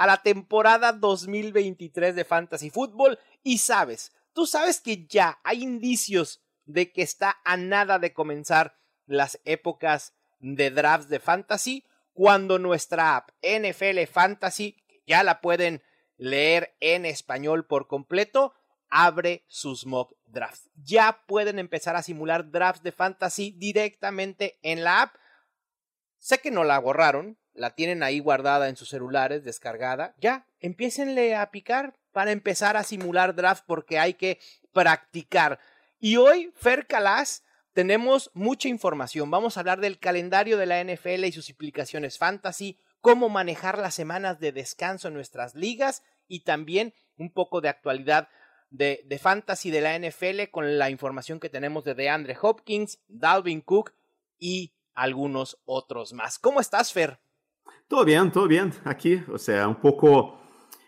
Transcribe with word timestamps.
a 0.00 0.06
la 0.06 0.22
temporada 0.22 0.94
2023 0.94 2.14
de 2.14 2.24
Fantasy 2.24 2.70
Football 2.70 3.18
y 3.42 3.58
sabes, 3.58 4.14
tú 4.32 4.46
sabes 4.46 4.80
que 4.80 5.06
ya 5.06 5.38
hay 5.44 5.62
indicios 5.62 6.42
de 6.64 6.90
que 6.90 7.02
está 7.02 7.36
a 7.44 7.58
nada 7.58 7.98
de 7.98 8.14
comenzar 8.14 8.78
las 9.04 9.38
épocas 9.44 10.14
de 10.38 10.70
drafts 10.70 11.10
de 11.10 11.20
fantasy 11.20 11.84
cuando 12.14 12.58
nuestra 12.58 13.14
app 13.14 13.28
NFL 13.42 14.06
Fantasy, 14.10 14.82
ya 15.06 15.22
la 15.22 15.42
pueden 15.42 15.82
leer 16.16 16.74
en 16.80 17.04
español 17.04 17.66
por 17.66 17.86
completo, 17.86 18.54
abre 18.88 19.44
sus 19.48 19.84
mock 19.84 20.14
drafts. 20.24 20.70
Ya 20.76 21.24
pueden 21.26 21.58
empezar 21.58 21.96
a 21.96 22.02
simular 22.02 22.50
drafts 22.50 22.82
de 22.82 22.92
fantasy 22.92 23.54
directamente 23.58 24.58
en 24.62 24.82
la 24.82 25.02
app. 25.02 25.16
Sé 26.16 26.38
que 26.38 26.50
no 26.50 26.64
la 26.64 26.78
borraron, 26.78 27.38
la 27.54 27.74
tienen 27.74 28.02
ahí 28.02 28.20
guardada 28.20 28.68
en 28.68 28.76
sus 28.76 28.88
celulares, 28.88 29.44
descargada, 29.44 30.14
ya, 30.18 30.46
empiecenle 30.60 31.34
a 31.36 31.50
picar 31.50 31.94
para 32.12 32.32
empezar 32.32 32.76
a 32.76 32.84
simular 32.84 33.34
draft 33.34 33.64
porque 33.66 33.98
hay 33.98 34.14
que 34.14 34.38
practicar. 34.72 35.58
Y 35.98 36.16
hoy, 36.16 36.52
Fer 36.54 36.86
Calas, 36.86 37.44
tenemos 37.72 38.30
mucha 38.34 38.68
información. 38.68 39.30
Vamos 39.30 39.56
a 39.56 39.60
hablar 39.60 39.80
del 39.80 39.98
calendario 39.98 40.56
de 40.56 40.66
la 40.66 40.82
NFL 40.82 41.24
y 41.24 41.32
sus 41.32 41.50
implicaciones 41.50 42.18
fantasy, 42.18 42.78
cómo 43.00 43.28
manejar 43.28 43.78
las 43.78 43.94
semanas 43.94 44.40
de 44.40 44.52
descanso 44.52 45.08
en 45.08 45.14
nuestras 45.14 45.54
ligas 45.54 46.02
y 46.26 46.40
también 46.40 46.94
un 47.16 47.32
poco 47.32 47.60
de 47.60 47.68
actualidad 47.68 48.28
de, 48.70 49.02
de 49.04 49.18
fantasy 49.18 49.70
de 49.70 49.80
la 49.80 49.98
NFL 49.98 50.50
con 50.50 50.78
la 50.78 50.90
información 50.90 51.40
que 51.40 51.48
tenemos 51.48 51.84
de 51.84 51.94
DeAndre 51.94 52.36
Hopkins, 52.40 53.00
Dalvin 53.08 53.60
Cook 53.60 53.94
y 54.38 54.74
algunos 54.94 55.58
otros 55.64 56.12
más. 56.12 56.38
¿Cómo 56.38 56.60
estás, 56.60 56.92
Fer? 56.92 57.20
Todo 57.90 58.04
bien, 58.04 58.30
todo 58.30 58.46
bien. 58.46 58.72
Aquí, 58.84 59.20
o 59.32 59.36
sea, 59.36 59.66
un 59.66 59.74
poco 59.74 60.38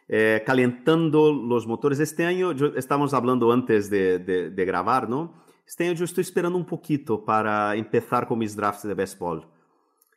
eh, 0.06 0.40
calentando 0.46 1.32
los 1.32 1.66
motores. 1.66 1.98
Este 1.98 2.24
año, 2.24 2.52
yo, 2.52 2.66
estamos 2.76 3.12
antes 3.50 3.90
de, 3.90 4.20
de, 4.20 4.50
de, 4.50 4.64
grabar, 4.64 5.08
¿no? 5.08 5.34
Este 5.66 5.82
año 5.82 5.94
yo 5.94 6.04
estoy 6.04 6.22
esperando 6.22 6.56
un 6.56 6.64
poquito 6.64 7.24
para 7.24 7.74
empezar 7.74 8.28
con 8.28 8.38
mis 8.38 8.54
drafts 8.54 8.84
de 8.84 8.94
baseball. 8.94 9.44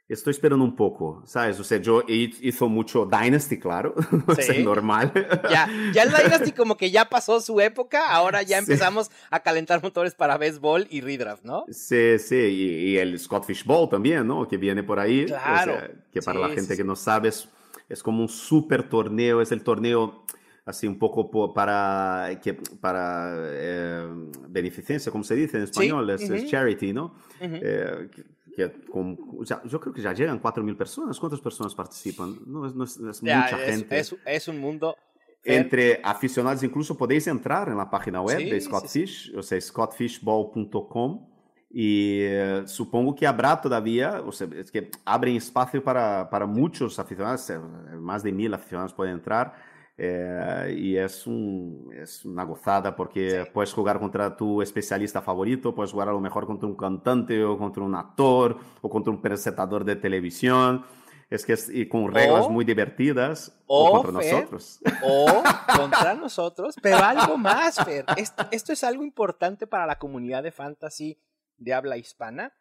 Estoy 0.08 0.32
esperando 0.32 0.64
un 0.64 0.76
poco, 0.76 1.24
¿sabes? 1.26 1.60
O 1.60 1.64
sea, 1.64 1.80
yo 1.80 2.04
hizo 2.08 2.70
mucho 2.70 3.08
Dynasty, 3.08 3.58
claro, 3.58 3.96
o 4.28 4.36
sea, 4.36 4.60
normal. 4.64 5.12
Ya, 5.50 5.68
ya 5.94 6.04
el 6.04 6.10
Dynasty 6.10 6.52
como 6.52 6.78
que 6.78 6.92
ya 6.92 7.06
pasó 7.10 7.42
su 7.42 7.60
época, 7.60 8.12
ahora 8.12 8.44
ya 8.44 8.58
empezamos 8.60 9.08
sí. 9.08 9.14
a 9.32 9.40
calentar 9.40 9.82
motores 9.82 10.14
para 10.14 10.38
béisbol 10.38 10.86
y 10.92 11.02
redraft, 11.02 11.44
¿no? 11.44 11.66
Sí, 11.72 12.20
sí, 12.20 12.36
y, 12.36 12.90
y, 12.92 12.98
el 12.98 13.18
Scott 13.18 13.46
Fish 13.46 13.66
Bowl 13.66 13.90
también, 13.90 14.28
¿no? 14.28 14.48
Que 14.48 14.58
viene 14.58 14.84
por 14.84 15.00
ahí. 15.00 15.26
Claro. 15.26 15.74
O 15.74 15.78
sea, 15.78 15.92
que 16.14 16.22
para 16.22 16.40
sí, 16.40 16.44
la 16.44 16.50
gente 16.50 16.74
sí. 16.76 16.78
que 16.78 16.84
no 16.84 16.96
sabe 16.96 17.30
es, 17.30 17.50
es, 17.90 18.04
como 18.04 18.22
un 18.22 18.30
super 18.30 18.88
torneo, 18.88 19.42
es 19.42 19.52
el 19.52 19.64
torneo 19.64 20.24
así 20.66 20.86
un 20.86 21.00
poco 21.00 21.52
para, 21.52 22.40
que, 22.44 22.54
para 22.54 23.36
eh, 23.40 24.08
beneficencia, 24.50 25.12
como 25.12 25.24
se 25.24 25.34
dice 25.34 25.58
en 25.58 25.64
español, 25.64 26.08
es, 26.12 26.22
uh 26.22 26.34
-huh. 26.34 26.36
es, 26.36 26.50
charity, 26.50 26.94
¿no? 26.94 27.16
Uh 27.42 27.46
-huh. 27.46 27.60
eh, 27.64 28.10
que 28.56 28.72
con, 28.90 29.18
ya, 29.44 29.62
yo 29.64 29.80
creo 29.80 29.94
que 29.94 30.02
ya 30.02 30.14
llegan 30.14 30.42
4.000 30.42 30.78
personas. 30.78 31.20
¿Cuántas 31.20 31.42
personas 31.42 31.76
participan? 31.76 32.38
No, 32.46 32.66
es, 32.66 32.74
no 32.74 32.84
es, 32.84 32.98
es 32.98 33.22
ya, 33.22 33.42
mucha 33.42 33.64
es, 33.64 33.70
gente. 33.72 34.00
Es, 34.00 34.16
es, 34.26 34.48
un 34.48 34.60
mundo... 34.60 34.96
Entre 35.44 36.02
aficionados, 36.04 36.64
incluso 36.64 36.98
podéis 36.98 37.28
entrar 37.28 37.70
en 37.70 37.78
la 37.78 37.88
página 37.88 38.20
web 38.20 38.40
sí, 38.40 38.50
de 38.50 38.60
Scott 38.60 38.88
sí, 38.88 39.02
Fish, 39.02 39.30
sí. 39.30 39.38
o 39.38 39.44
sea, 39.44 39.62
scottfishball.com, 39.62 41.28
y 41.70 42.22
eh, 42.22 42.64
supongo 42.66 43.14
que 43.14 43.28
habrá 43.28 43.62
todavía, 43.62 44.24
o 44.26 44.32
sea, 44.32 44.48
es 44.56 44.72
que 44.72 44.90
abren 45.04 45.36
espacio 45.36 45.84
para, 45.84 46.28
para 46.32 46.48
muchos 46.48 46.98
aficionados, 46.98 47.52
más 48.00 48.24
de 48.24 48.32
mil 48.32 48.52
aficionados 48.56 48.92
pueden 48.94 49.16
entrar, 49.16 49.54
eh, 49.98 50.76
y 50.78 50.98
es, 50.98 51.26
un, 51.26 51.90
es 51.96 52.26
una 52.26 52.44
gozada 52.44 52.96
porque 52.96 53.44
sí. 53.44 53.50
puedes 53.54 53.72
jugar 53.72 53.98
contra 54.00 54.36
tu 54.36 54.62
especialista 54.62 55.22
favorito, 55.22 55.74
puedes 55.74 55.92
jugar 55.92 56.10
a 56.10 56.12
lo 56.12 56.20
mejor 56.20 56.46
contra 56.46 56.68
un 56.68 56.76
cantante 56.76 57.44
o 57.44 57.58
contra 57.58 57.82
un 57.82 57.96
actor 57.96 58.58
o 58.82 58.90
contra 58.90 59.14
un 59.14 59.22
presentador 59.22 59.86
de 59.86 59.96
televisión. 59.96 60.86
Es 61.30 61.46
que 61.46 61.54
es 61.54 61.70
y 61.70 61.88
con 61.88 62.12
reglas 62.12 62.46
o, 62.46 62.50
muy 62.50 62.66
divertidas 62.66 63.58
o, 63.66 63.90
o 63.90 64.04
contra 64.04 64.22
Fer, 64.22 64.34
nosotros. 64.34 64.80
O 65.02 65.44
contra 65.78 66.14
nosotros, 66.14 66.76
pero 66.82 66.98
algo 66.98 67.38
más, 67.38 67.84
Fer. 67.84 68.06
Esto, 68.18 68.46
esto 68.52 68.74
es 68.74 68.84
algo 68.84 69.04
importante 69.04 69.66
para 69.66 69.88
la 69.88 69.98
comunidad 69.98 70.44
de 70.44 70.52
fantasy 70.52 71.18
de 71.58 71.74
habla 71.74 71.98
hispana. 71.98 72.54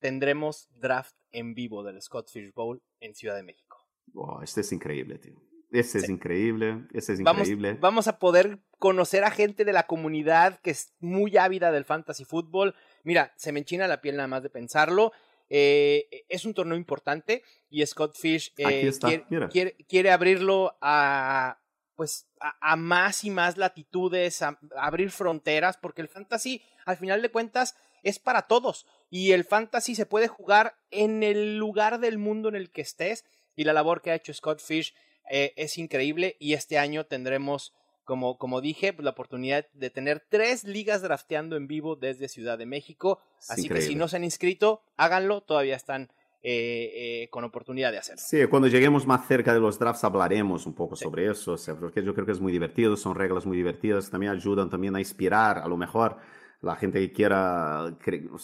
Tendremos 0.00 0.68
draft 0.74 1.16
en 1.30 1.54
vivo 1.54 1.82
del 1.84 2.02
Scott 2.02 2.28
Fish 2.28 2.52
Bowl 2.52 2.82
en 3.00 3.14
Ciudad 3.14 3.36
de 3.36 3.44
México. 3.44 3.78
Wow, 4.12 4.42
este 4.42 4.60
es 4.60 4.70
increíble, 4.70 5.18
tío. 5.18 5.53
Ese 5.74 5.98
es 5.98 6.06
sí. 6.06 6.12
increíble, 6.12 6.84
ese 6.92 7.14
es 7.14 7.22
vamos, 7.22 7.48
increíble. 7.48 7.76
Vamos 7.80 8.06
a 8.06 8.20
poder 8.20 8.60
conocer 8.78 9.24
a 9.24 9.30
gente 9.32 9.64
de 9.64 9.72
la 9.72 9.88
comunidad 9.88 10.60
que 10.60 10.70
es 10.70 10.92
muy 11.00 11.36
ávida 11.36 11.72
del 11.72 11.84
fantasy 11.84 12.24
fútbol. 12.24 12.76
Mira, 13.02 13.32
se 13.36 13.50
me 13.50 13.58
enchina 13.58 13.88
la 13.88 14.00
piel 14.00 14.16
nada 14.16 14.28
más 14.28 14.44
de 14.44 14.50
pensarlo. 14.50 15.12
Eh, 15.50 16.24
es 16.28 16.44
un 16.44 16.54
torneo 16.54 16.76
importante 16.76 17.42
y 17.68 17.84
Scott 17.84 18.16
Fish 18.16 18.54
eh, 18.56 18.92
quiere, 19.00 19.48
quiere, 19.50 19.76
quiere, 19.88 20.10
abrirlo 20.12 20.78
a 20.80 21.58
pues 21.96 22.28
a, 22.40 22.54
a, 22.60 22.76
más 22.76 23.24
y 23.24 23.30
más 23.30 23.56
latitudes, 23.56 24.42
a, 24.42 24.58
a 24.76 24.86
abrir 24.86 25.10
fronteras, 25.10 25.76
porque 25.76 26.02
el 26.02 26.08
fantasy, 26.08 26.62
al 26.86 26.96
final 26.96 27.20
de 27.20 27.30
cuentas, 27.30 27.76
es 28.04 28.20
para 28.20 28.42
todos. 28.42 28.86
Y 29.10 29.32
el 29.32 29.44
fantasy 29.44 29.96
se 29.96 30.06
puede 30.06 30.28
jugar 30.28 30.76
en 30.90 31.22
el 31.24 31.56
lugar 31.58 31.98
del 31.98 32.18
mundo 32.18 32.48
en 32.48 32.54
el 32.54 32.70
que 32.70 32.82
estés. 32.82 33.24
Y 33.56 33.64
la 33.64 33.72
labor 33.72 34.02
que 34.02 34.10
ha 34.10 34.16
hecho 34.16 34.34
Scott 34.34 34.60
Fish 34.60 34.94
eh, 35.30 35.52
es 35.56 35.78
increíble 35.78 36.36
y 36.38 36.54
este 36.54 36.78
año 36.78 37.04
tendremos, 37.04 37.72
como, 38.04 38.38
como 38.38 38.60
dije, 38.60 38.92
pues, 38.92 39.04
la 39.04 39.10
oportunidad 39.10 39.66
de 39.72 39.90
tener 39.90 40.24
tres 40.28 40.64
ligas 40.64 41.02
drafteando 41.02 41.56
en 41.56 41.66
vivo 41.66 41.96
desde 41.96 42.28
Ciudad 42.28 42.58
de 42.58 42.66
México. 42.66 43.20
Es 43.38 43.50
Así 43.50 43.62
increíble. 43.62 43.80
que 43.80 43.92
si 43.92 43.94
no 43.94 44.08
se 44.08 44.16
han 44.16 44.24
inscrito, 44.24 44.82
háganlo, 44.96 45.40
todavía 45.40 45.76
están 45.76 46.10
eh, 46.46 47.22
eh, 47.22 47.28
con 47.30 47.42
oportunidad 47.44 47.90
de 47.90 47.96
hacerlo. 47.96 48.22
Sí, 48.22 48.44
cuando 48.50 48.68
lleguemos 48.68 49.06
más 49.06 49.26
cerca 49.26 49.54
de 49.54 49.60
los 49.60 49.78
drafts 49.78 50.04
hablaremos 50.04 50.66
un 50.66 50.74
poco 50.74 50.94
sí. 50.94 51.04
sobre 51.04 51.30
eso, 51.30 51.52
o 51.52 51.56
sea, 51.56 51.74
porque 51.74 52.02
yo 52.02 52.12
creo 52.12 52.26
que 52.26 52.32
es 52.32 52.40
muy 52.40 52.52
divertido, 52.52 52.98
son 52.98 53.14
reglas 53.14 53.46
muy 53.46 53.56
divertidas, 53.56 54.10
también 54.10 54.32
ayudan 54.32 54.68
también 54.68 54.94
a 54.94 55.00
inspirar, 55.00 55.56
a 55.56 55.66
lo 55.66 55.78
mejor 55.78 56.18
la 56.60 56.76
gente 56.76 57.00
que 57.00 57.12
quiera, 57.12 57.96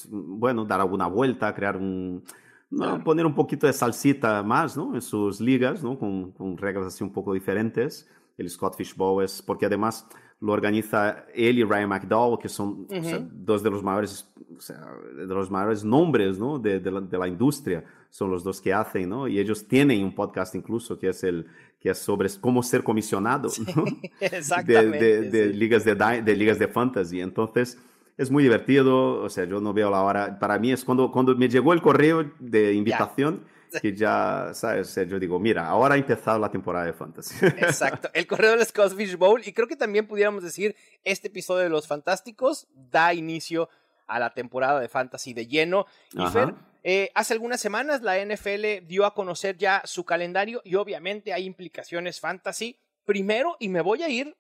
bueno, 0.08 0.64
dar 0.64 0.80
alguna 0.80 1.08
vuelta, 1.08 1.54
crear 1.54 1.76
un 1.76 2.24
no, 2.70 3.03
poner 3.03 3.26
un 3.26 3.34
poquito 3.34 3.66
de 3.66 3.72
salsita 3.72 4.42
más 4.42 4.76
¿no? 4.76 4.94
en 4.94 5.03
sus 5.03 5.41
ligas, 5.41 5.82
¿no? 5.82 5.98
con, 5.98 6.31
con, 6.32 6.56
reglas 6.56 6.86
así 6.86 7.03
un 7.03 7.12
poco 7.12 7.34
diferentes. 7.34 8.08
El 8.38 8.48
Scott 8.48 8.76
Fish 8.76 8.94
Bowl 8.94 9.22
es 9.22 9.42
porque 9.42 9.66
además 9.66 10.06
lo 10.41 10.53
organiza 10.53 11.26
él 11.34 11.59
y 11.59 11.64
Ryan 11.64 11.88
McDowell, 11.88 12.38
que 12.38 12.48
son 12.48 12.69
uh 12.69 12.86
-huh. 12.88 13.00
o 13.00 13.04
sea, 13.04 13.28
dos 13.30 13.62
de 13.62 13.70
los 13.70 13.82
mayores, 13.82 14.26
o 14.56 14.60
sea, 14.60 14.80
de 15.14 15.26
los 15.26 15.50
mayores 15.50 15.84
nombres 15.84 16.38
¿no? 16.38 16.59
de, 16.59 16.80
de, 16.80 16.91
la, 16.91 17.00
de, 17.00 17.19
la, 17.19 17.28
industria, 17.28 17.84
son 18.09 18.30
los 18.30 18.42
dos 18.42 18.60
que 18.60 18.72
hacen, 18.72 19.09
¿no? 19.09 19.28
y 19.28 19.38
ellos 19.38 19.66
tienen 19.69 20.03
un 20.03 20.14
podcast 20.14 20.54
incluso 20.54 20.98
que 20.98 21.09
es, 21.09 21.22
el, 21.25 21.47
que 21.78 21.91
es 21.91 21.98
sobre 21.98 22.30
cómo 22.41 22.62
ser 22.62 22.82
comisionado 22.82 23.50
¿no? 23.76 23.84
Exactamente, 24.20 25.22
de, 25.22 25.30
de, 25.30 25.53
sí. 25.53 25.59
ligas 25.59 25.84
de, 25.84 25.94
de 25.94 26.36
ligas 26.36 26.59
de 26.59 26.68
fantasy. 26.68 27.21
Entonces, 27.21 27.78
es 28.20 28.30
muy 28.30 28.42
divertido, 28.42 29.22
o 29.22 29.30
sea, 29.30 29.46
yo 29.46 29.62
no 29.62 29.72
veo 29.72 29.88
la 29.88 30.02
hora, 30.02 30.38
para 30.38 30.58
mí 30.58 30.70
es 30.72 30.84
cuando, 30.84 31.10
cuando 31.10 31.34
me 31.34 31.48
llegó 31.48 31.72
el 31.72 31.80
correo 31.80 32.30
de 32.38 32.74
invitación, 32.74 33.46
que 33.80 33.96
ya, 33.96 34.50
¿sabes? 34.52 34.88
O 34.88 34.90
sea, 34.90 35.04
yo 35.04 35.18
digo, 35.18 35.40
mira, 35.40 35.66
ahora 35.66 35.94
ha 35.94 35.98
empezado 35.98 36.38
la 36.38 36.50
temporada 36.50 36.84
de 36.84 36.92
Fantasy. 36.92 37.34
Exacto, 37.46 38.10
el 38.12 38.26
correo 38.26 38.50
del 38.50 38.66
Scott 38.66 38.94
Fish 38.94 39.16
Bowl, 39.16 39.40
y 39.42 39.54
creo 39.54 39.66
que 39.66 39.74
también 39.74 40.06
pudiéramos 40.06 40.42
decir, 40.42 40.76
este 41.02 41.28
episodio 41.28 41.62
de 41.62 41.70
Los 41.70 41.86
Fantásticos 41.88 42.68
da 42.74 43.14
inicio 43.14 43.70
a 44.06 44.18
la 44.18 44.34
temporada 44.34 44.80
de 44.80 44.88
Fantasy 44.88 45.32
de 45.32 45.46
lleno. 45.46 45.86
Y. 46.12 46.26
Fer, 46.26 46.54
eh, 46.82 47.10
hace 47.14 47.32
algunas 47.32 47.60
semanas 47.60 48.02
la 48.02 48.22
NFL 48.22 48.86
dio 48.86 49.06
a 49.06 49.14
conocer 49.14 49.56
ya 49.56 49.80
su 49.86 50.04
calendario 50.04 50.60
y 50.62 50.74
obviamente 50.74 51.32
hay 51.32 51.44
implicaciones 51.44 52.20
fantasy. 52.20 52.78
Primero, 53.04 53.56
y 53.58 53.68
me 53.68 53.80
voy 53.80 54.02
a 54.02 54.08
ir 54.08 54.36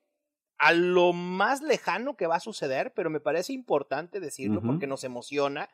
a 0.60 0.74
lo 0.74 1.14
más 1.14 1.62
lejano 1.62 2.16
que 2.18 2.26
va 2.26 2.36
a 2.36 2.40
suceder, 2.40 2.92
pero 2.92 3.08
me 3.08 3.18
parece 3.18 3.54
importante 3.54 4.20
decirlo 4.20 4.60
uh 4.60 4.62
-huh. 4.62 4.66
porque 4.66 4.86
nos 4.86 5.04
emociona 5.04 5.70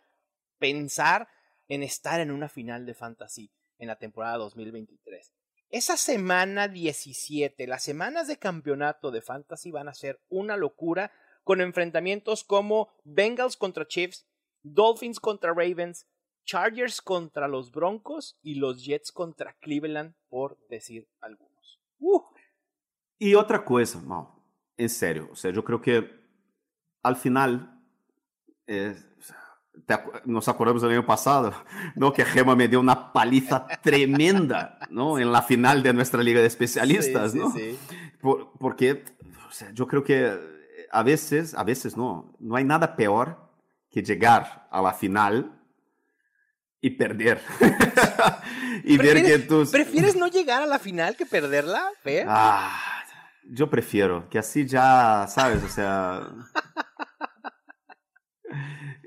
pensar 0.59 1.29
en 1.67 1.83
estar 1.83 2.21
en 2.21 2.31
una 2.31 2.49
final 2.49 2.87
de 2.87 2.95
fantasy 2.95 3.51
en 3.79 3.89
la 3.89 3.99
temporada 3.99 4.39
2023. 4.39 5.33
esa 5.71 5.97
semana 5.97 6.69
17, 6.69 7.67
las 7.67 7.83
semanas 7.83 8.29
de 8.29 8.39
campeonato 8.39 9.11
de 9.11 9.21
Fantasy 9.21 9.73
van 9.73 9.89
a 9.89 9.95
ser 9.95 10.21
una 10.29 10.57
locura 10.57 11.11
con 11.43 11.61
enfrentamientos 11.61 12.45
como 12.45 12.89
Bengals 13.03 13.57
contra 13.57 13.87
Chiefs, 13.87 14.25
Dolphins 14.63 15.19
contra 15.19 15.53
Ravens, 15.53 16.07
Chargers 16.45 17.03
contra 17.03 17.49
los 17.49 17.73
Broncos 17.73 18.39
y 18.41 18.55
los 18.55 18.85
Jets 18.85 19.11
contra 19.11 19.55
Cleveland, 19.55 20.15
por 20.29 20.57
decir 20.69 21.09
algunos. 21.21 21.81
Uh. 21.99 22.23
Y 23.19 23.35
otra 23.35 23.65
cosa, 23.65 24.01
Mau, 24.01 24.36
en 24.77 24.89
serio, 24.89 25.29
o 25.33 25.37
sea, 25.37 25.51
yo 25.51 25.65
creo 25.65 25.81
que 25.81 26.17
al 27.03 27.17
final, 27.17 27.81
eh, 28.67 28.97
nos 30.25 30.49
acordamos 30.49 30.83
del 30.83 30.93
año 30.93 31.07
pasado, 31.07 31.53
¿no? 31.95 32.13
Que 32.13 32.25
Gema 32.25 32.57
me 32.57 32.69
dio 32.69 32.81
una 32.81 33.13
paliza 33.13 33.67
tremenda, 33.83 34.79
¿no? 34.91 35.19
En 35.19 35.31
la 35.31 35.43
final 35.43 35.83
de 35.83 35.93
nuestra 35.93 36.23
liga 36.23 36.41
de 36.41 36.47
especialistas, 36.47 37.35
¿no? 37.35 37.51
Sí, 37.53 37.79
porque, 38.59 39.05
o 39.49 39.53
sea, 39.53 39.71
yo 39.73 39.87
creo 39.87 40.03
que 40.03 40.37
a 40.91 41.03
veces, 41.03 41.55
a 41.55 41.63
veces 41.63 41.97
no, 41.97 42.35
no 42.41 42.57
hay 42.57 42.65
nada 42.65 42.97
peor 42.97 43.39
que 43.91 44.03
llegar 44.03 44.67
a 44.71 44.83
la 44.83 44.93
final 44.93 45.53
y 46.81 46.91
perder. 46.91 47.41
y 48.85 48.97
ver 48.97 49.25
que 49.25 49.39
tú... 49.41 49.67
¿Prefieres 49.71 50.17
no 50.17 50.29
llegar 50.29 50.63
a 50.63 50.67
la 50.67 50.79
final 50.79 51.17
que 51.17 51.27
perderla, 51.27 51.91
Fer? 52.03 52.27
Ah, 52.29 52.96
yo 53.51 53.69
prefiero, 53.71 54.29
que 54.29 54.39
así 54.39 54.67
ya, 54.67 55.27
¿sabes? 55.29 55.63
O 55.63 55.69
sea... 55.69 56.29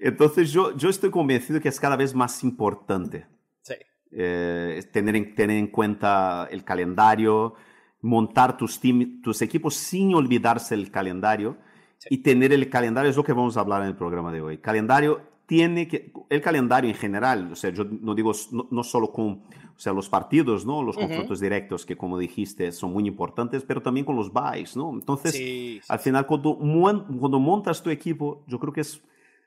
Entonces 0.02 0.52
yo, 0.52 0.76
yo 0.78 0.90
estoy 0.90 1.12
convencido 1.12 1.60
que 1.60 1.68
es 1.70 1.80
cada 1.80 1.98
vez 1.98 2.16
más 2.16 2.44
importante 2.44 3.28
sí. 3.62 3.74
eh, 4.12 4.82
tener, 4.94 5.16
en, 5.16 5.36
tener 5.36 5.58
en 5.58 5.68
cuenta 5.68 6.48
el 6.52 6.64
calendario, 6.64 7.56
montar 8.02 8.56
tus, 8.56 8.80
team, 8.80 9.22
tus 9.22 9.42
equipos 9.42 9.76
sin 9.76 10.16
olvidarse 10.16 10.74
el 10.74 10.90
calendario 10.90 11.58
sí. 11.98 12.08
y 12.12 12.18
tener 12.20 12.54
el 12.54 12.70
calendario, 12.70 13.10
es 13.10 13.18
lo 13.18 13.26
que 13.26 13.34
vamos 13.34 13.58
a 13.58 13.60
hablar 13.60 13.82
en 13.82 13.90
el 13.90 13.96
programa 13.98 14.32
de 14.32 14.42
hoy. 14.42 14.58
Calendario 14.60 15.29
tiene 15.50 15.88
que, 15.88 16.14
el 16.30 16.42
calendario 16.42 16.92
en 16.92 16.96
general, 16.96 17.52
o 17.52 17.56
sea, 17.56 17.72
yo 17.72 17.84
no 17.84 18.14
digo 18.14 18.32
no, 18.52 18.68
no 18.70 18.84
solo 18.84 19.12
con 19.12 19.42
o 19.76 19.80
sea, 19.82 19.94
los 19.94 20.08
partidos, 20.08 20.64
¿no? 20.64 20.84
Los 20.84 20.96
confrontos 20.96 21.40
uh 21.40 21.42
-huh. 21.42 21.44
directos 21.44 21.88
que, 21.88 21.98
como 21.98 22.20
dijiste, 22.20 22.72
son 22.72 22.94
muy 22.94 23.08
importantes, 23.08 23.64
pero 23.64 23.82
también 23.82 24.06
con 24.06 24.16
los 24.16 24.32
buys, 24.32 24.78
¿no? 24.78 24.92
Entonces, 24.94 25.32
sí, 25.32 25.80
sí, 25.82 25.88
al 25.88 25.98
final, 25.98 26.28
cuando, 26.28 26.56
cuando 26.56 27.40
montas 27.40 27.82
tu 27.82 27.90
equipo, 27.90 28.44
yo 28.46 28.60
creo 28.60 28.72
que 28.72 28.82
es 28.82 29.02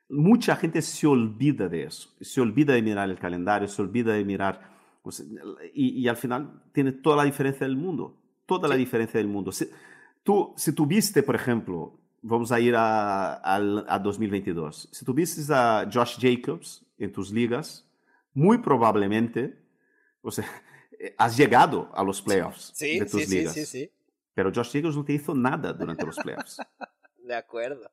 mucha 0.09 0.57
gente 0.57 0.83
se 0.83 1.07
olvida 1.07 1.69
de 1.69 1.85
eso, 1.85 2.09
se 2.21 2.41
olvida 2.41 2.73
de 2.73 2.83
mirar 2.83 3.09
el 3.09 3.19
calendario, 3.19 3.69
se 3.69 3.81
olvida 3.81 4.15
de 4.15 4.25
mirar, 4.25 4.73
pues, 5.05 5.25
y, 5.73 6.01
y, 6.03 6.09
al 6.09 6.17
final 6.17 6.65
tiene 6.73 6.91
toda 6.91 7.17
la 7.19 7.25
diferencia 7.25 7.65
del 7.65 7.77
mundo, 7.77 8.17
toda 8.45 8.67
sí. 8.67 8.71
la 8.71 8.77
diferencia 8.77 9.19
del 9.19 9.29
mundo. 9.29 9.53
Si 9.53 9.69
tú, 10.25 10.53
si 10.57 10.73
tuviste, 10.75 11.23
por 11.23 11.37
ejemplo, 11.37 12.02
vamos 12.23 12.53
a 12.53 12.61
ir 12.61 12.75
a, 12.75 13.35
a, 13.35 13.57
a 13.57 13.99
2022, 13.99 14.89
si 14.91 15.05
tuviste 15.05 15.43
a 15.53 15.89
Josh 15.93 16.19
Jacobs 16.19 16.85
en 16.99 17.13
tus 17.13 17.31
ligas, 17.31 17.87
muy 18.33 18.59
probablemente, 18.59 19.59
o 20.23 20.31
sea, 20.31 20.49
has 21.19 21.37
llegado 21.37 21.91
a 21.95 22.03
los 22.03 22.23
playoffs 22.23 22.73
sí, 22.75 22.99
de 22.99 23.07
tus 23.07 23.25
sí, 23.25 23.37
ligas. 23.37 23.55
Sí, 23.55 23.67
sí, 23.67 23.93
Pero 24.35 24.53
Josh 24.55 24.73
Jacobs 24.73 24.97
no 24.97 25.05
te 25.05 25.13
hizo 25.13 25.35
nada 25.35 25.73
durante 25.73 26.07
los 26.07 26.17
playoffs. 26.17 26.59
de 27.19 27.35
acuerdo. 27.35 27.91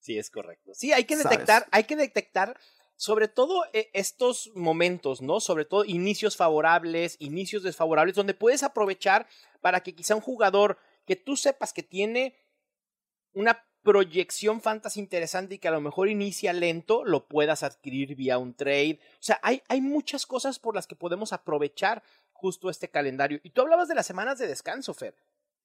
Sí, 0.00 0.18
es 0.18 0.30
correcto. 0.30 0.72
Sí, 0.74 0.92
hay 0.92 1.04
que 1.04 1.16
detectar, 1.16 1.62
¿Sabes? 1.62 1.68
hay 1.72 1.84
que 1.84 1.96
detectar 1.96 2.58
sobre 2.96 3.28
todo 3.28 3.64
eh, 3.72 3.90
estos 3.92 4.50
momentos, 4.54 5.22
¿no? 5.22 5.38
Sobre 5.38 5.64
todo 5.64 5.84
inicios 5.84 6.36
favorables, 6.36 7.16
inicios 7.20 7.62
desfavorables, 7.62 8.16
donde 8.16 8.34
puedes 8.34 8.62
aprovechar 8.64 9.28
para 9.60 9.80
que 9.80 9.94
quizá 9.94 10.16
un 10.16 10.20
jugador 10.20 10.78
que 11.06 11.14
tú 11.14 11.36
sepas 11.36 11.72
que 11.72 11.82
tiene 11.82 12.34
una 13.38 13.64
proyección 13.84 14.60
fantasy 14.60 14.98
interesante 14.98 15.54
y 15.54 15.58
que 15.58 15.68
a 15.68 15.70
lo 15.70 15.80
mejor 15.80 16.08
inicia 16.08 16.52
lento, 16.52 17.04
lo 17.04 17.28
puedas 17.28 17.62
adquirir 17.62 18.16
vía 18.16 18.36
un 18.36 18.54
trade. 18.54 18.98
O 19.14 19.22
sea, 19.22 19.38
hay, 19.42 19.62
hay 19.68 19.80
muchas 19.80 20.26
cosas 20.26 20.58
por 20.58 20.74
las 20.74 20.88
que 20.88 20.96
podemos 20.96 21.32
aprovechar 21.32 22.02
justo 22.32 22.68
este 22.68 22.90
calendario. 22.90 23.38
Y 23.44 23.50
tú 23.50 23.62
hablabas 23.62 23.86
de 23.86 23.94
las 23.94 24.06
semanas 24.06 24.38
de 24.38 24.48
descanso, 24.48 24.92
Fer. 24.92 25.14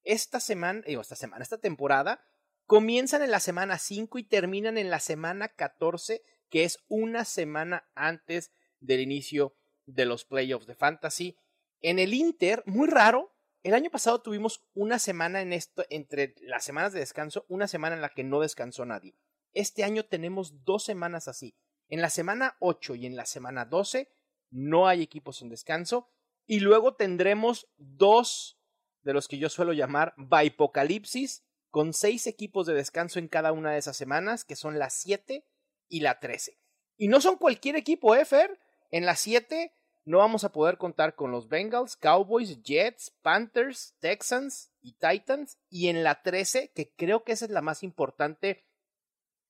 Esta 0.04 0.38
semana, 0.38 0.82
digo, 0.86 1.00
esta 1.00 1.16
semana, 1.16 1.42
esta 1.42 1.58
temporada, 1.58 2.24
comienzan 2.66 3.22
en 3.22 3.32
la 3.32 3.40
semana 3.40 3.78
5 3.78 4.18
y 4.18 4.22
terminan 4.22 4.78
en 4.78 4.88
la 4.88 5.00
semana 5.00 5.48
14, 5.48 6.22
que 6.48 6.62
es 6.62 6.78
una 6.86 7.24
semana 7.24 7.88
antes 7.96 8.52
del 8.78 9.00
inicio 9.00 9.56
de 9.86 10.04
los 10.04 10.24
playoffs 10.24 10.66
de 10.66 10.76
fantasy. 10.76 11.36
En 11.80 11.98
el 11.98 12.14
Inter, 12.14 12.62
muy 12.66 12.88
raro, 12.88 13.33
el 13.64 13.72
año 13.72 13.90
pasado 13.90 14.20
tuvimos 14.20 14.62
una 14.74 14.98
semana 14.98 15.40
en 15.40 15.54
esto, 15.54 15.84
entre 15.88 16.34
las 16.42 16.64
semanas 16.64 16.92
de 16.92 17.00
descanso, 17.00 17.46
una 17.48 17.66
semana 17.66 17.96
en 17.96 18.02
la 18.02 18.10
que 18.10 18.22
no 18.22 18.40
descansó 18.40 18.84
nadie. 18.84 19.16
Este 19.54 19.84
año 19.84 20.04
tenemos 20.04 20.64
dos 20.64 20.84
semanas 20.84 21.28
así. 21.28 21.56
En 21.88 22.02
la 22.02 22.10
semana 22.10 22.56
8 22.60 22.94
y 22.94 23.06
en 23.06 23.16
la 23.16 23.24
semana 23.24 23.64
12 23.64 24.10
no 24.50 24.86
hay 24.86 25.00
equipos 25.00 25.40
en 25.40 25.48
descanso. 25.48 26.10
Y 26.46 26.60
luego 26.60 26.94
tendremos 26.94 27.66
dos 27.78 28.60
de 29.02 29.14
los 29.14 29.28
que 29.28 29.38
yo 29.38 29.48
suelo 29.48 29.72
llamar 29.72 30.14
Bipocalipsis, 30.18 31.42
con 31.70 31.94
seis 31.94 32.26
equipos 32.26 32.66
de 32.66 32.74
descanso 32.74 33.18
en 33.18 33.28
cada 33.28 33.52
una 33.52 33.72
de 33.72 33.78
esas 33.78 33.96
semanas, 33.96 34.44
que 34.44 34.56
son 34.56 34.78
las 34.78 34.92
7 34.94 35.46
y 35.88 36.00
la 36.00 36.20
13. 36.20 36.60
Y 36.98 37.08
no 37.08 37.22
son 37.22 37.36
cualquier 37.36 37.76
equipo, 37.76 38.14
¿eh, 38.14 38.26
Fer? 38.26 38.60
En 38.90 39.06
las 39.06 39.20
7 39.20 39.72
no 40.04 40.18
vamos 40.18 40.44
a 40.44 40.52
poder 40.52 40.76
contar 40.76 41.14
con 41.14 41.30
los 41.30 41.48
Bengals, 41.48 41.96
Cowboys, 41.96 42.62
Jets, 42.62 43.10
Panthers, 43.22 43.94
Texans 44.00 44.70
y 44.82 44.92
Titans. 44.94 45.58
Y 45.70 45.88
en 45.88 46.04
la 46.04 46.22
13, 46.22 46.72
que 46.74 46.92
creo 46.94 47.24
que 47.24 47.32
esa 47.32 47.46
es 47.46 47.50
la 47.50 47.62
más 47.62 47.82
importante 47.82 48.66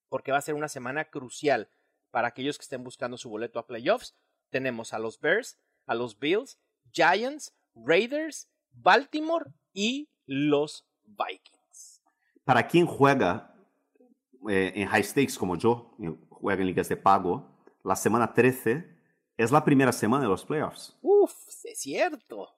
porque 0.09 0.31
va 0.31 0.39
a 0.39 0.43
ser 0.43 0.55
una 0.55 0.69
semana 0.69 1.07
crucial 1.07 1.69
para 2.13 2.29
aquellos 2.29 2.57
que 2.57 2.63
estén 2.63 2.85
buscando 2.85 3.19
su 3.19 3.29
boleto 3.29 3.59
a 3.59 3.67
playoffs, 3.67 4.15
tenemos 4.51 4.95
a 4.95 5.01
los 5.01 5.19
Bears, 5.19 5.59
a 5.87 5.97
los 5.97 6.17
Bills, 6.21 6.61
Giants, 6.93 7.53
Raiders, 7.75 8.49
Baltimore 8.71 9.47
y 9.73 10.09
los 10.25 10.87
Vikings. 11.05 12.01
Para 12.45 12.69
quien 12.69 12.87
juega 12.87 13.57
eh, 14.49 14.73
en 14.77 14.87
high 14.87 15.03
stakes 15.03 15.37
como 15.37 15.57
yo, 15.57 15.97
juega 16.31 16.61
en 16.61 16.69
ligas 16.69 16.89
de 16.89 16.97
pago, 16.97 17.51
la 17.83 17.97
semana 17.97 18.33
13 18.33 18.94
es 19.37 19.51
la 19.51 19.65
primera 19.65 19.93
semana 19.93 20.25
de 20.25 20.29
los 20.31 20.45
playoffs. 20.45 20.97
Uf, 21.03 21.33
es 21.65 21.79
cierto. 21.79 22.49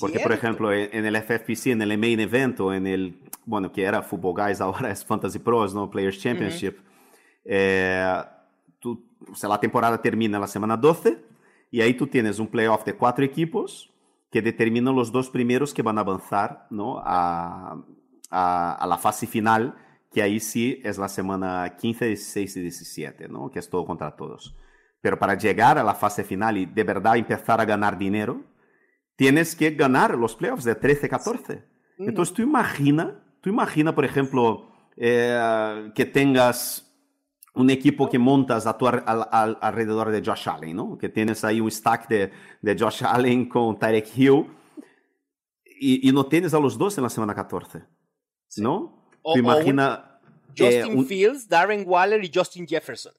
Porque, 0.00 0.20
por 0.20 0.32
ejemplo, 0.32 0.72
en 0.72 1.04
el 1.04 1.16
FFPC, 1.16 1.66
en 1.68 1.82
el 1.82 1.98
main 1.98 2.18
event 2.18 2.58
o 2.60 2.72
en 2.72 2.86
el, 2.86 3.18
bueno, 3.44 3.70
que 3.70 3.82
era 3.82 4.02
Football 4.02 4.46
Guys, 4.46 4.60
ahora 4.62 4.90
es 4.90 5.04
Fantasy 5.04 5.38
Pros, 5.38 5.74
¿no? 5.74 5.90
Players 5.90 6.18
Championship. 6.18 6.78
Uh 6.78 6.80
-huh. 6.80 7.44
eh, 7.44 8.22
tú, 8.78 9.04
o 9.30 9.34
sea, 9.34 9.48
la 9.48 9.60
temporada 9.60 10.00
termina 10.00 10.38
la 10.38 10.46
semana 10.46 10.76
12 10.76 11.22
y 11.70 11.80
ahí 11.80 11.94
tú 11.94 12.06
tienes 12.06 12.38
un 12.38 12.46
playoff 12.48 12.84
de 12.84 12.94
cuatro 12.94 13.24
equipos 13.24 13.90
que 14.30 14.42
determinan 14.42 14.94
los 14.94 15.12
dos 15.12 15.30
primeros 15.30 15.72
que 15.74 15.82
van 15.82 15.98
a 15.98 16.00
avanzar, 16.00 16.66
¿no? 16.70 16.98
A, 17.04 17.76
a, 18.30 18.74
a 18.74 18.86
la 18.86 18.98
fase 18.98 19.26
final, 19.26 19.74
que 20.12 20.22
ahí 20.22 20.40
sí 20.40 20.80
es 20.82 20.98
la 20.98 21.08
semana 21.08 21.76
15, 21.76 22.06
16 22.06 22.56
y 22.56 22.60
17, 22.62 23.28
¿no? 23.28 23.50
Que 23.50 23.58
es 23.58 23.68
todo 23.68 23.84
contra 23.84 24.16
todos. 24.16 24.54
Pero 25.04 25.18
para 25.18 25.34
llegar 25.34 25.76
a 25.76 25.84
la 25.84 25.94
fase 25.94 26.24
final 26.24 26.56
y 26.56 26.64
de 26.64 26.82
verdad 26.82 27.18
empezar 27.18 27.60
a 27.60 27.66
ganar 27.66 27.98
dinero, 27.98 28.42
tienes 29.16 29.54
que 29.54 29.72
ganar 29.72 30.16
los 30.16 30.34
playoffs 30.34 30.64
de 30.64 30.80
13-14. 30.80 31.46
Sí. 31.46 31.62
Entonces 31.98 32.34
tú 32.34 32.40
imagina, 32.40 33.22
tú 33.42 33.50
imagina, 33.50 33.94
por 33.94 34.06
ejemplo, 34.06 34.72
eh, 34.96 35.92
que 35.94 36.06
tengas 36.06 36.90
un 37.52 37.68
equipo 37.68 38.08
que 38.08 38.18
montas 38.18 38.66
a 38.66 38.78
tu 38.78 38.88
al, 38.88 39.04
al, 39.04 39.58
alrededor 39.60 40.10
de 40.10 40.22
Josh 40.24 40.48
Allen, 40.48 40.74
¿no? 40.74 40.96
Que 40.96 41.10
tienes 41.10 41.44
ahí 41.44 41.60
un 41.60 41.70
stack 41.70 42.08
de, 42.08 42.32
de 42.62 42.74
Josh 42.74 43.04
Allen 43.04 43.46
con 43.46 43.78
Tyreek 43.78 44.08
Hill 44.16 44.46
y, 45.66 46.08
y, 46.08 46.12
no 46.12 46.24
tienes 46.24 46.54
a 46.54 46.58
los 46.58 46.78
dos 46.78 46.96
en 46.96 47.04
la 47.04 47.10
semana 47.10 47.34
14, 47.34 47.84
sí. 48.48 48.62
¿no? 48.62 49.10
O, 49.20 49.34
tú 49.34 49.38
imagina... 49.38 50.18
Justin 50.56 50.92
eh, 50.92 50.96
un... 50.96 51.04
Fields, 51.04 51.46
Darren 51.46 51.84
Waller 51.86 52.24
y 52.24 52.30
Justin 52.34 52.66
Jefferson. 52.66 53.12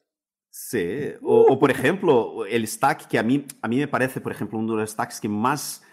Sí, 0.57 1.11
o, 1.21 1.41
o, 1.49 1.59
por 1.59 1.69
ejemplo, 1.69 2.45
el 2.45 2.65
stack 2.65 3.07
que 3.07 3.19
a 3.19 3.23
mí, 3.23 3.45
a 3.61 3.67
mí 3.67 3.77
me 3.77 3.89
parece, 3.89 4.21
por 4.21 4.31
ejemplo, 4.31 4.57
uno 4.57 4.75
de 4.75 4.81
los 4.81 4.91
stacks 4.91 5.19
que 5.19 5.27
más 5.27 5.83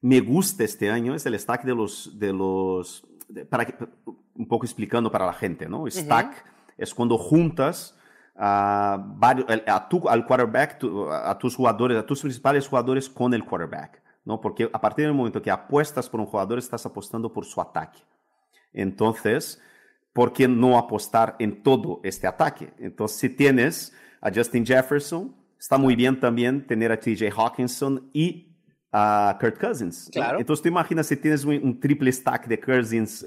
me 0.00 0.20
gusta 0.20 0.62
este 0.62 0.88
año 0.88 1.16
es 1.16 1.26
el 1.26 1.36
stack 1.36 1.64
de 1.64 1.74
los, 1.74 2.16
de 2.16 2.32
los, 2.32 3.04
de, 3.26 3.44
para 3.44 3.64
que, 3.64 3.74
un 4.36 4.46
poco 4.46 4.66
explicando 4.66 5.10
para 5.10 5.26
la 5.26 5.32
gente, 5.32 5.68
¿no? 5.68 5.84
Stack 5.90 6.26
uh 6.26 6.30
-huh. 6.30 6.74
es 6.78 6.94
cuando 6.94 7.18
juntas 7.18 7.98
a, 8.36 9.02
varios, 9.04 9.48
a 9.66 9.88
tu, 9.88 10.08
al 10.08 10.24
quarterback, 10.24 10.78
tu, 10.78 11.10
a 11.10 11.36
tus 11.36 11.56
jugadores, 11.56 11.98
a 11.98 12.06
tus 12.06 12.20
principales 12.20 12.68
jugadores 12.68 13.08
con 13.08 13.34
el 13.34 13.44
quarterback, 13.44 14.00
¿no? 14.24 14.40
Porque 14.40 14.70
a 14.72 14.80
partir 14.80 15.06
del 15.06 15.14
momento 15.14 15.42
que 15.42 15.50
apuestas 15.50 16.08
por 16.08 16.20
un 16.20 16.26
jugador, 16.26 16.58
estás 16.58 16.86
apostando 16.86 17.32
por 17.32 17.44
su 17.44 17.60
ataque. 17.60 17.98
Entonces, 18.72 19.60
¿por 20.14 20.32
qué 20.32 20.48
no 20.48 20.78
apostar 20.78 21.36
en 21.38 21.62
todo 21.62 22.00
este 22.02 22.26
ataque? 22.26 22.72
Entonces, 22.78 23.18
si 23.18 23.28
tienes 23.28 23.92
a 24.22 24.30
Justin 24.34 24.64
Jefferson, 24.64 25.34
está 25.58 25.76
muy 25.76 25.94
bien 25.94 26.18
también 26.18 26.66
tener 26.66 26.90
a 26.90 26.98
TJ 26.98 27.30
Hawkinson 27.36 28.08
y 28.14 28.48
a 28.96 29.36
Kurt 29.40 29.58
Cousins. 29.58 30.08
Claro. 30.12 30.38
Entonces 30.38 30.62
tú 30.62 30.68
imaginas 30.68 31.08
si 31.08 31.16
tienes 31.16 31.44
un, 31.44 31.58
un 31.64 31.80
triple 31.80 32.12
stack 32.12 32.46
de 32.46 32.60
Cousins, 32.60 33.26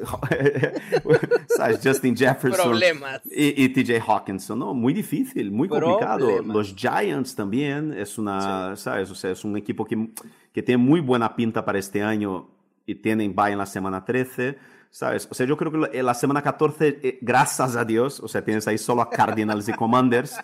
¿sabes? 1.50 1.82
Justin 1.84 2.16
Jefferson 2.16 2.70
Problemas. 2.70 3.22
y, 3.26 3.66
y 3.66 3.70
TJ 3.70 4.00
Hawkinson, 4.00 4.58
¿no? 4.58 4.74
Muy 4.74 4.94
difícil, 4.94 5.52
muy 5.52 5.68
complicado. 5.68 6.26
Problemas. 6.26 6.56
Los 6.56 6.74
Giants 6.74 7.36
también 7.36 7.94
es 7.94 8.18
una, 8.18 8.78
¿sabes? 8.78 9.12
O 9.12 9.16
sea, 9.16 9.32
es 9.32 9.44
un 9.44 9.58
equipo 9.58 9.84
que, 9.84 10.10
que 10.54 10.64
tiene 10.64 10.82
muy 10.82 11.02
buena 11.02 11.36
pinta 11.36 11.66
para 11.66 11.80
este 11.80 12.02
año 12.02 12.50
y 12.86 12.96
tienen 12.96 13.36
bye 13.36 13.52
en 13.52 13.58
la 13.58 13.66
semana 13.66 14.06
13. 14.06 14.77
¿Sabes? 14.90 15.28
O 15.30 15.34
sea, 15.34 15.46
yo 15.46 15.58
creo 15.58 15.72
que 15.72 16.02
la 16.02 16.14
semana 16.14 16.42
14, 16.42 17.00
eh, 17.04 17.20
gracias 17.22 17.76
a 17.76 17.86
Dios, 17.86 18.20
o 18.20 18.28
sea, 18.28 18.44
tienes 18.44 18.68
ahí 18.68 18.78
solo 18.78 19.02
a 19.02 19.10
Cardinals 19.10 19.68
y 19.70 19.74
Commanders, 19.74 20.36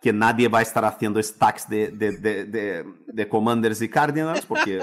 que 0.00 0.12
nadie 0.12 0.48
va 0.48 0.60
a 0.60 0.62
estar 0.62 0.84
haciendo 0.84 1.22
stacks 1.22 1.68
de, 1.68 1.88
de, 1.88 2.12
de, 2.12 2.44
de, 2.44 2.84
de 3.06 3.28
Commanders 3.28 3.82
y 3.82 3.88
Cardinals, 3.88 4.46
porque... 4.46 4.80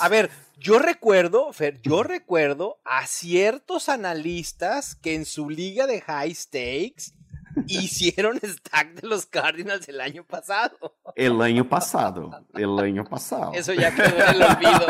A 0.00 0.08
ver, 0.08 0.30
yo 0.58 0.78
recuerdo, 0.78 1.52
Fer, 1.52 1.80
yo 1.80 2.02
recuerdo 2.02 2.80
a 2.84 3.06
ciertos 3.06 3.88
analistas 3.88 4.94
que 4.94 5.14
en 5.14 5.24
su 5.24 5.48
liga 5.48 5.86
de 5.86 6.00
high 6.00 6.34
stakes 6.34 7.14
hicieron 7.66 8.38
stack 8.42 9.00
de 9.00 9.08
los 9.08 9.26
Cardinals 9.26 9.88
el 9.88 10.00
año 10.00 10.24
pasado. 10.24 10.76
El 11.16 11.40
año 11.42 11.68
pasado, 11.68 12.30
el 12.54 12.78
año 12.78 13.04
pasado. 13.04 13.52
Eso 13.54 13.72
ya 13.72 13.94
quedó 13.94 14.16
en 14.16 14.34
el 14.36 14.42
olvido. 14.42 14.86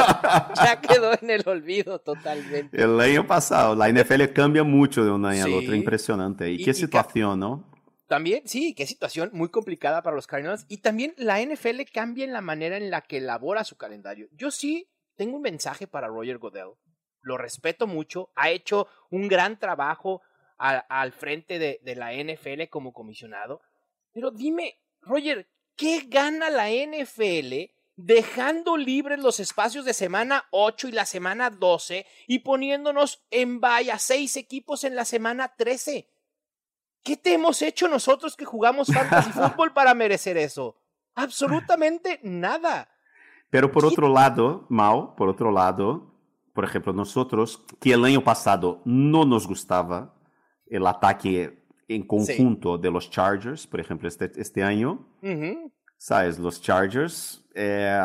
Ya 0.57 0.81
quedó 0.81 1.13
en 1.21 1.31
el 1.31 1.43
olvido 1.47 1.99
totalmente. 2.01 2.83
El 2.83 3.01
año 3.01 3.27
pasado. 3.27 3.75
La 3.75 3.89
NFL 3.89 4.33
cambia 4.33 4.63
mucho 4.65 5.05
de 5.05 5.11
un 5.11 5.25
año 5.27 5.45
Sí. 5.47 5.53
al 5.53 5.59
otro. 5.59 5.75
Impresionante. 5.75 6.51
¿Y, 6.51 6.57
Y- 6.61 6.65
qué 6.65 6.71
y 6.71 6.75
situación, 6.75 7.41
no? 7.41 7.67
También, 8.07 8.43
sí, 8.47 8.75
qué 8.75 8.87
situación 8.87 9.31
muy 9.33 9.51
complicada 9.51 10.03
para 10.03 10.17
los 10.17 10.27
Cardinals. 10.27 10.67
Y 10.69 10.79
también 10.79 11.15
la 11.17 11.41
NFL 11.41 11.83
cambia 11.93 12.25
en 12.25 12.33
la 12.33 12.41
manera 12.41 12.77
en 12.77 12.91
la 12.91 13.03
que 13.03 13.19
elabora 13.19 13.63
su 13.65 13.77
calendario. 13.77 14.29
Yo 14.33 14.51
sí 14.51 14.91
tengo 15.17 15.37
un 15.37 15.43
mensaje 15.43 15.87
para 15.87 16.09
Roger 16.09 16.39
Godell. 16.39 16.71
Lo 17.23 17.39
respeto 17.39 17.87
mucho. 17.87 18.31
Ha 18.35 18.51
hecho 18.51 18.89
un 19.11 19.29
gran 19.29 19.59
trabajo 19.59 20.23
a- 20.61 20.85
al 21.01 21.13
frente 21.13 21.59
de, 21.59 21.81
de 21.83 21.97
la 21.97 22.13
NFL 22.13 22.69
como 22.71 22.93
comisionado. 22.93 23.61
Pero 24.13 24.31
dime, 24.31 24.79
Roger, 25.01 25.49
¿qué 25.75 26.05
gana 26.07 26.51
la 26.51 26.69
NFL 26.71 27.73
dejando 27.97 28.77
libres 28.77 29.19
los 29.19 29.41
espacios 29.41 29.85
de 29.85 29.93
semana 29.95 30.45
8 30.51 30.89
y 30.89 30.93
la 30.93 31.07
semana 31.07 31.51
12 31.51 32.07
y 32.29 32.41
poniéndonos 32.41 33.23
en 33.31 33.61
vaya 33.61 33.99
seis 33.99 34.37
equipos 34.37 34.85
en 34.85 34.95
la 34.95 35.05
semana 35.05 35.55
13? 35.57 36.09
¿Qué 37.03 37.17
te 37.17 37.33
hemos 37.33 37.63
hecho 37.63 37.89
nosotros 37.89 38.37
que 38.37 38.45
jugamos 38.45 38.89
fantasy 38.89 39.31
fútbol 39.33 39.73
para 39.73 39.95
merecer 39.95 40.37
eso? 40.37 40.77
Absolutamente 41.15 42.21
nada. 42.23 42.89
Pero 43.49 43.73
por 43.73 43.83
¿Qué? 43.83 43.89
otro 43.89 44.09
lado, 44.09 44.67
Mau, 44.69 45.17
por 45.17 45.29
otro 45.29 45.51
lado, 45.51 46.15
por 46.53 46.65
ejemplo, 46.65 46.93
nosotros, 46.93 47.63
que 47.81 47.93
el 47.93 48.05
año 48.05 48.23
pasado 48.23 48.83
no 48.85 49.25
nos 49.25 49.47
gustaba 49.47 50.15
el 50.71 50.87
ataque 50.87 51.59
en 51.89 52.07
conjunto 52.07 52.79
de 52.79 52.91
los 52.91 53.11
Chargers, 53.11 53.67
por 53.67 53.81
ejemplo, 53.81 54.09
este, 54.09 54.31
este 54.37 54.63
año, 54.63 55.05
Ujú. 55.23 55.73
¿sabes? 55.97 56.39
Los 56.39 56.63
Chargers, 56.63 57.45
eh, 57.55 57.99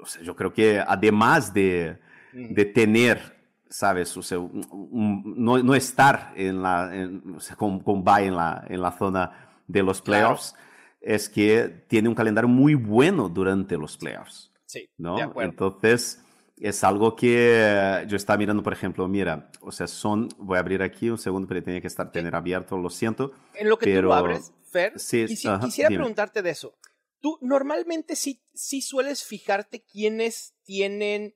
o 0.00 0.06
sea, 0.06 0.22
yo 0.22 0.34
creo 0.34 0.52
que 0.52 0.80
además 0.86 1.52
de, 1.54 1.98
Ujú. 2.34 2.54
de 2.54 2.64
tener, 2.64 3.36
¿sabes? 3.68 4.16
O 4.16 4.22
sea, 4.22 4.38
un- 4.40 4.66
un- 4.70 5.34
no, 5.36 5.62
no 5.62 5.74
estar 5.74 6.32
en 6.36 6.62
la, 6.62 6.94
en- 6.94 7.36
o 7.36 7.40
sea, 7.40 7.56
con, 7.56 7.80
con 7.80 8.02
bye 8.04 8.26
en 8.26 8.36
la, 8.36 8.64
en 8.68 8.80
la 8.82 8.92
zona 8.92 9.50
de 9.66 9.82
los 9.82 10.02
Claro. 10.02 10.26
playoffs, 10.26 10.54
es 11.00 11.28
que 11.28 11.84
tiene 11.88 12.08
un 12.08 12.14
calendario 12.14 12.48
muy 12.48 12.74
bueno 12.74 13.28
durante 13.28 13.76
los 13.76 13.96
playoffs. 13.96 14.50
Sí, 14.66 14.88
¿no? 14.98 15.16
de 15.16 15.22
acuerdo. 15.22 15.50
Entonces, 15.50 16.23
es 16.56 16.84
algo 16.84 17.16
que 17.16 18.04
yo 18.08 18.16
estaba 18.16 18.36
mirando, 18.38 18.62
por 18.62 18.72
ejemplo, 18.72 19.06
mira, 19.08 19.50
o 19.60 19.72
sea, 19.72 19.86
son, 19.86 20.28
voy 20.38 20.56
a 20.56 20.60
abrir 20.60 20.82
aquí 20.82 21.10
un 21.10 21.18
segundo, 21.18 21.48
pero 21.48 21.62
tenía 21.62 21.80
que 21.80 21.86
estar 21.88 22.12
tener 22.12 22.34
abierto, 22.34 22.76
lo 22.78 22.90
siento. 22.90 23.32
en 23.54 23.68
lo 23.68 23.76
que 23.78 23.86
tú 23.86 23.92
pero- 23.92 24.08
lo 24.08 24.14
abres, 24.14 24.52
Fer, 24.70 24.98
Sí, 24.98 25.24
quisi- 25.26 25.60
quisiera 25.60 25.88
dime. 25.88 25.98
preguntarte 26.00 26.42
de 26.42 26.50
eso. 26.50 26.74
Tú 27.20 27.38
normalmente 27.40 28.16
sí, 28.16 28.42
sí 28.54 28.82
sueles 28.82 29.24
fijarte 29.24 29.82
quiénes 29.84 30.54
tienen 30.64 31.34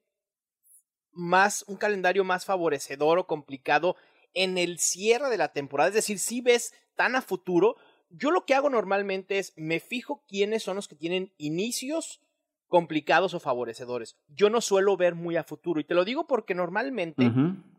más, 1.12 1.64
un 1.68 1.76
calendario 1.76 2.24
más 2.24 2.44
favorecedor 2.44 3.18
o 3.18 3.26
complicado 3.26 3.96
en 4.34 4.58
el 4.58 4.78
cierre 4.78 5.30
de 5.30 5.36
la 5.38 5.52
temporada. 5.52 5.88
Es 5.88 5.94
decir, 5.94 6.18
si 6.18 6.40
ves 6.40 6.74
tan 6.94 7.16
a 7.16 7.22
futuro, 7.22 7.76
yo 8.10 8.30
lo 8.30 8.44
que 8.44 8.54
hago 8.54 8.70
normalmente 8.70 9.38
es 9.38 9.52
me 9.56 9.80
fijo 9.80 10.24
quiénes 10.28 10.62
son 10.62 10.76
los 10.76 10.88
que 10.88 10.96
tienen 10.96 11.32
inicios 11.38 12.20
complicados 12.68 13.34
o 13.34 13.40
favorecedores. 13.40 14.16
Yo 14.28 14.50
no 14.50 14.60
suelo 14.60 14.96
ver 14.96 15.14
muy 15.14 15.36
a 15.36 15.44
futuro 15.44 15.80
y 15.80 15.84
te 15.84 15.94
lo 15.94 16.04
digo 16.04 16.26
porque 16.26 16.54
normalmente 16.54 17.32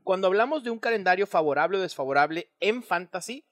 cuando 0.03 0.27
hablamos 0.27 0.63
de 0.63 0.71
un 0.71 0.79
calendario 0.79 1.27
favorable 1.27 1.77
o 1.77 1.81
desfavorable 1.81 2.51
en 2.59 2.83
fantasy, 2.83 3.45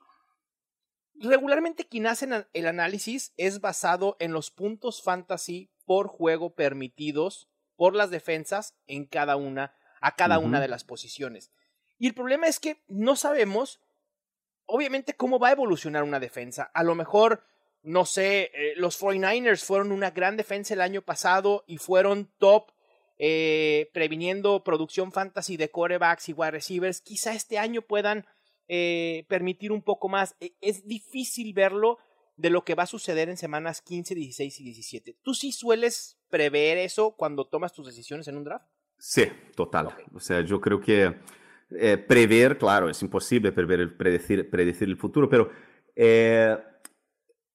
regularmente 1.16 1.88
quien 1.88 2.08
hace 2.08 2.28
el 2.54 2.68
análisis 2.68 3.34
es 3.38 3.62
basado 3.62 4.18
en 4.20 4.34
los 4.34 4.52
puntos 4.52 5.02
fantasy 5.02 5.70
por 5.86 6.08
juego 6.08 6.56
permitidos 6.56 7.48
por 7.76 7.96
las 7.96 8.10
defensas 8.10 8.76
en 8.88 9.06
cada 9.06 9.36
una, 9.36 9.76
a 10.02 10.16
cada 10.16 10.40
una 10.40 10.60
de 10.60 10.68
las 10.68 10.84
posiciones. 10.84 11.52
Y 12.00 12.08
el 12.08 12.14
problema 12.14 12.48
es 12.48 12.60
que 12.60 12.84
no 12.88 13.16
sabemos, 13.16 13.80
obviamente, 14.66 15.16
cómo 15.16 15.40
va 15.40 15.50
a 15.50 15.54
evolucionar 15.54 16.04
una 16.04 16.20
defensa. 16.20 16.64
A 16.74 16.84
lo 16.84 16.96
mejor, 16.96 17.44
no 17.88 18.06
sé, 18.06 18.52
eh, 18.54 18.74
los 18.76 19.02
49ers 19.02 19.64
fueron 19.64 19.92
una 19.92 20.12
gran 20.12 20.36
defensa 20.36 20.74
el 20.74 20.82
año 20.82 21.02
pasado 21.02 21.64
y 21.68 21.78
fueron 21.78 22.30
top 22.38 22.72
eh, 23.18 23.90
previniendo 23.94 24.64
producción 24.64 25.12
fantasy 25.12 25.58
de 25.58 25.70
corebacks 25.72 26.30
y 26.30 26.34
wide 26.34 26.52
receivers. 26.52 27.02
Quizá 27.02 27.34
este 27.34 27.58
año 27.58 27.82
puedan 27.82 28.26
eh, 28.68 29.26
permitir 29.30 29.72
un 29.72 29.82
poco 29.82 30.10
más. 30.10 30.36
E- 30.40 30.54
Es 30.62 30.86
difícil 30.86 31.54
verlo 31.54 31.98
de 32.36 32.50
lo 32.50 32.64
que 32.64 32.76
va 32.76 32.84
a 32.84 32.88
suceder 32.88 33.30
en 33.30 33.38
semanas 33.38 33.82
15, 33.82 34.14
16 34.14 34.60
y 34.60 34.64
17. 34.66 35.16
¿Tú 35.24 35.34
sí 35.34 35.52
sueles 35.52 36.20
prever 36.30 36.78
eso 36.78 37.16
cuando 37.18 37.48
tomas 37.48 37.74
tus 37.74 37.88
decisiones 37.88 38.28
en 38.28 38.38
un 38.38 38.44
draft? 38.44 38.68
Sí, 39.00 39.24
total. 39.56 39.96
O 40.14 40.20
sea, 40.20 40.42
yo 40.42 40.60
creo 40.60 40.82
que 40.82 41.16
eh, 41.72 41.98
prever, 41.98 42.58
claro, 42.58 42.90
es 42.90 43.02
imposible 43.02 43.52
prever, 43.54 43.96
predecir, 43.98 44.50
predecir 44.50 44.88
el 44.90 44.98
futuro, 44.98 45.30
pero 45.30 45.50
eh, 45.96 46.56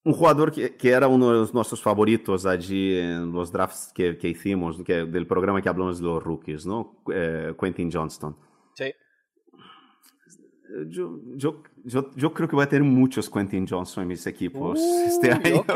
un 0.04 0.12
jugador 0.14 0.50
que, 0.50 0.76
que 0.76 0.90
era 0.90 1.06
uno 1.06 1.28
de 1.28 1.34
los 1.34 1.54
nuestros 1.54 1.80
favoritos 1.80 2.44
allí 2.44 2.98
en 2.98 3.32
los 3.32 3.52
drafts 3.52 3.92
que, 3.94 4.18
que 4.18 4.28
hicimos, 4.28 4.82
que, 4.84 5.04
del 5.04 5.26
programa 5.26 5.62
que 5.62 5.68
hablamos 5.68 5.98
de 6.00 6.04
los 6.06 6.22
rookies, 6.22 6.66
¿no? 6.66 6.96
Eh, 7.12 7.54
Quentin 7.60 7.90
Johnston. 7.92 8.36
Sí. 8.74 8.92
Yo, 10.88 11.20
yo, 11.36 11.62
yo, 11.84 12.10
yo 12.16 12.32
creo 12.32 12.48
que 12.48 12.56
voy 12.56 12.64
a 12.64 12.68
tener 12.68 12.82
muchos 12.82 13.28
Quentin 13.28 13.66
Johnson 13.68 14.02
en 14.02 14.08
mis 14.08 14.26
equipos 14.26 14.80
este 14.80 15.28
Uy, 15.28 15.34
año. 15.34 15.56
ok. 15.60 15.68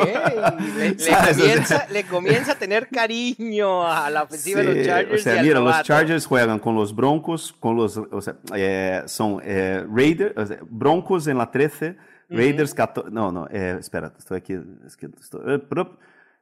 Le, 0.78 0.88
le 0.90 0.98
sea, 0.98 1.28
comienza, 1.28 1.86
le 1.90 2.04
comienza 2.04 2.52
a 2.52 2.54
tener 2.54 2.88
cariño 2.88 3.86
a 3.86 4.08
la 4.08 4.22
ofensiva 4.22 4.62
de 4.62 4.72
Sí, 4.72 4.78
los 4.78 4.86
Chargers. 4.86 5.20
O 5.20 5.22
sea, 5.22 5.36
y 5.36 5.46
mira, 5.46 5.60
los. 5.60 5.82
Chargers 5.82 6.24
juegan 6.26 6.58
con 6.58 6.74
los 6.74 6.94
Broncos, 6.96 7.52
con 7.60 7.76
los, 7.76 7.98
o 7.98 8.20
sea, 8.22 8.38
eh, 8.54 9.02
son 9.06 9.40
eh, 9.44 9.84
Raiders, 9.86 10.34
o 10.34 10.46
sea, 10.46 10.58
Broncos 10.68 11.26
en 11.26 11.38
la 11.38 11.50
13, 11.50 11.96
Raiders 12.28 12.74
14, 12.74 13.10
no, 13.10 13.30
no, 13.30 13.46
eh, 13.50 13.76
espera, 13.78 14.12
estoy 14.18 14.38
aquí, 14.38 14.54
es 14.84 14.96
que 14.96 15.08
estoy, 15.20 15.54
eh, 15.54 15.58
prop, 15.58 15.98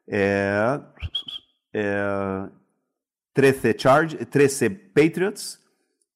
eh, 0.07 0.79
eh, 1.73 2.47
13 3.33 3.76
Chargers, 3.76 4.31
13 4.31 4.71
Patriots, 4.71 5.61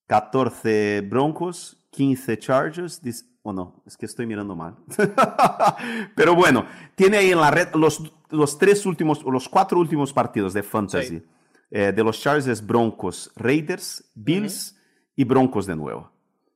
14 0.07 1.03
Broncos, 1.03 1.77
15 1.91 2.39
Chargers, 2.39 3.01
o 3.43 3.53
no, 3.53 3.83
es 3.87 3.97
que 3.97 4.07
estoy 4.07 4.27
mirando 4.27 4.55
mal. 4.55 4.77
Pero 6.15 6.35
bueno, 6.35 6.67
tiene 6.95 7.19
ahí 7.19 7.33
en 7.33 7.41
la 7.41 7.51
red 7.51 7.69
los, 7.75 8.03
los 8.31 8.59
tres 8.59 8.87
últimos, 8.87 9.23
los 9.25 9.49
cuatro 9.49 9.79
últimos 9.79 10.13
partidos 10.13 10.55
de 10.55 10.63
Fantasy. 10.63 11.19
Sí. 11.19 11.27
Eh, 11.71 11.93
de 11.93 12.03
los 12.03 12.19
Chargers 12.19 12.65
Broncos, 12.67 13.31
Raiders, 13.37 14.11
Bills 14.15 14.75
y 15.15 15.25
Broncos 15.25 15.67
de 15.67 15.77
nuevo. 15.77 16.11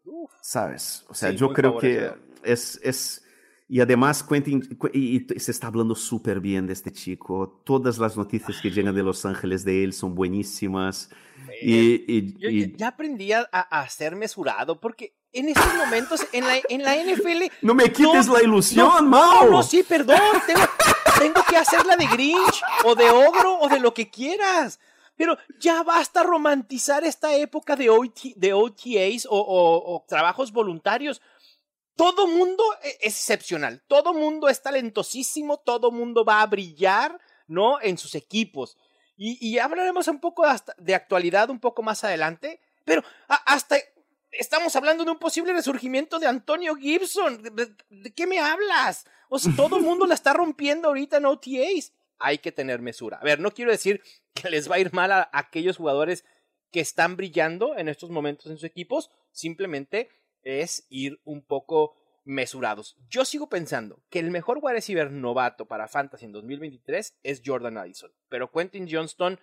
Uf. 0.05 0.31
¿Sabes? 0.41 1.05
O 1.09 1.15
sea, 1.15 1.31
Sí, 1.31 1.37
yo 1.37 1.53
creo 1.53 1.77
que. 1.77 2.11
Es, 2.45 2.81
es... 2.83 3.25
Y 3.69 3.81
además, 3.81 4.23
Quentin, 4.23 4.61
Qu- 4.79 4.91
y, 4.93 5.25
y 5.35 5.41
se 5.41 5.51
está 5.51 5.69
hablando 5.69 5.95
súper 5.95 6.41
bien 6.41 6.67
de 6.67 6.75
este 6.75 6.93
chico. 6.93 7.63
Todas 7.65 7.97
las 7.97 8.17
noticias 8.19 8.61
que 8.61 8.71
llegan 8.71 8.95
de 8.95 9.03
Los 9.03 9.25
Ángeles 9.25 9.65
de 9.65 9.83
él 9.83 9.95
son 9.95 10.15
buenísimas. 10.15 11.09
Y, 11.63 12.05
y- 12.13 12.39
Yo 12.39 12.49
y- 12.51 12.71
ya- 12.73 12.77
ya 12.77 12.89
aprendí 12.89 13.33
a, 13.33 13.41
a 13.51 13.89
ser 13.89 14.15
mesurado 14.15 14.79
porque 14.79 15.15
en 15.33 15.49
estos 15.49 15.75
momentos 15.75 16.21
en 16.33 16.47
la, 16.47 16.57
en 16.69 16.83
la 16.83 16.97
NFL 16.97 17.45
no 17.63 17.75
me 17.75 17.85
quites 17.91 18.27
No, 18.27 18.35
la 18.35 18.43
ilusión, 18.43 18.87
no, 18.87 19.03
Mau. 19.09 19.45
No, 19.47 19.51
no, 19.53 19.63
sí, 19.63 19.83
perdón. 19.83 20.19
Tengo, 20.47 20.61
tengo 21.19 21.41
que 21.49 21.57
hacerla 21.57 21.97
de 21.97 22.07
Grinch 22.09 22.61
o 22.85 22.95
de 22.95 23.09
ogro 23.09 23.59
o 23.59 23.69
de 23.71 23.81
lo 23.81 23.95
que 23.95 24.11
quieras. 24.11 24.81
Pero 25.17 25.39
ya 25.61 25.83
basta 25.83 26.23
romantizar 26.23 27.05
esta 27.05 27.35
época 27.37 27.77
de, 27.77 27.89
OT 27.91 28.35
de 28.37 28.53
OTAs 28.53 29.27
o, 29.31 29.39
o- 29.39 29.95
o 29.97 30.05
trabajos 30.07 30.53
voluntarios. 30.53 31.23
Todo 31.97 32.27
mundo 32.27 32.63
e- 32.83 32.99
es 33.03 33.17
excepcional. 33.17 33.83
Todo 33.87 34.15
mundo 34.15 34.49
es 34.49 34.63
talentosísimo. 34.63 35.59
Todo 35.59 35.91
mundo 35.91 36.25
va 36.25 36.43
a 36.43 36.47
brillar, 36.47 37.19
¿no? 37.47 37.81
En 37.81 37.99
sus 37.99 38.15
equipos. 38.15 38.77
Y, 39.17 39.39
y 39.47 39.59
hablaremos 39.59 40.09
un 40.09 40.21
poco 40.21 40.45
hasta 40.45 40.75
de 40.79 40.95
actualidad 40.95 41.51
un 41.51 41.61
poco 41.61 41.83
más 41.83 42.03
adelante. 42.05 42.61
Pero 42.85 43.03
hasta 43.29 43.77
estamos 44.33 44.75
hablando 44.77 45.05
de 45.05 45.11
un 45.11 45.19
posible 45.19 45.53
resurgimiento 45.53 46.19
de 46.19 46.27
Antonio 46.27 46.75
Gibson. 46.75 47.43
¿De, 47.43 48.13
qué 48.15 48.27
me 48.27 48.39
hablas? 48.39 49.05
O 49.29 49.39
sea, 49.39 49.53
todo 49.55 49.77
el 49.77 49.83
mundo 49.85 50.07
la 50.07 50.15
está 50.15 50.33
rompiendo 50.33 50.89
ahorita 50.89 51.19
en 51.19 51.27
OTAs. 51.27 51.93
Hay 52.19 52.39
que 52.39 52.53
tener 52.53 52.81
mesura. 52.81 53.19
A 53.19 53.25
ver, 53.25 53.41
no 53.41 53.53
quiero 53.53 53.71
decir 53.71 54.03
que 54.35 54.51
les 54.51 54.71
va 54.71 54.77
a 54.77 54.81
ir 54.81 54.93
mal 54.93 55.13
a 55.13 55.29
aquellos 55.33 55.77
jugadores 55.77 56.25
que 56.71 56.81
están 56.81 57.17
brillando 57.17 57.77
en 57.77 57.89
estos 57.89 58.11
momentos 58.11 58.47
en 58.47 58.57
sus 58.57 58.65
equipos. 58.65 59.11
Simplemente 59.33 60.09
es 60.43 60.87
ir 60.89 61.21
un 61.25 61.43
poco 61.43 61.95
mesurados. 62.25 62.97
Yo 63.09 63.25
sigo 63.25 63.49
pensando 63.49 64.03
que 64.11 64.19
el 64.19 64.31
mejor 64.31 64.59
wide 64.63 64.75
receiver 64.75 65.11
novato 65.11 65.67
para 65.67 65.89
Fantasy 65.89 66.27
en 66.27 66.33
2023 66.33 67.19
es 67.23 67.43
Jordan 67.45 67.79
Addison, 67.79 68.13
pero 68.29 68.51
Quentin 68.51 68.89
Johnston 68.91 69.41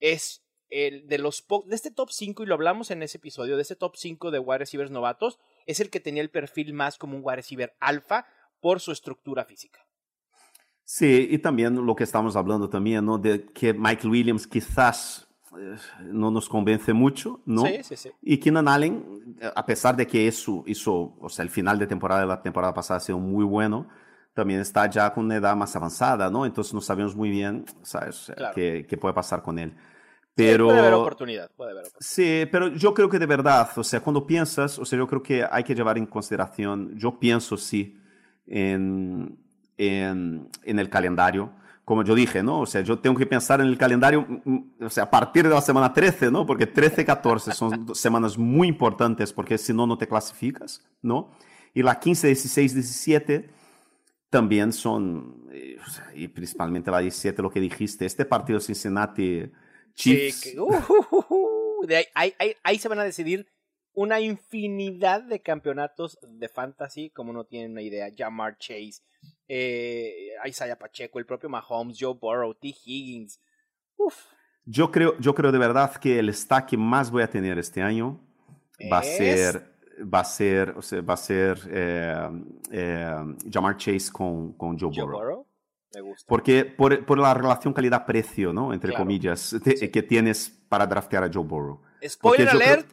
es 0.00 0.44
el 0.70 1.06
de 1.06 1.18
los 1.18 1.44
de 1.66 1.74
este 1.74 1.90
top 1.90 2.10
5 2.10 2.42
y 2.42 2.46
lo 2.46 2.54
hablamos 2.54 2.90
en 2.90 3.02
ese 3.02 3.18
episodio, 3.18 3.56
de 3.56 3.62
este 3.62 3.76
top 3.76 3.96
5 3.96 4.30
de 4.30 4.38
wide 4.38 4.58
receivers 4.58 4.90
novatos, 4.90 5.38
es 5.66 5.80
el 5.80 5.90
que 5.90 6.00
tenía 6.00 6.22
el 6.22 6.30
perfil 6.30 6.72
más 6.72 6.98
como 6.98 7.16
un 7.16 7.22
wide 7.24 7.36
receiver 7.36 7.76
alfa 7.80 8.26
por 8.60 8.80
su 8.80 8.92
estructura 8.92 9.44
física. 9.44 9.80
Sí, 10.84 11.28
y 11.30 11.38
también 11.38 11.74
lo 11.86 11.96
que 11.96 12.04
estamos 12.04 12.36
hablando 12.36 12.68
también, 12.68 13.04
¿no? 13.04 13.18
De 13.18 13.46
que 13.46 13.72
Mike 13.72 14.06
Williams 14.06 14.46
quizás 14.46 15.28
no 16.04 16.30
nos 16.30 16.48
convence 16.48 16.92
mucho, 16.92 17.40
¿no? 17.46 17.62
Sí, 17.66 17.78
sí, 17.82 17.96
sí. 17.96 18.10
Y 18.22 18.38
Keenan 18.38 18.68
Allen, 18.68 19.36
a 19.54 19.64
pesar 19.64 19.96
de 19.96 20.06
que 20.06 20.26
eso 20.28 20.62
hizo, 20.66 21.14
o 21.20 21.28
sea, 21.28 21.42
el 21.42 21.50
final 21.50 21.78
de 21.78 21.86
temporada 21.86 22.22
de 22.22 22.26
la 22.26 22.42
temporada 22.42 22.72
pasada 22.74 22.98
ha 22.98 23.00
sido 23.00 23.18
muy 23.18 23.44
bueno, 23.44 23.88
también 24.34 24.60
está 24.60 24.88
ya 24.90 25.12
con 25.12 25.26
una 25.26 25.36
edad 25.36 25.54
más 25.56 25.74
avanzada, 25.76 26.28
¿no? 26.28 26.44
Entonces 26.44 26.74
no 26.74 26.80
sabemos 26.80 27.14
muy 27.14 27.30
bien, 27.30 27.64
¿sabes? 27.82 28.32
Claro. 28.36 28.54
Qué, 28.54 28.86
qué 28.88 28.96
puede 28.96 29.14
pasar 29.14 29.42
con 29.42 29.58
él. 29.58 29.72
Pero, 30.34 30.64
sí, 30.64 30.70
puede 30.70 30.80
haber 30.80 30.94
oportunidad, 30.94 31.50
puede 31.56 31.70
haber 31.70 31.82
oportunidad. 31.82 32.06
Sí, 32.06 32.48
pero 32.50 32.68
yo 32.68 32.92
creo 32.92 33.08
que 33.08 33.20
de 33.20 33.26
verdad, 33.26 33.68
o 33.76 33.84
sea, 33.84 34.00
cuando 34.00 34.26
piensas, 34.26 34.78
o 34.78 34.84
sea, 34.84 34.98
yo 34.98 35.06
creo 35.06 35.22
que 35.22 35.46
hay 35.48 35.62
que 35.62 35.74
llevar 35.74 35.96
en 35.96 36.06
consideración, 36.06 36.96
yo 36.96 37.20
pienso 37.20 37.56
sí 37.56 37.96
en, 38.46 39.38
en, 39.78 40.48
en 40.64 40.78
el 40.80 40.90
calendario, 40.90 41.52
como 41.84 42.02
yo 42.02 42.14
dije, 42.14 42.42
¿no? 42.42 42.60
O 42.60 42.66
sea, 42.66 42.80
yo 42.80 42.98
tengo 42.98 43.16
que 43.16 43.26
pensar 43.26 43.60
en 43.60 43.66
el 43.66 43.76
calendario, 43.76 44.26
mm, 44.26 44.40
mm, 44.44 44.84
o 44.86 44.90
sea, 44.90 45.04
a 45.04 45.10
partir 45.10 45.44
de 45.44 45.50
la 45.50 45.60
semana 45.60 45.92
13, 45.92 46.30
¿no? 46.30 46.46
Porque 46.46 46.66
13 46.66 47.02
y 47.02 47.04
14 47.04 47.52
son 47.52 47.94
semanas 47.94 48.38
muy 48.38 48.68
importantes 48.68 49.32
porque 49.32 49.58
si 49.58 49.72
no, 49.72 49.86
no 49.86 49.98
te 49.98 50.08
clasificas, 50.08 50.82
¿no? 51.02 51.32
Y 51.74 51.82
la 51.82 51.98
15, 51.98 52.28
16, 52.28 52.74
17 52.74 53.50
también 54.30 54.72
son, 54.72 55.48
eh, 55.52 55.76
y 56.14 56.28
principalmente 56.28 56.90
la 56.90 57.00
17, 57.00 57.42
lo 57.42 57.50
que 57.50 57.60
dijiste, 57.60 58.06
este 58.06 58.24
partido 58.24 58.60
Cincinnati 58.60 59.50
Chiefs. 59.94 60.40
Sí, 60.40 60.52
que, 60.52 60.60
uh, 60.60 60.66
uh, 60.66 61.24
uh, 61.30 61.86
de 61.86 61.96
ahí, 61.98 62.04
ahí, 62.14 62.34
ahí, 62.38 62.54
ahí, 62.62 62.78
se 62.78 62.88
van 62.88 62.98
a 62.98 63.04
decidir 63.04 63.46
una 63.92 64.20
infinidad 64.20 65.22
de 65.22 65.40
campeonatos 65.40 66.18
de 66.22 66.48
fantasy, 66.48 67.10
como 67.10 67.32
no 67.32 67.44
tienen 67.44 67.72
una 67.72 67.82
idea. 67.82 68.08
Jamar 68.16 68.58
Chase, 68.58 69.02
eh, 69.48 70.28
Isaiah 70.46 70.76
Pacheco, 70.78 71.18
el 71.18 71.26
propio 71.26 71.48
Mahomes, 71.48 71.96
Joe 72.00 72.14
Burrow, 72.20 72.54
T. 72.54 72.68
Higgins. 72.84 73.40
Uf. 73.96 74.14
Yo 74.66 74.90
creo, 74.90 75.18
yo 75.18 75.34
creo 75.34 75.52
de 75.52 75.58
verdad 75.58 75.94
que 75.96 76.18
el 76.18 76.32
stack 76.32 76.70
que 76.70 76.76
más 76.76 77.10
voy 77.10 77.22
a 77.22 77.28
tener 77.28 77.58
este 77.58 77.82
año 77.82 78.18
va 78.90 78.98
a 78.98 79.02
ser 79.02 79.74
va 80.12 80.20
a 80.20 80.24
ser, 80.24 80.70
o 80.76 80.82
sea, 80.82 81.00
va 81.02 81.14
a 81.14 81.16
ser 81.16 81.60
eh, 81.70 82.28
eh, 82.72 83.14
Jamar 83.52 83.76
Chase 83.76 84.10
con, 84.10 84.54
con 84.54 84.76
Joe, 84.78 84.90
Joe 84.92 85.04
Burrow. 85.04 85.18
Burrow. 85.20 85.46
Me 85.94 86.00
gusta. 86.00 86.26
Porque 86.28 86.64
por, 86.64 87.06
por 87.06 87.18
la 87.18 87.32
relación 87.34 87.72
calidad-precio, 87.72 88.52
¿no? 88.52 88.72
Entre 88.72 88.90
Claro. 88.90 89.04
comillas, 89.04 89.54
te- 89.62 89.76
Sí. 89.76 89.88
que 89.90 90.02
tienes 90.02 90.50
para 90.68 90.84
draftear 90.86 91.22
a 91.24 91.30
Joe 91.32 91.44
Burrow. 91.44 91.80
Spoiler 92.04 92.48
alert. 92.48 92.86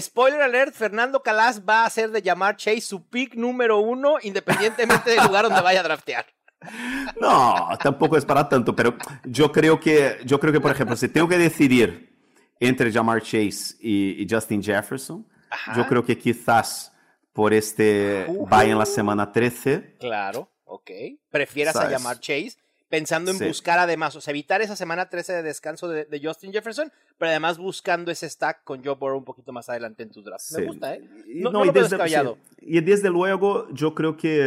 Spoiler 0.00 0.42
alert, 0.42 0.74
Fernando 0.74 1.22
Calas 1.22 1.62
va 1.66 1.82
a 1.82 1.86
hacer 1.86 2.10
de 2.10 2.20
llamar 2.22 2.56
Chase 2.56 2.80
su 2.82 3.08
pick 3.08 3.34
número 3.34 3.78
uno, 3.78 4.16
independientemente 4.22 5.10
del 5.10 5.24
lugar 5.24 5.44
donde 5.44 5.60
vaya 5.60 5.80
a 5.80 5.84
draftear. 5.84 6.26
No, 7.20 7.68
tampoco 7.80 8.16
es 8.16 8.24
para 8.24 8.48
tanto, 8.48 8.74
pero 8.74 8.96
yo 9.24 9.52
creo 9.52 9.78
que, 9.78 10.18
yo 10.24 10.40
creo 10.40 10.52
que 10.52 10.60
por 10.60 10.72
ejemplo, 10.72 10.96
si 10.96 11.08
tengo 11.08 11.28
que 11.28 11.38
decidir 11.38 12.12
entre 12.58 12.90
Jamar 12.92 13.22
Chase 13.22 13.76
y, 13.80 14.20
y 14.22 14.26
Justin 14.28 14.60
Jefferson, 14.62 15.24
Ajá. 15.50 15.76
yo 15.76 15.86
creo 15.86 16.04
que 16.04 16.18
quizás 16.18 16.92
por 17.32 17.54
este 17.54 18.26
Ujú. 18.28 18.46
vaya 18.48 18.72
en 18.72 18.78
la 18.78 18.86
semana 18.86 19.30
13. 19.30 19.98
Claro, 20.00 20.50
ok. 20.64 20.90
Prefieras 21.30 21.76
a 21.76 21.82
¿Sabes? 21.82 21.96
llamar 21.96 22.18
Chase, 22.18 22.56
pensando 22.88 23.30
en 23.30 23.36
Sí. 23.38 23.46
buscar 23.46 23.78
además, 23.78 24.16
o 24.16 24.20
sea, 24.20 24.32
evitar 24.32 24.62
esa 24.62 24.74
semana 24.76 25.08
13 25.10 25.34
de 25.34 25.42
descanso 25.42 25.88
de, 25.88 26.04
de 26.06 26.20
Justin 26.24 26.52
Jefferson, 26.52 26.90
pero 27.18 27.30
además 27.30 27.58
buscando 27.58 28.10
ese 28.10 28.28
stack 28.30 28.64
con 28.64 28.82
Joe 28.82 28.94
Burrow 28.94 29.18
un 29.18 29.24
poquito 29.24 29.52
más 29.52 29.68
adelante 29.68 30.02
en 30.02 30.10
tus 30.10 30.24
drafts. 30.24 30.52
Me 30.52 30.60
Sí. 30.62 30.66
gusta, 30.66 30.94
¿eh? 30.94 31.02
Y, 31.26 31.40
No- 31.42 31.50
no 31.52 31.64
lo 31.64 31.72
veo 31.72 31.82
descabellado. 31.82 32.38
sí. 32.58 32.66
Y 32.66 32.80
desde 32.80 33.10
luego, 33.10 33.68
yo 33.72 33.94
creo 33.94 34.16
que, 34.16 34.42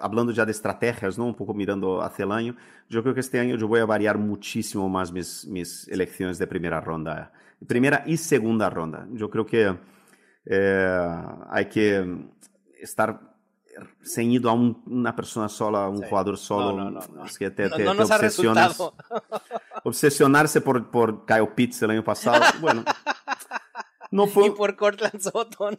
hablando 0.00 0.32
ya 0.32 0.44
de 0.44 0.52
estrategias, 0.52 1.18
¿no? 1.18 1.24
un 1.26 1.34
poco 1.34 1.54
mirando 1.54 2.02
hacia 2.02 2.24
el 2.24 2.32
año, 2.32 2.56
yo 2.88 3.02
creo 3.02 3.14
que 3.14 3.20
este 3.20 3.40
año 3.40 3.56
yo 3.56 3.66
voy 3.66 3.80
a 3.80 3.84
variar 3.86 4.16
muchísimo 4.18 4.88
más 4.88 5.10
mis, 5.12 5.46
mis 5.46 5.88
elecciones 5.88 6.38
de 6.38 6.46
primera 6.46 6.80
ronda, 6.80 7.32
primera 7.66 8.04
y 8.06 8.16
segunda 8.16 8.70
ronda. 8.70 9.06
Yo 9.12 9.28
creo 9.30 9.44
que 9.46 9.76
eh, 10.44 11.22
hay 11.50 11.66
que 11.66 12.04
estar 12.80 13.31
ceñido 14.02 14.50
a 14.50 14.52
un- 14.52 14.82
una 14.86 15.14
persona 15.16 15.48
sola, 15.48 15.84
a 15.84 15.88
un 15.88 15.98
Sí. 15.98 16.04
jugador 16.08 16.36
solo. 16.38 16.72
No, 16.76 16.90
no, 16.90 17.00
no. 17.14 17.24
Es 17.24 17.38
que 17.38 17.50
te, 17.50 17.68
te- 17.70 17.76
te 17.76 17.84
nos 17.84 18.10
obsesionas. 18.10 18.80
Obsesionarse 19.84 20.60
por, 20.60 20.90
por 20.90 21.24
Kyle 21.26 21.48
Pitts 21.54 21.82
el 21.82 21.90
año 21.90 22.04
pasado, 22.04 22.42
bueno. 22.60 22.84
No 24.10 24.26
fue, 24.26 24.46
y 24.48 24.50
por 24.50 24.76
Cortland 24.76 25.20
Sutton. 25.20 25.76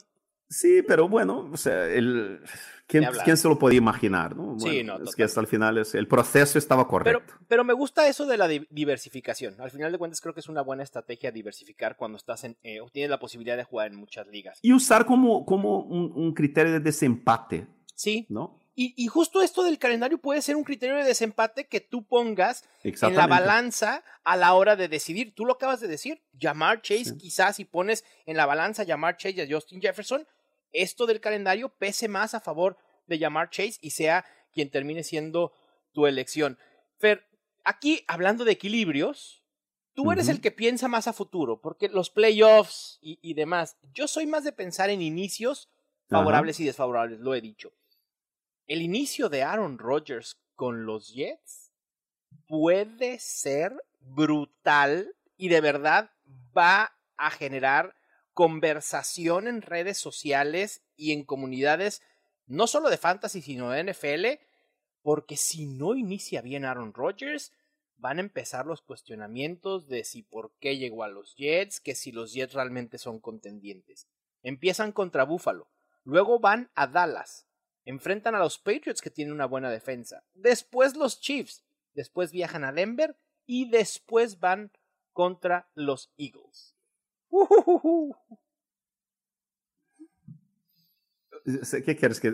Sí, 0.49 0.84
pero 0.88 1.08
bueno, 1.10 1.49
o 1.51 1.58
sea, 1.58 1.86
el, 1.88 2.39
¿quién, 2.86 3.06
quién 3.23 3.38
se 3.38 3.47
lo 3.47 3.58
podía 3.58 3.79
imaginar? 3.79 4.36
¿no? 4.36 4.60
Sí, 4.60 4.65
Bueno, 4.67 4.99
no, 4.99 5.06
es 5.06 5.15
que 5.15 5.23
hasta 5.23 5.41
el 5.41 5.47
final 5.47 5.79
es- 5.79 5.95
el 5.95 6.08
proceso 6.08 6.60
estaba 6.60 6.84
Pero, 6.84 6.89
correcto. 6.89 7.34
pero 7.47 7.63
me 7.63 7.73
gusta 7.73 8.08
eso 8.08 8.27
de 8.27 8.38
la 8.38 8.47
di- 8.47 8.67
diversificación. 8.69 9.56
Al 9.60 9.71
final 9.71 9.91
de 9.91 9.97
cuentas, 9.97 10.21
creo 10.21 10.34
que 10.36 10.41
es 10.41 10.49
una 10.49 10.62
buena 10.62 10.84
estrategia 10.84 11.32
diversificar 11.32 11.95
cuando 11.97 12.17
estás 12.17 12.43
en, 12.43 12.56
eh, 12.62 12.79
tienes 12.91 13.10
la 13.10 13.19
posibilidad 13.19 13.58
de 13.58 13.63
jugar 13.63 13.88
en 13.88 13.95
muchas 13.95 14.27
ligas. 14.27 14.60
Y 14.62 14.73
usar 14.73 15.06
como, 15.08 15.43
como 15.43 15.79
un, 15.79 16.12
un 16.13 16.34
criterio 16.36 16.73
de 16.73 16.79
desempate, 16.82 17.65
Sí, 17.95 18.25
¿no? 18.29 18.60
y, 18.75 18.93
y 18.97 19.06
justo 19.08 19.43
esto 19.43 19.63
del 19.63 19.77
calendario 19.77 20.17
puede 20.17 20.41
ser 20.41 20.56
un 20.56 20.63
criterio 20.63 20.95
de 20.95 21.03
desempate 21.03 21.67
que 21.67 21.79
tú 21.79 22.03
pongas 22.08 22.63
en 22.84 23.15
la 23.15 23.27
balanza 23.27 24.03
a 24.23 24.36
la 24.36 24.53
hora 24.56 24.75
de 24.75 24.88
decidir. 24.88 25.36
Tú 25.36 25.45
lo 25.45 25.53
acabas 25.53 25.79
de 25.79 25.88
decir, 25.88 26.23
llamar 26.34 26.82
Chase, 26.82 27.06
Sí. 27.06 27.17
quizás 27.17 27.58
si 27.58 27.65
pones 27.65 28.03
en 28.25 28.36
la 28.36 28.47
balanza 28.47 28.84
llamar 28.84 29.17
Chase 29.17 29.36
y 29.36 29.41
a 29.41 29.47
Justin 29.47 29.79
Jefferson, 29.79 30.27
esto 30.71 31.06
del 31.06 31.19
calendario 31.21 31.69
pese 31.69 32.08
más 32.08 32.34
a 32.34 32.39
favor 32.41 32.77
de 33.06 33.19
llamar 33.19 33.51
Chase 33.51 33.77
y 33.79 33.91
sea 33.91 34.25
quien 34.51 34.71
termine 34.71 35.03
siendo 35.03 35.53
tu 35.91 36.08
elección. 36.08 36.58
Fer, 36.97 37.27
aquí 37.63 38.03
hablando 38.08 38.43
de 38.43 38.53
equilibrios, 38.53 39.43
tú 39.93 40.12
eres 40.12 40.29
el 40.29 40.41
que 40.41 40.49
piensa 40.49 40.88
más 40.88 41.08
a 41.08 41.13
futuro, 41.13 41.62
porque 41.62 41.89
los 41.89 42.10
playoffs 42.10 42.97
y, 43.01 43.19
y 43.21 43.36
demás, 43.36 43.77
yo 43.93 44.08
soy 44.08 44.25
más 44.25 44.43
de 44.43 44.51
pensar 44.51 44.89
en 44.89 45.03
inicios 45.03 45.69
favorables 46.10 46.60
y 46.60 46.65
desfavorables, 46.65 47.19
lo 47.19 47.36
he 47.36 47.41
dicho. 47.41 47.71
El 48.65 48.82
inicio 48.82 49.28
de 49.28 49.43
Aaron 49.43 49.78
Rodgers 49.78 50.39
con 50.56 50.86
los 50.86 51.13
Jets 51.13 51.73
puede 52.47 53.19
ser 53.19 53.76
brutal 53.99 55.15
y 55.36 55.49
de 55.49 55.60
verdad 55.60 56.12
va 56.58 56.95
a 57.17 57.30
generar 57.30 57.95
conversación 58.34 59.47
en 59.47 59.62
redes 59.62 59.97
sociales 59.97 60.82
y 60.95 61.12
en 61.12 61.26
comunidades, 61.26 62.02
no 62.45 62.67
solo 62.67 62.89
de 62.89 62.97
fantasy, 62.97 63.41
sino 63.41 63.69
de 63.69 63.84
NFL, 63.91 64.41
porque 65.02 65.36
si 65.36 65.65
no 65.65 65.95
inicia 65.95 66.41
bien 66.41 66.63
Aaron 66.63 66.93
Rodgers, 66.93 67.52
van 67.97 68.17
a 68.17 68.21
empezar 68.21 68.65
los 68.65 68.82
cuestionamientos 68.82 69.89
de 69.89 70.06
si 70.06 70.23
por 70.23 70.54
qué 70.60 70.78
llegó 70.78 71.04
a 71.04 71.10
los 71.10 71.36
Jets, 71.36 71.82
que 71.82 71.95
si 71.95 72.13
los 72.13 72.34
Jets 72.34 72.54
realmente 72.54 72.97
son 72.97 73.19
contendientes. 73.19 74.08
Empiezan 74.41 74.93
contra 74.93 75.26
Buffalo, 75.26 75.69
luego 76.04 76.39
van 76.39 76.71
a 76.76 76.88
Dallas, 76.88 77.45
enfrentan 77.86 78.36
a 78.36 78.39
los 78.39 78.58
Patriots 78.58 79.02
que 79.02 79.10
tienen 79.10 79.34
una 79.34 79.46
buena 79.46 79.69
defensa, 79.69 80.24
después 80.34 80.96
los 80.96 81.19
Chiefs, 81.19 81.63
después 81.93 82.32
viajan 82.32 82.63
a 82.63 82.72
Denver 82.72 83.17
y 83.46 83.69
después 83.69 84.39
van 84.39 84.72
contra 85.12 85.69
los 85.76 86.12
Eagles. 86.17 86.76
¿Qué 91.86 91.96
quieres 91.96 92.19
que.? 92.19 92.34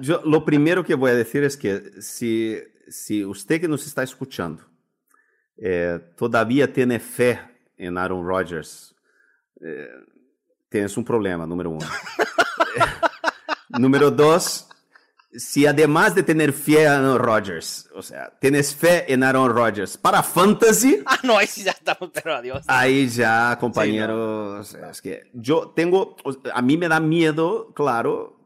Yo, 0.00 0.22
lo 0.24 0.44
primero 0.44 0.84
que 0.84 0.94
voy 0.94 1.10
a 1.10 1.14
decir 1.14 1.44
es 1.44 1.56
que 1.56 2.00
si, 2.00 2.58
si 2.88 3.24
usted 3.24 3.60
que 3.60 3.68
nos 3.68 3.86
está 3.86 4.02
escuchando 4.02 4.64
eh, 5.56 6.00
todavía 6.16 6.72
tiene 6.72 6.98
fe 6.98 7.38
en 7.76 7.98
Aaron 7.98 8.26
Rodgers, 8.26 8.94
eh, 9.60 9.90
tienes 10.68 10.96
un 10.96 11.04
problema, 11.04 11.46
número 11.46 11.70
uno. 11.70 11.86
número 13.78 14.10
dos, 14.10 14.68
si 15.32 15.66
además 15.66 16.14
de 16.14 16.22
tener 16.22 16.52
fe 16.52 16.82
en 16.82 16.88
Aaron 16.88 17.18
Rodgers, 17.18 17.88
o 17.94 18.02
sea, 18.02 18.36
tienes 18.40 18.74
fe 18.74 19.12
en 19.12 19.22
Aaron 19.22 19.50
Rodgers 19.50 19.96
para 19.96 20.22
fantasy. 20.22 21.02
Ah, 21.06 21.18
no, 21.22 21.36
ahí 21.36 21.46
sí 21.46 21.62
ya 21.64 21.72
estamos, 21.72 22.10
pero 22.12 22.36
adiós. 22.36 22.64
Ahí 22.68 23.08
ya, 23.08 23.56
compañero. 23.58 24.60
es 24.60 25.00
que 25.02 25.30
yo 25.32 25.72
tengo, 25.74 26.16
a 26.52 26.62
mí 26.62 26.76
me 26.76 26.88
da 26.88 27.00
miedo, 27.00 27.72
claro, 27.74 28.38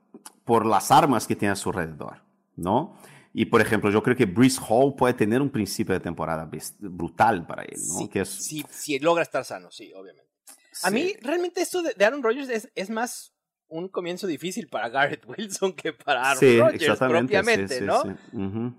por 0.45 0.67
las 0.67 0.91
armas 0.91 1.27
que 1.27 1.37
tiene 1.37 1.53
a 1.53 1.57
su 1.57 1.71
alrededor, 1.71 2.23
¿no? 2.57 2.97
Y 3.33 3.47
por 3.47 3.61
ejemplo, 3.61 3.91
yo 3.91 4.03
creo 4.03 4.17
que 4.17 4.27
Brees 4.27 4.59
Hall 4.59 4.95
puede 4.95 5.15
tener 5.15 5.43
un 5.43 5.51
principio 5.51 5.95
de 5.95 6.01
temporada 6.01 6.49
brutal 6.79 7.47
para 7.47 7.65
él, 7.65 7.81
¿no? 7.89 7.99
Sí, 7.99 8.09
que 8.09 8.21
es... 8.21 8.29
sí, 8.29 8.65
sí, 8.71 8.99
logra 9.01 9.23
estar 9.23 9.45
sano, 9.45 9.71
sí, 9.71 9.93
obviamente. 9.95 10.31
A 10.83 10.91
mí, 10.91 11.15
realmente, 11.21 11.61
esto 11.61 11.83
de, 11.83 12.05
Aaron 12.05 12.23
Rodgers 12.23 12.49
es, 12.49 12.69
es 12.75 12.91
más 12.91 13.34
un 13.69 13.89
comienzo 13.89 14.27
difícil 14.27 14.69
para 14.69 14.89
Garrett 14.89 15.25
Wilson 15.29 15.73
que 15.73 15.93
para 15.93 16.31
Aaron 16.31 16.59
Rodgers 16.59 16.99
propiamente, 16.99 17.81
¿no? 17.81 18.03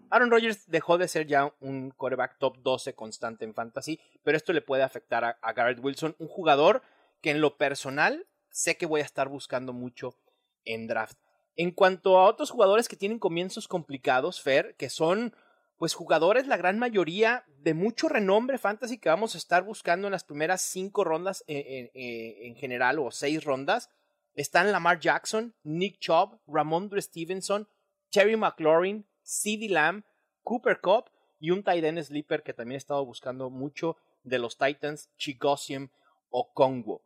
Aaron 0.09 0.31
Rodgers 0.31 0.69
dejó 0.69 0.97
de 0.97 1.07
ser 1.07 1.27
ya 1.27 1.53
un 1.59 1.91
quarterback 1.91 2.37
top 2.37 2.57
12 2.61 2.95
constante 2.95 3.45
en 3.45 3.53
fantasy, 3.53 3.99
pero 4.23 4.37
esto 4.37 4.53
le 4.53 4.61
puede 4.61 4.83
afectar 4.83 5.23
a, 5.23 5.37
a, 5.41 5.53
Garrett 5.53 5.83
Wilson, 5.83 6.15
un 6.19 6.27
jugador 6.27 6.81
que 7.21 7.31
en 7.31 7.41
lo 7.41 7.57
personal 7.57 8.27
sé 8.49 8.77
que 8.77 8.85
voy 8.85 9.01
a 9.01 9.05
estar 9.05 9.27
buscando 9.29 9.73
mucho 9.73 10.17
en 10.63 10.87
draft. 10.87 11.17
En 11.55 11.71
cuanto 11.71 12.17
a 12.17 12.25
otros 12.25 12.51
jugadores 12.51 12.87
que 12.87 12.97
tienen 12.97 13.19
comienzos 13.19 13.67
complicados, 13.67 14.41
Fer, 14.41 14.75
que 14.75 14.89
son 14.89 15.33
pues 15.77 15.93
jugadores, 15.93 16.47
la 16.47 16.57
gran 16.57 16.79
mayoría 16.79 17.43
de 17.59 17.73
mucho 17.73 18.07
renombre 18.07 18.57
fantasy 18.57 18.97
que 18.97 19.09
vamos 19.09 19.35
a 19.35 19.37
estar 19.37 19.63
buscando 19.63 20.07
en 20.07 20.11
las 20.11 20.23
primeras 20.23 20.61
cinco 20.61 21.03
rondas 21.03 21.43
eh, 21.47 21.57
eh, 21.57 21.91
eh, 21.93 22.47
en 22.47 22.55
general 22.55 22.99
o 22.99 23.11
seis 23.11 23.43
rondas, 23.43 23.89
están 24.35 24.71
Lamar 24.71 24.99
Jackson, 24.99 25.55
Nick 25.63 25.99
Chubb, 25.99 26.39
Ramondre 26.47 27.01
Stevenson, 27.01 27.67
Terry 28.09 28.35
McLaurin, 28.35 29.05
CeeDee 29.23 29.69
Lamb, 29.69 30.03
Cooper 30.43 30.79
Cup 30.79 31.09
y 31.39 31.51
un 31.51 31.63
tight 31.63 31.83
end 31.83 32.01
sleeper 32.03 32.43
que 32.43 32.53
también 32.53 32.75
he 32.75 32.77
estado 32.77 33.05
buscando 33.05 33.49
mucho 33.49 33.97
de 34.23 34.39
los 34.39 34.57
Titans, 34.57 35.09
Chigosium 35.17 35.89
o 36.29 36.53
Congo. 36.53 37.03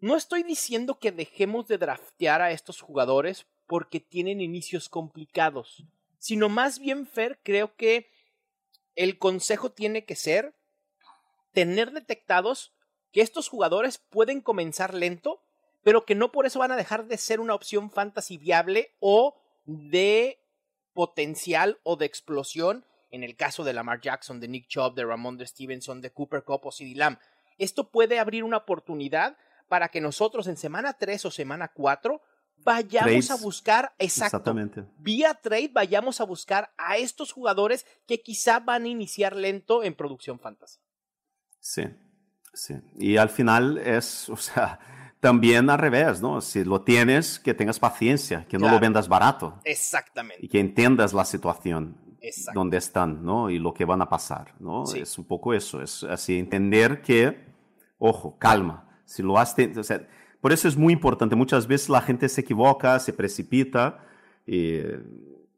No 0.00 0.16
estoy 0.16 0.42
diciendo 0.42 0.98
que 0.98 1.12
dejemos 1.12 1.68
de 1.68 1.78
draftear 1.78 2.42
a 2.42 2.50
estos 2.50 2.80
jugadores 2.80 3.46
porque 3.66 4.00
tienen 4.00 4.40
inicios 4.40 4.88
complicados, 4.88 5.84
sino 6.18 6.48
más 6.48 6.78
bien, 6.78 7.06
Fer, 7.06 7.40
creo 7.42 7.74
que 7.76 8.10
el 8.94 9.18
consejo 9.18 9.70
tiene 9.70 10.04
que 10.04 10.16
ser 10.16 10.54
tener 11.52 11.92
detectados 11.92 12.74
que 13.12 13.20
estos 13.20 13.48
jugadores 13.48 13.98
pueden 13.98 14.40
comenzar 14.40 14.94
lento, 14.94 15.42
pero 15.82 16.04
que 16.04 16.14
no 16.14 16.32
por 16.32 16.46
eso 16.46 16.58
van 16.58 16.72
a 16.72 16.76
dejar 16.76 17.06
de 17.06 17.16
ser 17.18 17.40
una 17.40 17.54
opción 17.54 17.90
fantasy 17.90 18.38
viable 18.38 18.94
o 19.00 19.36
de 19.64 20.40
potencial 20.92 21.78
o 21.82 21.96
de 21.96 22.06
explosión 22.06 22.84
en 23.10 23.22
el 23.22 23.36
caso 23.36 23.62
de 23.62 23.74
Lamar 23.74 24.00
Jackson, 24.00 24.40
de 24.40 24.48
Nick 24.48 24.68
Chubb, 24.68 24.94
de 24.94 25.04
Ramondre 25.04 25.46
Stevenson, 25.46 26.00
de 26.00 26.10
Cooper 26.10 26.44
Cup 26.44 26.62
o 26.64 26.72
CD 26.72 26.94
Lamb. 26.94 27.18
Esto 27.58 27.90
puede 27.90 28.18
abrir 28.18 28.42
una 28.42 28.56
oportunidad 28.56 29.36
para 29.68 29.88
que 29.88 30.00
nosotros 30.00 30.46
en 30.46 30.56
semana 30.56 30.94
3 30.94 31.26
o 31.26 31.30
semana 31.30 31.68
4 31.68 32.20
vayamos 32.56 33.30
a 33.30 33.36
buscar, 33.36 33.94
exacto, 33.98 34.54
vía 34.98 35.34
trade 35.34 35.70
vayamos 35.72 36.20
a 36.20 36.24
buscar 36.24 36.72
a 36.78 36.96
estos 36.96 37.32
jugadores 37.32 37.86
que 38.06 38.22
quizá 38.22 38.60
van 38.60 38.84
a 38.84 38.88
iniciar 38.88 39.36
lento 39.36 39.82
en 39.82 39.94
producción 39.94 40.38
fantasy. 40.38 40.78
Sí, 41.60 41.84
sí. 42.54 42.74
Y 42.98 43.16
al 43.16 43.28
final 43.28 43.78
es, 43.78 44.28
o 44.30 44.36
sea, 44.36 44.78
también 45.22 45.70
al 45.70 45.78
revés, 45.78 46.20
¿no? 46.20 46.40
Si 46.40 46.64
lo 46.64 46.82
tienes, 46.82 47.38
que 47.38 47.54
tengas 47.54 47.78
paciencia, 47.78 48.44
que 48.48 48.58
no 48.58 48.68
lo 48.68 48.80
vendas 48.80 49.06
barato. 49.06 49.60
Exactamente. 49.62 50.44
Y 50.44 50.48
que 50.48 50.58
entiendas 50.58 51.14
la 51.14 51.24
situación 51.24 51.96
donde 52.52 52.78
están, 52.78 53.24
¿no? 53.24 53.48
Y 53.48 53.60
lo 53.60 53.72
que 53.72 53.84
van 53.84 54.02
a 54.02 54.08
pasar, 54.08 54.52
¿no? 54.58 54.82
Es 54.92 55.16
un 55.18 55.24
poco 55.24 55.54
eso, 55.54 55.80
es 55.80 56.02
así, 56.02 56.40
entender 56.40 57.02
que, 57.02 57.38
ojo, 57.98 58.36
calma 58.36 59.00
si 59.04 59.22
lo 59.22 59.38
haces, 59.38 59.76
o 59.76 59.84
sea, 59.84 60.08
por 60.40 60.52
eso 60.52 60.66
es 60.66 60.76
muy 60.76 60.92
importante. 60.92 61.36
Muchas 61.36 61.68
veces 61.68 61.88
la 61.88 62.00
gente 62.00 62.28
se 62.28 62.40
equivoca, 62.40 62.98
se 62.98 63.12
precipita 63.12 64.04
y, 64.44 64.80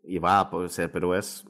y 0.03 0.19
va, 0.19 0.51
pues, 0.51 0.79
pero 0.93 1.15
es, 1.15 1.43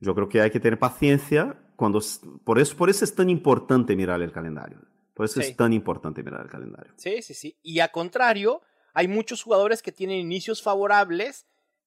yo 0.00 0.14
creo 0.14 0.30
que 0.30 0.40
hay 0.40 0.50
que 0.50 0.60
tener 0.60 0.78
paciencia 0.78 1.58
cuando, 1.76 2.00
por 2.42 2.58
eso, 2.58 2.74
por 2.74 2.88
eso 2.88 3.04
es 3.04 3.14
tan 3.14 3.28
importante 3.28 3.94
mirar 3.96 4.22
el 4.22 4.32
calendario. 4.32 4.78
Por 5.14 5.26
eso 5.26 5.40
es 5.40 5.56
tan 5.56 5.72
importante 5.72 6.22
mirar 6.22 6.42
el 6.42 6.50
calendario. 6.50 6.92
Sí, 6.96 7.22
sí, 7.22 7.34
sí. 7.34 7.58
Y 7.62 7.80
a 7.80 7.88
contrario, 7.88 8.62
hay 8.94 9.08
muchos 9.08 9.42
jugadores 9.42 9.82
que 9.82 9.92
tienen 9.92 10.18
inicios 10.18 10.62
favorables 10.62 11.46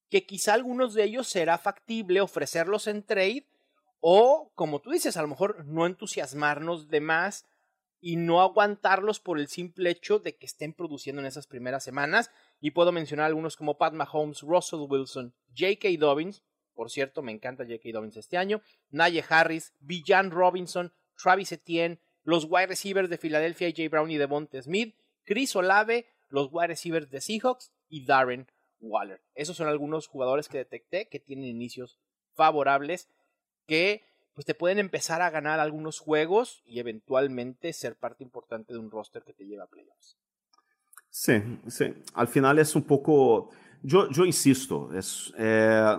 que 0.09 0.25
quizá 0.25 0.53
algunos 0.53 0.93
de 0.93 1.03
ellos 1.03 1.27
será 1.27 1.57
factible 1.57 2.21
ofrecerlos 2.21 2.87
en 2.87 3.03
trade 3.03 3.47
o, 3.99 4.51
como 4.53 4.81
tú 4.81 4.91
dices, 4.91 5.17
a 5.17 5.21
lo 5.23 5.27
mejor 5.27 5.65
no 5.65 5.87
entusiasmarnos 5.87 6.87
de 6.89 7.01
más 7.01 7.45
y 7.99 8.17
no 8.17 8.41
aguantarlos 8.41 9.19
por 9.19 9.39
el 9.39 9.47
simple 9.47 9.89
hecho 9.89 10.19
de 10.19 10.35
que 10.35 10.45
estén 10.45 10.73
produciendo 10.73 11.21
en 11.21 11.25
esas 11.25 11.47
primeras 11.47 11.83
semanas. 11.83 12.29
Y 12.59 12.71
puedo 12.71 12.91
mencionar 12.91 13.25
algunos 13.25 13.55
como 13.55 13.79
Pat 13.79 13.93
Mahomes, 13.93 14.41
Russell 14.41 14.85
Wilson, 14.87 15.33
J.K. 15.57 15.89
Dobbins, 15.97 16.43
por 16.75 16.91
cierto, 16.91 17.23
me 17.23 17.31
encanta 17.31 17.63
J.K. 17.63 17.89
Dobbins 17.93 18.17
este 18.17 18.37
año, 18.37 18.61
Naye 18.91 19.23
Harris, 19.27 19.73
Villan 19.79 20.29
Robinson, 20.29 20.93
Travis 21.15 21.51
Etienne, 21.53 21.99
los 22.25 22.45
wide 22.49 22.67
receivers 22.67 23.09
de 23.09 23.17
Filadelfia, 23.17 23.69
J. 23.69 23.87
Brown 23.89 24.11
y 24.11 24.17
Devonta 24.17 24.61
Smith, 24.61 24.95
Chris 25.23 25.55
Olave, 25.55 26.07
los 26.29 26.49
wide 26.51 26.67
receivers 26.67 27.09
de 27.09 27.21
Seahawks 27.21 27.71
y 27.87 28.05
Darren 28.05 28.47
Waller. 28.81 29.21
Esos 29.35 29.55
son 29.55 29.67
algunos 29.67 30.07
jugadores 30.07 30.49
que 30.49 30.57
detecté 30.57 31.07
que 31.07 31.19
tienen 31.19 31.45
inicios 31.45 31.99
favorables 32.33 33.07
que 33.67 34.03
pues 34.33 34.45
te 34.45 34.53
pueden 34.53 34.79
empezar 34.79 35.21
a 35.21 35.29
ganar 35.29 35.61
algunos 35.61 35.99
juegos 35.99 36.61
y 36.65 36.79
eventualmente 36.79 37.71
ser 37.71 37.95
parte 37.95 38.23
importante 38.23 38.73
de 38.73 38.79
un 38.79 38.91
roster 38.91 39.23
que 39.23 39.33
te 39.33 39.45
lleva 39.45 39.63
a 39.63 39.67
playoffs. 39.67 40.17
Sí, 41.09 41.41
sí. 41.67 41.93
Al 42.13 42.27
final 42.27 42.59
es 42.59 42.75
un 42.75 42.83
poco, 42.83 43.51
yo, 43.81 44.09
insisto, 44.25 44.93
es, 44.93 45.33
eh, 45.37 45.97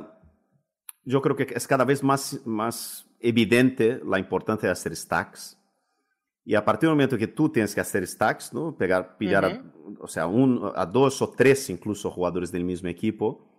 yo 1.05 1.23
creo 1.23 1.35
que 1.35 1.47
es 1.55 1.67
cada 1.67 1.87
vez 1.87 2.03
más, 2.03 2.39
más 2.45 3.07
evidente 3.21 3.99
la 4.05 4.19
importancia 4.19 4.69
de 4.69 4.73
hacer 4.75 4.95
stacks. 4.95 5.59
Y 6.49 6.55
a 6.55 6.65
partir 6.65 6.89
del 6.89 6.95
momento 6.95 7.19
que 7.19 7.27
tú 7.27 7.51
tienes 7.51 7.75
que 7.75 7.81
hacer 7.81 8.07
stacks, 8.07 8.55
¿no? 8.55 8.77
Pegar, 8.79 9.19
pillar, 9.19 9.45
a, 9.45 9.65
o 9.99 10.07
sea, 10.07 10.29
un, 10.29 10.71
a 10.77 10.87
dos 10.87 11.21
o 11.21 11.33
tres 11.33 11.69
incluso 11.71 12.09
jugadores 12.09 12.53
del 12.53 12.65
mismo 12.65 12.89
equipo, 12.89 13.51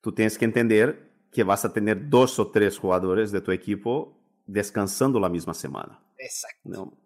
tú 0.00 0.12
tienes 0.12 0.38
que 0.38 0.44
entender 0.44 1.10
que 1.32 1.42
vas 1.42 1.64
a 1.64 1.72
tener 1.72 2.08
dos 2.08 2.38
o 2.38 2.52
tres 2.52 2.78
jugadores 2.78 3.32
de 3.32 3.40
tu 3.40 3.50
equipo 3.50 4.16
descansando 4.46 5.18
la 5.18 5.28
misma 5.28 5.52
semana. 5.52 6.00
Exacto. 6.16 6.68
¿no? 6.68 6.98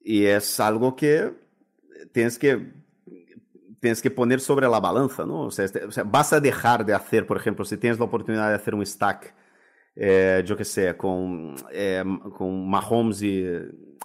Y 0.00 0.24
es 0.24 0.58
algo 0.58 0.96
que 0.96 1.32
tienes 2.12 2.36
que 2.36 2.82
tienes 3.78 4.02
que 4.02 4.10
poner 4.10 4.40
sobre 4.40 4.68
la 4.68 4.80
balanza, 4.80 5.24
¿no? 5.24 5.42
O 5.42 5.50
sea, 5.52 5.64
este, 5.64 5.84
o 5.84 5.90
sea, 5.92 6.02
vas 6.02 6.32
a 6.32 6.40
dejar 6.40 6.84
de 6.84 6.94
hacer, 6.94 7.26
por 7.26 7.36
ejemplo, 7.36 7.64
si 7.64 7.76
tienes 7.76 7.98
la 7.98 8.04
oportunidad 8.04 8.48
de 8.48 8.54
hacer 8.54 8.74
un 8.74 8.84
stack, 8.86 9.34
eh, 9.94 10.42
yo 10.46 10.56
qué 10.56 10.64
sé, 10.64 10.96
con, 10.96 11.54
eh, 11.70 12.02
con 12.36 12.68
Mahomes 12.68 13.22
y, 13.22 13.44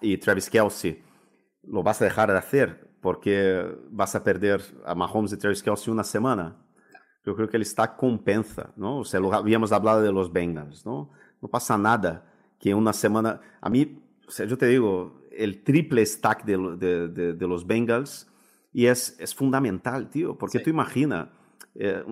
y, 0.02 0.18
Travis 0.18 0.50
Kelsey, 0.50 1.02
lo 1.64 1.84
vas 1.84 2.02
a 2.02 2.06
dejar 2.06 2.32
de 2.32 2.38
hacer 2.38 2.88
porque 3.02 3.66
vas 3.90 4.16
a 4.16 4.24
perder 4.24 4.62
a 4.86 4.96
Mahomes 4.96 5.34
y 5.34 5.38
Travis 5.38 5.64
Kelsey 5.64 5.92
una 5.92 6.04
semana. 6.04 6.58
Yo 7.26 7.36
creo 7.36 7.50
que 7.50 7.58
el 7.58 7.66
stack 7.66 7.98
compensa, 7.98 8.74
¿no? 8.76 9.00
O 9.00 9.06
sea, 9.06 9.20
lo 9.20 9.34
habíamos 9.34 9.72
hablado 9.72 10.02
de 10.02 10.12
los 10.12 10.32
Bengals, 10.32 10.86
¿no? 10.86 11.12
No 11.42 11.48
pasa 11.50 11.78
nada 11.78 12.26
que 12.60 12.74
una 12.74 12.94
semana, 12.94 13.42
a 13.62 13.70
mí, 13.70 14.02
o 14.28 14.32
sea, 14.32 14.46
yo 14.46 14.58
te 14.58 14.66
digo, 14.66 15.22
el 15.32 15.64
triple 15.64 16.06
stack 16.06 16.46
de, 16.46 16.58
de, 16.78 17.08
de, 17.10 17.34
de 17.34 17.48
los 17.48 17.68
Bengals 17.68 18.28
y 18.74 18.88
es, 18.88 19.16
es 19.20 19.34
fundamental, 19.34 20.10
tío, 20.10 20.38
porque 20.38 20.60
sí. 20.60 20.66
tú 20.66 20.70
imagina, 20.70 21.32
eh, 21.76 22.04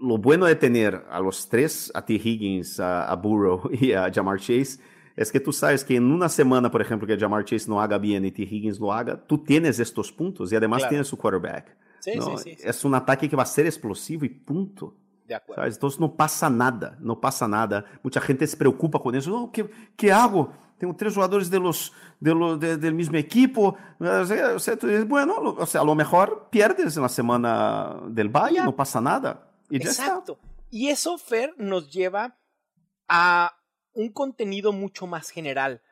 lo 0.00 0.18
bueno 0.18 0.46
de 0.46 0.54
tener 0.54 1.04
a 1.10 1.20
los 1.20 1.48
tres, 1.48 1.90
a 1.94 2.04
T. 2.04 2.14
Higgins, 2.14 2.80
a, 2.80 3.10
a, 3.10 3.16
Burrow 3.16 3.70
y 3.72 3.92
a 3.92 4.10
Jamar 4.12 4.38
Chase, 4.38 4.80
es 5.16 5.32
que 5.32 5.40
tú 5.40 5.52
sabes 5.52 5.84
que 5.84 5.96
en 5.96 6.10
una 6.10 6.28
semana, 6.28 6.70
por 6.70 6.80
ejemplo, 6.80 7.06
que 7.06 7.18
Jamar 7.18 7.44
Chase 7.44 7.68
no 7.68 7.80
haga 7.80 7.98
bien 7.98 8.24
y 8.24 8.30
T. 8.30 8.42
Higgins 8.42 8.78
lo 8.78 8.92
haga, 8.92 9.16
tú 9.16 9.38
tienes 9.38 9.78
estos 9.80 10.12
puntos 10.12 10.52
y 10.52 10.56
además 10.56 10.78
claro. 10.78 10.90
tienes 10.90 11.08
su 11.08 11.16
quarterback. 11.16 11.76
Sí, 12.00 12.12
¿no? 12.16 12.38
sí, 12.38 12.54
sí, 12.56 12.62
es 12.62 12.84
un 12.84 12.94
ataque 12.94 13.28
que 13.28 13.34
va 13.34 13.42
a 13.42 13.46
ser 13.46 13.66
explosivo 13.66 14.24
y 14.24 14.28
punto. 14.28 14.94
De 15.26 15.34
acuerdo. 15.34 15.62
¿sabes? 15.62 15.74
Entonces 15.74 16.00
no 16.00 16.14
pasa 16.14 16.48
nada, 16.48 16.96
no 17.00 17.20
pasa 17.20 17.46
nada. 17.48 17.84
Mucha 18.02 18.20
gente 18.20 18.46
se 18.46 18.56
preocupa 18.56 18.98
con 18.98 19.14
eso. 19.14 19.34
Oh, 19.36 19.52
¿qué, 19.52 19.68
¿Qué 19.96 20.10
hago? 20.10 20.52
Tengo 20.78 20.94
tres 20.94 21.12
jugadores 21.12 21.50
de 21.50 21.58
los, 21.58 21.92
de 22.20 22.34
los, 22.34 22.58
de, 22.58 22.76
del 22.76 22.94
mismo 22.94 23.18
equipo. 23.18 23.76
O 23.98 24.58
sea, 24.60 24.76
tú 24.76 24.86
dices, 24.86 25.06
bueno, 25.06 25.34
o 25.58 25.66
sea, 25.66 25.80
a 25.80 25.84
lo 25.84 25.96
mejor 25.96 26.46
pierdes 26.50 26.96
en 26.96 27.02
la 27.02 27.08
semana 27.08 27.96
del 28.06 28.28
Valle, 28.28 28.62
no 28.62 28.74
pasa 28.74 29.00
nada. 29.00 29.47
Y 29.70 29.76
Exacto. 29.76 30.38
Y 30.70 30.88
eso, 30.88 31.18
Fer, 31.18 31.54
nos 31.56 31.90
lleva 31.90 32.38
a 33.08 33.56
un 33.92 34.10
contenido 34.10 34.72
mucho 34.72 35.06
más 35.06 35.30
general. 35.30 35.82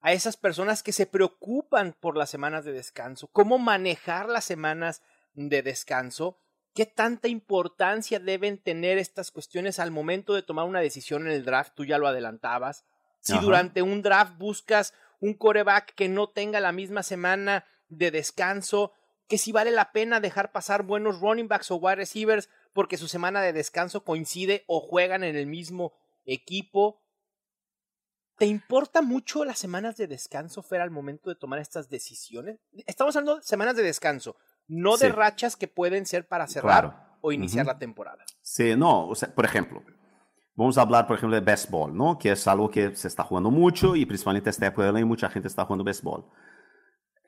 A 0.00 0.12
esas 0.12 0.36
personas 0.36 0.82
que 0.82 0.92
se 0.92 1.06
preocupan 1.06 1.94
por 1.98 2.16
las 2.16 2.30
semanas 2.30 2.64
de 2.64 2.72
descanso, 2.72 3.28
cómo 3.28 3.58
manejar 3.58 4.28
las 4.28 4.44
semanas 4.44 5.02
de 5.34 5.62
descanso 5.62 6.38
¿Qué 6.74 6.86
tanta 6.86 7.28
importancia 7.28 8.18
deben 8.18 8.56
tener 8.56 8.96
estas 8.96 9.30
cuestiones 9.30 9.78
al 9.78 9.90
momento 9.90 10.32
de 10.32 10.42
tomar 10.42 10.64
una 10.64 10.80
decisión 10.80 11.26
en 11.26 11.32
el 11.32 11.44
draft? 11.44 11.74
Tú 11.74 11.84
ya 11.84 11.98
lo 11.98 12.06
adelantabas. 12.06 12.86
Si 13.20 13.38
durante 13.38 13.82
un 13.82 14.02
draft 14.02 14.38
buscas 14.38 14.94
un 15.20 15.34
coreback 15.34 15.94
que 15.94 16.08
no 16.08 16.30
tenga 16.30 16.60
la 16.60 16.72
misma 16.72 17.02
semana 17.02 17.66
de 17.88 18.10
descanso, 18.10 18.92
que 19.28 19.36
si 19.36 19.52
vale 19.52 19.70
la 19.70 19.92
pena 19.92 20.18
dejar 20.18 20.50
pasar 20.50 20.82
buenos 20.82 21.20
running 21.20 21.46
backs 21.46 21.70
o 21.70 21.76
wide 21.76 21.96
receivers 21.96 22.48
porque 22.72 22.96
su 22.96 23.08
semana 23.08 23.40
de 23.40 23.52
descanso 23.52 24.04
coincide 24.04 24.64
o 24.66 24.80
juegan 24.80 25.24
en 25.24 25.36
el 25.36 25.46
mismo 25.46 25.92
equipo. 26.24 27.02
¿Te 28.38 28.46
importa 28.46 29.02
mucho 29.02 29.44
las 29.44 29.58
semanas 29.58 29.96
de 29.96 30.06
descanso, 30.06 30.62
Fer, 30.62 30.80
al 30.80 30.90
momento 30.90 31.30
de 31.30 31.36
tomar 31.36 31.58
estas 31.58 31.88
decisiones? 31.88 32.58
Estamos 32.86 33.14
hablando 33.14 33.36
de 33.36 33.42
semanas 33.42 33.76
de 33.76 33.82
descanso, 33.82 34.36
no 34.66 34.96
de 34.96 35.10
rachas 35.10 35.54
que 35.54 35.68
pueden 35.68 36.06
ser 36.06 36.26
para 36.26 36.46
cerrar 36.46 37.18
o 37.20 37.30
iniciar 37.30 37.66
la 37.66 37.78
temporada. 37.78 38.24
Sí, 38.40 38.74
no, 38.74 39.06
o 39.06 39.14
sea, 39.14 39.32
por 39.32 39.44
ejemplo, 39.44 39.82
vamos 40.54 40.76
a 40.78 40.82
hablar, 40.82 41.06
por 41.06 41.16
ejemplo, 41.16 41.36
de 41.36 41.44
béisbol, 41.44 41.96
¿no? 41.96 42.18
Que 42.18 42.32
es 42.32 42.46
algo 42.48 42.70
que 42.70 42.96
se 42.96 43.06
está 43.06 43.22
jugando 43.22 43.50
mucho 43.50 43.94
y 43.94 44.06
principalmente 44.06 44.50
esta 44.50 44.66
época 44.66 44.86
del 44.86 44.96
año 44.96 45.06
mucha 45.06 45.30
gente 45.30 45.46
está 45.46 45.64
jugando 45.64 45.84
béisbol. 45.84 46.24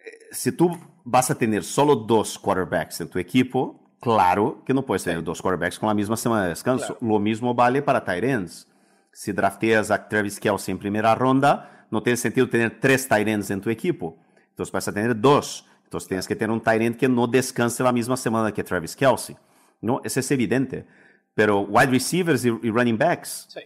Eh, 0.04 0.10
si 0.32 0.52
tú 0.52 0.70
vas 1.04 1.30
a 1.30 1.36
tener 1.36 1.62
solo 1.62 1.94
dos 1.94 2.38
quarterbacks 2.38 3.02
en 3.02 3.08
tu 3.08 3.18
equipo, 3.18 3.83
claro 4.04 4.62
que 4.66 4.74
no 4.74 4.84
puedes 4.84 5.02
tener 5.02 5.24
dos 5.24 5.40
quarterbacks 5.40 5.78
con 5.78 5.88
la 5.88 5.94
misma 5.94 6.16
semana 6.16 6.42
de 6.42 6.50
descanso. 6.50 6.98
Lo 7.00 7.18
mismo 7.18 7.54
vale 7.54 7.80
para 7.80 8.04
Tyrants. 8.04 8.68
Si 9.10 9.32
drafteas 9.32 9.90
a 9.90 10.08
Travis 10.08 10.38
Kelsey 10.38 10.72
en 10.72 10.78
primera 10.78 11.14
ronda, 11.14 11.86
no 11.90 12.02
tiene 12.02 12.18
sentido 12.18 12.48
tener 12.48 12.78
tres 12.80 13.08
Tyrants 13.08 13.50
en 13.50 13.60
tu 13.60 13.70
equipo. 13.70 14.18
Entonces 14.50 14.70
vas 14.70 14.86
a 14.88 14.92
tener 14.92 15.18
dos. 15.18 15.66
Entonces 15.84 16.08
tienes 16.08 16.28
que 16.28 16.36
tener 16.36 16.50
un 16.50 16.60
Tyrant 16.60 16.96
que 16.96 17.08
no 17.08 17.26
descanse 17.26 17.82
la 17.82 17.92
misma 17.92 18.16
semana 18.16 18.52
que 18.52 18.62
Travis 18.62 18.94
Kelsey. 18.94 19.36
¿no? 19.80 20.00
Eso 20.04 20.20
es 20.20 20.30
evidente. 20.30 20.86
Pero 21.34 21.60
wide 21.60 21.90
receivers 21.90 22.44
y, 22.44 22.50
running 22.50 22.98
backs, 22.98 23.46
sí. 23.48 23.60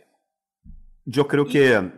yo 1.05 1.27
creo 1.27 1.44
que 1.44 1.90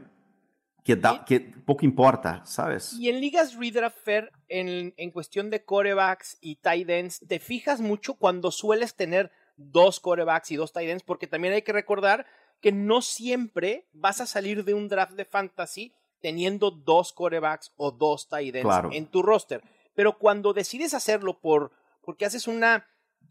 que, 0.83 1.41
poco 1.65 1.85
importa, 1.85 2.43
¿sabes? 2.45 2.95
Y 2.95 3.09
en 3.09 3.21
ligas 3.21 3.55
redraft 3.55 3.99
fair, 4.05 4.31
en, 4.51 4.95
en 4.97 5.11
cuestión 5.11 5.49
de 5.49 5.65
corebacks 5.65 6.37
y 6.41 6.57
tight 6.57 6.89
ends, 6.91 7.21
te 7.27 7.39
fijas 7.39 7.81
mucho 7.81 8.15
cuando 8.15 8.51
sueles 8.51 8.95
tener 8.95 9.31
dos 9.57 10.01
corebacks 10.01 10.51
y 10.51 10.57
dos 10.57 10.73
tight 10.73 10.91
ends, 10.91 11.03
porque 11.03 11.27
también 11.27 11.55
hay 11.55 11.63
que 11.63 11.73
recordar 11.73 12.27
que 12.61 12.73
no 12.73 13.01
siempre 13.01 13.89
vas 13.93 14.21
a 14.21 14.27
salir 14.27 14.65
de 14.65 14.75
un 14.75 14.89
draft 14.89 15.13
de 15.13 15.25
fantasy 15.25 15.95
teniendo 16.21 16.71
dos 16.71 17.13
corebacks 17.13 17.73
o 17.77 17.91
dos 17.91 18.29
tight 18.29 18.55
ends 18.57 18.75
en 18.93 19.07
tu 19.07 19.23
roster. 19.23 19.63
Pero 19.95 20.19
cuando 20.19 20.53
decides 20.53 20.95
hacerlo 20.95 21.41
por 21.41 21.73
porque 22.03 22.27
haces 22.27 22.47
una 22.47 22.87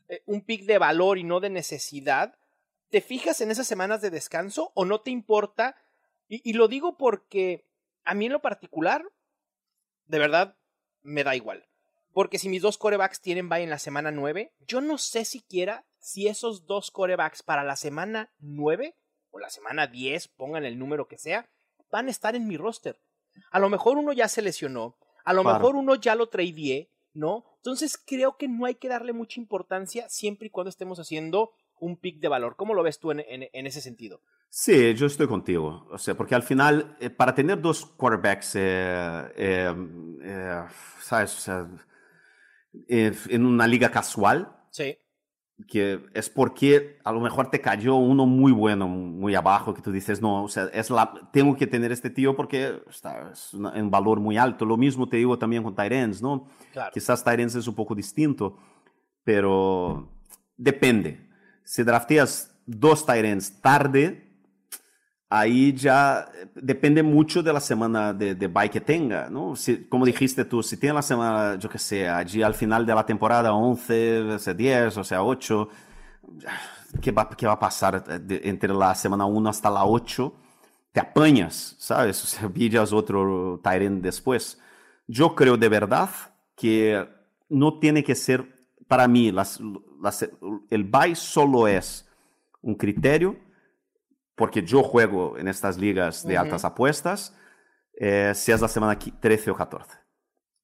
eh, 0.08 0.24
un 0.26 0.42
pick 0.42 0.66
de 0.66 0.78
valor 0.78 1.18
y 1.18 1.24
no 1.24 1.40
de 1.40 1.50
necesidad, 1.50 2.36
¿te 2.90 3.02
fijas 3.02 3.42
en 3.42 3.52
esas 3.52 3.68
semanas 3.68 4.02
de 4.02 4.10
descanso 4.10 4.72
o 4.74 4.86
no 4.86 5.02
te 5.02 5.12
importa 5.12 5.76
y, 6.32 6.54
lo 6.54 6.68
digo 6.68 6.96
porque 6.96 7.66
a 8.04 8.14
mí 8.14 8.28
en 8.28 8.34
lo 8.34 8.42
particular, 8.42 9.04
de 10.06 10.20
verdad, 10.20 10.56
me 11.02 11.24
da 11.24 11.36
igual. 11.36 11.68
Porque 12.14 12.40
si 12.40 12.50
mis 12.50 12.62
dos 12.62 12.78
corebacks 12.78 13.22
tienen 13.22 13.50
bye 13.50 13.64
en 13.64 13.70
la 13.70 13.80
semana 13.80 14.12
9, 14.12 14.54
yo 14.68 14.82
no 14.82 14.98
sé 14.98 15.26
siquiera 15.26 15.86
si 16.00 16.28
esos 16.28 16.66
dos 16.66 16.92
corebacks 16.92 17.44
para 17.44 17.64
la 17.64 17.76
semana 17.76 18.32
9 18.40 18.96
o 19.32 19.40
la 19.40 19.50
semana 19.50 19.88
10, 19.88 20.28
pongan 20.30 20.66
el 20.66 20.80
número 20.80 21.08
que 21.08 21.18
sea, 21.18 21.50
van 21.92 22.08
a 22.08 22.12
estar 22.12 22.36
en 22.36 22.48
mi 22.48 22.58
roster. 22.58 23.00
A 23.52 23.60
lo 23.60 23.70
mejor 23.70 23.98
uno 23.98 24.12
ya 24.12 24.28
se 24.28 24.42
lesionó, 24.42 24.98
a 25.24 25.34
lo 25.34 25.44
mejor 25.44 25.76
uno 25.76 25.96
ya 25.96 26.16
lo 26.16 26.30
tradeé, 26.30 26.90
¿no? 27.14 27.46
Entonces 27.58 27.98
creo 27.98 28.38
que 28.38 28.48
no 28.48 28.66
hay 28.66 28.76
que 28.76 28.88
darle 28.88 29.14
mucha 29.14 29.40
importancia 29.40 30.10
siempre 30.10 30.48
y 30.48 30.50
cuando 30.50 30.70
estemos 30.70 31.00
haciendo 31.00 31.52
un 31.80 31.98
pick 31.98 32.20
de 32.20 32.28
valor. 32.28 32.56
¿Cómo 32.56 32.74
lo 32.74 32.84
ves 32.84 33.00
tú 33.00 33.12
en, 33.12 33.24
en 33.28 33.68
ese 33.68 33.82
sentido? 33.82 34.22
Sí, 34.50 34.96
yo 34.96 35.06
estoy 35.06 35.28
contigo. 35.28 35.88
O 35.92 35.98
sea, 35.98 36.16
porque 36.16 36.34
al 36.34 36.44
final, 36.44 36.98
eh, 37.00 37.10
para 37.10 37.36
tener 37.36 37.62
dos 37.62 37.86
quarterbacks, 37.86 38.56
eh, 38.56 39.32
eh, 39.36 40.64
¿sabes? 41.00 41.38
O 41.38 41.40
sea, 41.40 41.68
en 42.88 43.46
una 43.46 43.68
liga 43.68 43.92
casual, 43.92 44.56
sí. 44.72 44.98
que 45.68 46.04
es 46.14 46.30
porque 46.30 46.98
a 47.04 47.12
lo 47.12 47.20
mejor 47.20 47.52
te 47.52 47.62
cayó 47.62 47.96
uno 47.96 48.26
muy 48.26 48.52
bueno, 48.52 48.88
muy 48.88 49.36
abajo, 49.36 49.74
que 49.74 49.84
tú 49.84 49.92
dices, 49.92 50.20
no, 50.20 50.44
o 50.44 50.50
sea, 50.50 50.66
es 50.74 50.90
la, 50.90 51.30
tengo 51.32 51.56
que 51.56 51.68
tener 51.68 51.92
este 51.92 52.10
tío 52.10 52.36
porque 52.36 52.82
está 52.90 53.32
en 53.54 53.84
un 53.86 53.92
valor 53.92 54.20
muy 54.20 54.38
alto. 54.38 54.66
Lo 54.66 54.78
mismo 54.78 55.08
te 55.08 55.18
digo 55.18 55.38
también 55.38 55.62
con 55.62 55.76
Tyrens, 55.76 56.24
¿no? 56.24 56.48
Claro. 56.74 56.92
Quizás 56.92 57.24
Tyrens 57.24 57.54
es 57.54 57.68
un 57.68 57.76
poco 57.76 57.94
distinto, 57.94 58.58
pero 59.24 60.10
depende. 60.58 61.29
Si 61.70 61.84
drafteas 61.84 62.52
dos 62.66 63.06
Tyrens 63.06 63.62
tarde, 63.62 64.28
ahí 65.30 65.72
ya 65.72 66.28
eh, 66.34 66.48
depende 66.56 67.04
mucho 67.04 67.44
de 67.44 67.54
la 67.54 67.60
semana 67.60 68.12
de, 68.12 68.34
de 68.34 68.48
bye 68.48 68.72
que 68.72 68.82
tenga, 68.82 69.30
¿no? 69.30 69.56
Si, 69.56 69.86
como 69.86 70.04
dijiste 70.04 70.46
tú, 70.46 70.64
si 70.64 70.78
tiene 70.78 70.96
la 70.96 71.04
semana, 71.04 71.60
yo 71.60 71.70
qué 71.70 71.78
sé, 71.78 72.10
allí 72.10 72.42
al 72.42 72.56
final 72.56 72.88
de 72.88 72.96
la 72.96 73.06
temporada 73.06 73.54
11, 73.54 74.56
10, 74.56 74.98
o 74.98 75.04
sea, 75.04 75.22
8, 75.22 75.70
¿qué 77.04 77.12
va, 77.12 77.30
qué 77.30 77.46
va 77.46 77.54
a 77.54 77.60
pasar 77.60 78.04
entre 78.28 78.74
la 78.74 78.96
semana 78.96 79.26
1 79.26 79.48
hasta 79.48 79.70
la 79.70 79.86
8? 79.86 80.34
Te 80.92 81.00
apañas, 81.02 81.76
¿sabes? 81.78 82.24
O 82.24 82.28
sea, 82.28 82.50
pillas 82.50 82.92
otro 82.92 83.62
Tyrant 83.64 84.02
después. 84.02 84.60
Yo 85.06 85.36
creo 85.36 85.56
de 85.56 85.70
verdad 85.70 86.10
que 86.56 87.08
no 87.48 87.78
tiene 87.78 88.04
que 88.04 88.16
ser, 88.16 88.56
para 88.88 89.08
mí, 89.08 89.32
las, 89.32 89.60
las, 90.02 90.28
el 90.70 90.84
bye 90.84 91.16
solo 91.16 91.68
es 91.68 92.08
un 92.62 92.76
criterio 92.76 93.38
porque 94.36 94.64
yo 94.64 94.84
juego 94.84 95.38
en 95.38 95.48
estas 95.50 95.78
ligas 95.78 96.26
de 96.26 96.38
altas 96.38 96.64
apuestas, 96.64 97.36
eh, 97.94 98.32
si 98.34 98.54
es 98.54 98.62
la 98.62 98.70
semana 98.70 98.98
13 98.98 99.52
o 99.52 99.56
14. 99.56 99.98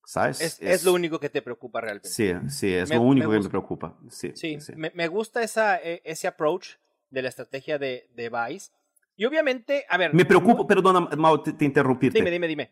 ¿Sabes? 0.05 0.61
Es, 0.61 0.83
lo 0.85 0.93
único 0.93 1.19
que 1.19 1.29
te 1.29 1.41
preocupa 1.41 1.81
realmente. 1.81 2.07
Sí, 2.07 2.31
sí, 2.47 2.73
es 2.73 2.89
lo 2.89 3.01
único 3.01 3.29
que 3.31 3.39
me 3.39 3.49
preocupa. 3.49 3.97
Sí, 4.09 4.31
sí, 4.35 4.57
Me, 4.75 5.07
gusta 5.07 5.41
esa, 5.41 5.77
e, 5.77 6.01
ese 6.05 6.27
approach 6.27 6.75
de 7.09 7.23
la 7.23 7.29
estrategia 7.29 7.77
de, 7.77 8.07
de 8.15 8.29
Vice. 8.29 8.71
Y 9.17 9.25
obviamente, 9.25 9.85
a 9.89 9.97
ver. 9.97 10.13
Me 10.13 10.25
preocupo, 10.25 10.67
perdona, 10.67 11.01
Mau, 11.17 11.41
te, 11.41 11.53
te 11.53 11.65
interrumpirte. 11.65 12.19
Dime, 12.19 12.29
dime, 12.31 12.47
dime. 12.47 12.71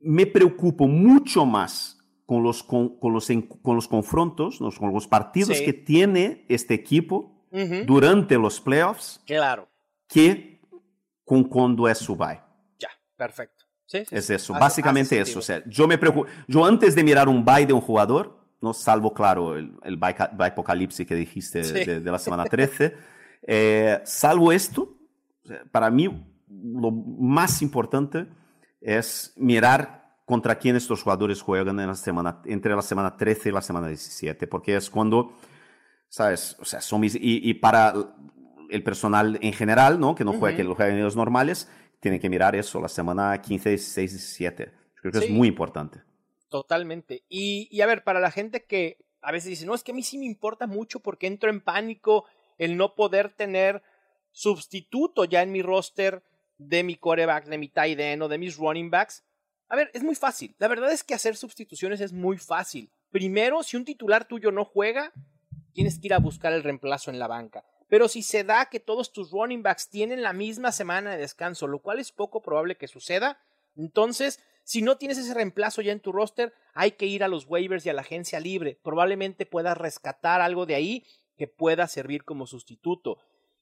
Me 0.00 0.26
preocupo 0.26 0.86
mucho 0.86 1.46
más 1.46 1.95
con 2.26 2.42
los, 2.42 2.62
con, 2.62 2.98
con 2.98 3.12
los, 3.12 3.28
con 3.62 3.76
los 3.76 3.88
confrontos, 3.88 4.58
con 4.58 4.92
los 4.92 5.06
partidos 5.06 5.60
que 5.60 5.72
tiene 5.72 6.44
este 6.48 6.74
equipo 6.74 7.32
durante 7.86 8.36
los 8.36 8.60
playoffs. 8.60 9.22
Claro 9.24 9.68
que 10.08 10.60
con 11.24 11.44
cuando 11.44 11.88
es 11.88 11.98
su 11.98 12.16
bye. 12.16 12.40
Ya, 12.78 12.88
perfecto. 13.16 13.64
Sí, 13.86 13.98
es 14.10 14.30
eso, 14.30 14.52
básicamente 14.52 15.18
eso. 15.20 15.38
O 15.38 15.42
sea, 15.42 15.62
yo 15.66 15.86
me 15.86 15.96
preocupo, 15.96 16.26
yo 16.48 16.64
antes 16.64 16.94
de 16.94 17.04
mirar 17.04 17.28
un 17.28 17.44
bye 17.44 17.66
de 17.66 17.72
un 17.72 17.80
jugador, 17.80 18.44
no 18.60 18.72
salvo, 18.74 19.14
claro, 19.14 19.56
el, 19.56 19.72
el 19.84 19.96
bye, 19.96 20.16
apocalipsis 20.38 21.06
que 21.06 21.14
dijiste 21.14 21.62
de, 21.62 22.10
la 22.10 22.18
semana 22.18 22.44
13, 22.50 22.96
eh, 23.42 24.00
salvo 24.04 24.50
esto, 24.50 24.96
para 25.70 25.90
mí 25.90 26.08
lo 26.48 26.90
más 26.90 27.62
importante 27.62 28.26
es 28.80 29.32
mirar 29.36 30.05
contra 30.26 30.58
quién 30.58 30.76
estos 30.76 31.02
jugadores 31.02 31.40
juegan 31.40 31.80
en 31.80 31.86
la 31.86 31.94
semana, 31.94 32.42
entre 32.44 32.74
la 32.74 32.82
semana 32.82 33.16
13 33.16 33.48
y 33.48 33.52
la 33.52 33.62
semana 33.62 33.86
17, 33.86 34.46
porque 34.48 34.76
es 34.76 34.90
cuando, 34.90 35.32
¿sabes? 36.08 36.56
O 36.60 36.64
sea, 36.64 36.82
son 36.82 37.00
mis, 37.00 37.14
y, 37.14 37.48
y 37.48 37.54
para 37.54 37.94
el 38.68 38.82
personal 38.82 39.38
en 39.40 39.52
general, 39.52 39.98
¿no? 39.98 40.14
Que 40.14 40.24
no 40.24 40.32
juega, 40.34 40.56
que 40.56 40.64
lo 40.64 40.74
juega 40.74 40.92
en 40.92 41.02
los 41.02 41.16
normales, 41.16 41.70
tiene 42.00 42.20
que 42.20 42.28
mirar 42.28 42.56
eso, 42.56 42.80
la 42.80 42.88
semana 42.88 43.40
15, 43.40 43.70
16, 43.70 44.10
17. 44.10 44.64
Yo 44.64 45.00
creo 45.00 45.12
que 45.12 45.18
es 45.18 45.30
muy 45.30 45.48
importante. 45.48 46.02
Totalmente. 46.48 47.22
Y, 47.28 47.68
y 47.70 47.80
a 47.80 47.86
ver, 47.86 48.02
para 48.02 48.20
la 48.20 48.30
gente 48.30 48.64
que 48.64 48.98
a 49.22 49.32
veces 49.32 49.50
dice, 49.50 49.66
no, 49.66 49.74
es 49.74 49.82
que 49.82 49.92
a 49.92 49.94
mí 49.94 50.02
sí 50.02 50.18
me 50.18 50.26
importa 50.26 50.66
mucho 50.66 51.00
porque 51.00 51.26
entro 51.26 51.50
en 51.50 51.60
pánico 51.60 52.26
el 52.58 52.76
no 52.76 52.94
poder 52.94 53.32
tener 53.32 53.82
sustituto 54.32 55.24
ya 55.24 55.42
en 55.42 55.52
mi 55.52 55.62
roster 55.62 56.22
de 56.58 56.82
mi 56.82 56.96
coreback, 56.96 57.46
de 57.46 57.58
mi 57.58 57.68
tight 57.68 57.98
end 57.98 58.22
o 58.22 58.28
de 58.28 58.38
mis 58.38 58.56
running 58.56 58.90
backs. 58.90 59.24
A 59.68 59.76
ver, 59.76 59.90
es 59.94 60.02
muy 60.02 60.14
fácil. 60.14 60.54
La 60.58 60.68
verdad 60.68 60.92
es 60.92 61.02
que 61.02 61.14
hacer 61.14 61.36
sustituciones 61.36 62.00
es 62.00 62.12
muy 62.12 62.38
fácil. 62.38 62.90
Primero, 63.10 63.62
si 63.62 63.76
un 63.76 63.84
titular 63.84 64.26
tuyo 64.28 64.52
no 64.52 64.64
juega, 64.64 65.12
tienes 65.72 65.98
que 65.98 66.06
ir 66.06 66.14
a 66.14 66.18
buscar 66.18 66.52
el 66.52 66.62
reemplazo 66.62 67.10
en 67.10 67.18
la 67.18 67.26
banca. 67.26 67.64
Pero 67.88 68.08
si 68.08 68.22
se 68.22 68.44
da 68.44 68.66
que 68.66 68.80
todos 68.80 69.12
tus 69.12 69.30
running 69.30 69.62
backs 69.62 69.88
tienen 69.88 70.22
la 70.22 70.32
misma 70.32 70.72
semana 70.72 71.12
de 71.12 71.18
descanso, 71.18 71.66
lo 71.66 71.80
cual 71.80 71.98
es 71.98 72.12
poco 72.12 72.42
probable 72.42 72.76
que 72.76 72.88
suceda, 72.88 73.38
entonces, 73.76 74.40
si 74.64 74.82
no 74.82 74.96
tienes 74.96 75.18
ese 75.18 75.34
reemplazo 75.34 75.82
ya 75.82 75.92
en 75.92 76.00
tu 76.00 76.12
roster, 76.12 76.52
hay 76.74 76.92
que 76.92 77.06
ir 77.06 77.22
a 77.22 77.28
los 77.28 77.46
waivers 77.46 77.86
y 77.86 77.90
a 77.90 77.92
la 77.92 78.00
agencia 78.00 78.40
libre. 78.40 78.78
Probablemente 78.82 79.46
puedas 79.46 79.76
rescatar 79.76 80.40
algo 80.40 80.66
de 80.66 80.74
ahí 80.74 81.04
que 81.36 81.46
pueda 81.46 81.86
servir 81.86 82.24
como 82.24 82.46
sustituto. 82.46 83.18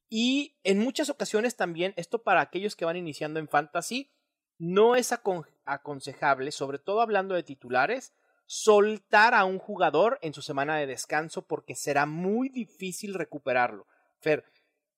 Y 0.09 0.57
en 0.63 0.79
muchas 0.79 1.11
ocasiones 1.11 1.57
también, 1.57 1.93
esto 1.97 2.23
para 2.23 2.41
aquellos 2.41 2.77
que 2.77 2.85
van 2.85 2.97
iniciando 2.97 3.41
en 3.41 3.49
fantasy, 3.49 4.11
no 4.59 4.97
es 4.97 5.13
aconsejable, 5.65 6.53
sobre 6.53 6.79
todo 6.79 7.01
hablando 7.01 7.35
de 7.35 7.43
titulares, 7.43 8.15
soltar 8.47 9.35
a 9.35 9.45
un 9.45 9.59
jugador 9.59 10.19
en 10.23 10.35
su 10.35 10.43
semana 10.43 10.77
de 10.77 10.87
descanso 10.87 11.47
porque 11.47 11.75
será 11.75 12.07
muy 12.07 12.49
difícil 12.49 13.15
recuperarlo. 13.15 13.87
Fer, 14.21 14.45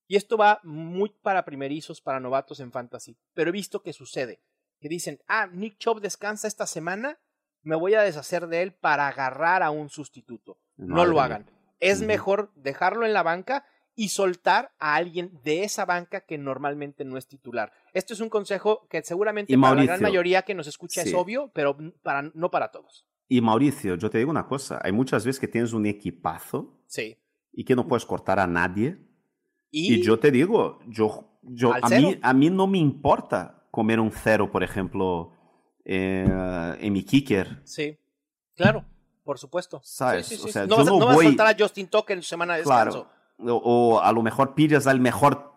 y 0.09 0.17
esto 0.17 0.37
va 0.37 0.61
muy 0.63 1.11
para 1.11 1.45
primerizos, 1.45 2.01
para 2.01 2.21
novatos 2.21 2.61
en 2.61 2.73
fantasy, 2.73 3.17
pero 3.35 3.51
he 3.51 3.53
visto 3.53 3.83
que 3.83 3.93
sucede, 3.93 4.41
que 4.81 4.89
dicen, 4.89 5.21
ah, 5.27 5.47
Nick 5.47 5.79
Chubb 5.79 6.01
descansa 6.01 6.49
esta 6.49 6.67
semana, 6.67 7.19
me 7.63 7.77
voy 7.77 7.95
a 7.95 8.03
deshacer 8.03 8.47
de 8.47 8.63
él 8.63 8.73
para 8.73 9.09
agarrar 9.09 9.63
a 9.63 9.71
un 9.71 9.89
sustituto. 9.89 10.59
No 10.77 11.05
lo 11.05 11.21
hagan. 11.21 11.51
Es 11.81 12.03
mejor 12.03 12.53
dejarlo 12.55 13.05
en 13.05 13.13
la 13.13 13.23
banca 13.23 13.67
y 13.97 14.11
soltar 14.11 14.73
a 14.79 14.95
alguien 14.95 15.41
de 15.43 15.65
esa 15.65 15.87
banca 15.87 16.21
que 16.21 16.37
normalmente 16.37 17.05
no 17.05 17.17
es 17.17 17.27
titular. 17.27 17.73
Esto 17.95 18.13
es 18.13 18.21
un 18.21 18.29
consejo 18.29 18.87
que 18.91 19.03
seguramente 19.03 19.57
para 19.59 19.75
la 19.75 19.85
gran 19.85 20.03
mayoría 20.03 20.43
que 20.43 20.55
nos 20.55 20.67
escucha 20.67 21.03
es 21.03 21.15
obvio, 21.15 21.51
pero 21.55 21.77
para, 22.03 22.31
no 22.35 22.51
para 22.51 22.71
todos. 22.71 23.07
Y 23.27 23.41
Mauricio, 23.41 23.97
yo 23.97 24.11
te 24.11 24.19
digo 24.19 24.31
una 24.31 24.47
cosa, 24.47 24.79
hay 24.85 24.93
muchas 24.93 25.25
veces 25.25 25.41
que 25.41 25.49
tienes 25.49 25.73
un 25.73 25.87
equipazo 25.87 26.79
sí. 26.87 27.17
y 27.53 27.65
que 27.65 27.75
no 27.75 27.89
puedes 27.89 28.05
cortar 28.05 28.39
a 28.39 28.47
nadie. 28.47 28.99
Y, 29.71 30.03
yo 30.03 30.19
te 30.19 30.31
digo, 30.31 30.79
yo, 30.87 31.39
yo, 31.43 31.73
a, 31.75 31.89
mí, 31.89 32.19
a 32.23 32.33
mí 32.33 32.51
no 32.51 32.67
me 32.67 32.79
importa 32.79 33.65
comer 33.71 33.99
un 33.99 34.13
cero, 34.13 34.51
por 34.53 34.63
ejemplo, 34.63 35.33
eh, 35.85 36.77
en 36.81 36.93
mi 36.93 37.03
kicker. 37.03 37.63
Sí, 37.65 37.99
claro, 38.55 38.85
por 39.25 39.39
supuesto. 39.39 39.81
¿Sabes? 39.83 40.33
O 40.45 40.49
sea, 40.49 40.67
no, 40.67 40.77
vas, 40.77 40.87
no, 40.87 40.99
voy... 40.99 41.27
a 41.27 41.29
soltar 41.29 41.47
a 41.49 41.57
Justin 41.59 41.89
Tucker 41.89 42.17
en 42.17 42.23
su 42.23 42.29
semana 42.29 42.55
de 42.55 42.61
descanso. 42.61 43.05
Claro. 43.05 43.16
O, 43.39 44.01
a 44.03 44.13
lo 44.13 44.23
mejor 44.23 44.55
pillas 44.55 44.87
al 44.87 45.01
mejor, 45.01 45.55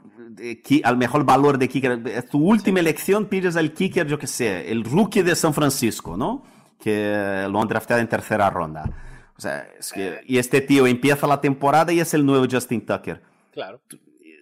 al 0.84 0.98
mejor 0.98 1.24
valor 1.24 1.58
de 1.58 1.70
kicker. 1.70 2.02
Es 2.08 2.30
tu 2.30 2.39
última 2.39 2.80
elección, 2.80 3.26
pillas 3.26 3.56
al 3.56 3.74
kicker, 3.74 4.08
yo 4.08 4.20
qué 4.20 4.28
sé, 4.28 4.72
el 4.72 4.84
rookie 4.84 5.22
de 5.22 5.36
San 5.36 5.54
Francisco, 5.54 6.18
¿no? 6.18 6.44
Que 6.80 7.48
lo 7.50 7.62
han 7.62 7.68
draftado 7.68 8.00
en 8.00 8.10
tercera 8.10 8.50
ronda. 8.50 8.92
O 9.38 9.42
sea, 9.42 9.65
es 9.80 9.94
que, 9.94 10.20
y 10.26 10.38
este 10.38 10.60
tío 10.60 10.86
empieza 10.86 11.26
la 11.26 11.39
temporada 11.39 11.94
y 11.94 12.02
es 12.02 12.13
el 12.13 12.26
nuevo 12.26 12.46
Justin 12.50 12.86
Tucker. 12.86 13.22
Claro. 13.54 13.80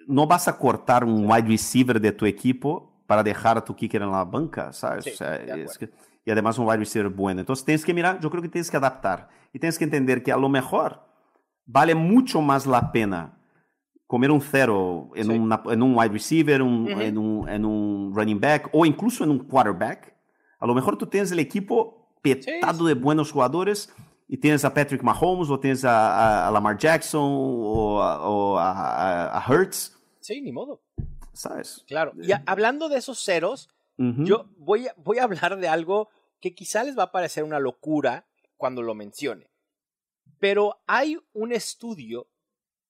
No 0.07 0.25
vas 0.25 0.47
a 0.47 0.57
cortar 0.57 1.03
un 1.03 1.29
wide 1.29 1.47
receiver 1.47 2.01
de 2.01 2.11
tu 2.11 2.25
equipo 2.25 2.91
para 3.05 3.21
dejar 3.21 3.57
a 3.59 3.63
tu 3.63 3.75
kicker 3.75 4.01
en 4.01 4.11
la 4.11 4.23
banca, 4.23 4.73
¿sabes? 4.73 5.03
Sí, 5.03 5.11
o 5.11 5.15
sea, 5.15 5.35
es 5.35 5.77
que, 5.77 5.91
y 6.25 6.31
además 6.31 6.57
un 6.57 6.67
wide 6.67 6.77
receiver 6.77 7.09
bueno. 7.09 7.39
Entonces 7.41 7.63
tienes 7.63 7.85
que 7.85 7.93
mirar, 7.93 8.19
yo 8.19 8.31
creo 8.31 8.41
que 8.41 8.49
tienes 8.49 8.71
que 8.71 8.77
adaptar 8.77 9.29
y 9.53 9.59
tienes 9.59 9.77
que 9.77 9.83
entender 9.83 10.23
que 10.23 10.31
a 10.31 10.37
lo 10.37 10.49
mejor 10.49 11.06
vale 11.67 11.93
mucho 11.93 12.41
más 12.41 12.65
la 12.65 12.91
pena 12.91 13.37
comer 14.07 14.31
un 14.31 14.41
cero 14.41 15.09
en, 15.15 15.27
sí. 15.27 15.31
una, 15.33 15.61
en 15.69 15.83
un 15.83 15.95
wide 15.95 16.09
receiver, 16.09 16.61
un, 16.61 16.83
uh 16.83 16.87
-huh. 16.87 17.01
en, 17.01 17.17
un, 17.17 17.49
en, 17.49 17.65
un, 17.65 18.15
running 18.15 18.39
back 18.39 18.69
o 18.71 18.85
incluso 18.85 19.23
en 19.23 19.29
un 19.29 19.39
quarterback. 19.39 20.15
A 20.59 20.65
lo 20.65 20.73
mejor 20.73 20.97
tú 20.97 21.05
tienes 21.05 21.31
el 21.31 21.39
equipo 21.39 22.09
petado 22.21 22.79
sí. 22.79 22.87
de 22.87 22.93
buenos 22.95 23.31
jugadores 23.31 23.93
y 24.27 24.37
tienes 24.37 24.65
a 24.65 24.73
Patrick 24.73 25.03
Mahomes 25.03 25.49
o 25.49 25.59
tienes 25.59 25.83
a, 25.85 26.45
a, 26.45 26.47
a 26.47 26.51
Lamar 26.51 26.77
Jackson 26.77 27.21
o, 27.21 28.01
a, 28.01 28.27
o 28.27 28.57
a, 28.57 29.43
Hurts. 29.47 29.93
Sí, 30.21 30.41
ni 30.41 30.51
modo. 30.51 30.81
¿sabes? 31.33 31.83
Claro. 31.87 32.13
Y 32.21 32.31
a, 32.31 32.43
hablando 32.47 32.89
de 32.89 32.97
esos 32.97 33.23
ceros, 33.23 33.69
uh 33.97 34.03
-huh. 34.03 34.25
yo 34.25 34.45
voy 34.57 34.87
voy 34.97 35.19
a 35.19 35.23
hablar 35.23 35.57
de 35.57 35.67
algo 35.67 36.09
que 36.41 36.55
quizá 36.55 36.83
les 36.83 36.97
va 36.97 37.03
a 37.03 37.11
parecer 37.11 37.43
una 37.43 37.59
locura 37.59 38.25
cuando 38.57 38.81
lo 38.81 38.95
mencione. 38.95 39.49
Pero 40.39 40.81
hay 40.87 41.17
un 41.33 41.51
estudio 41.51 42.29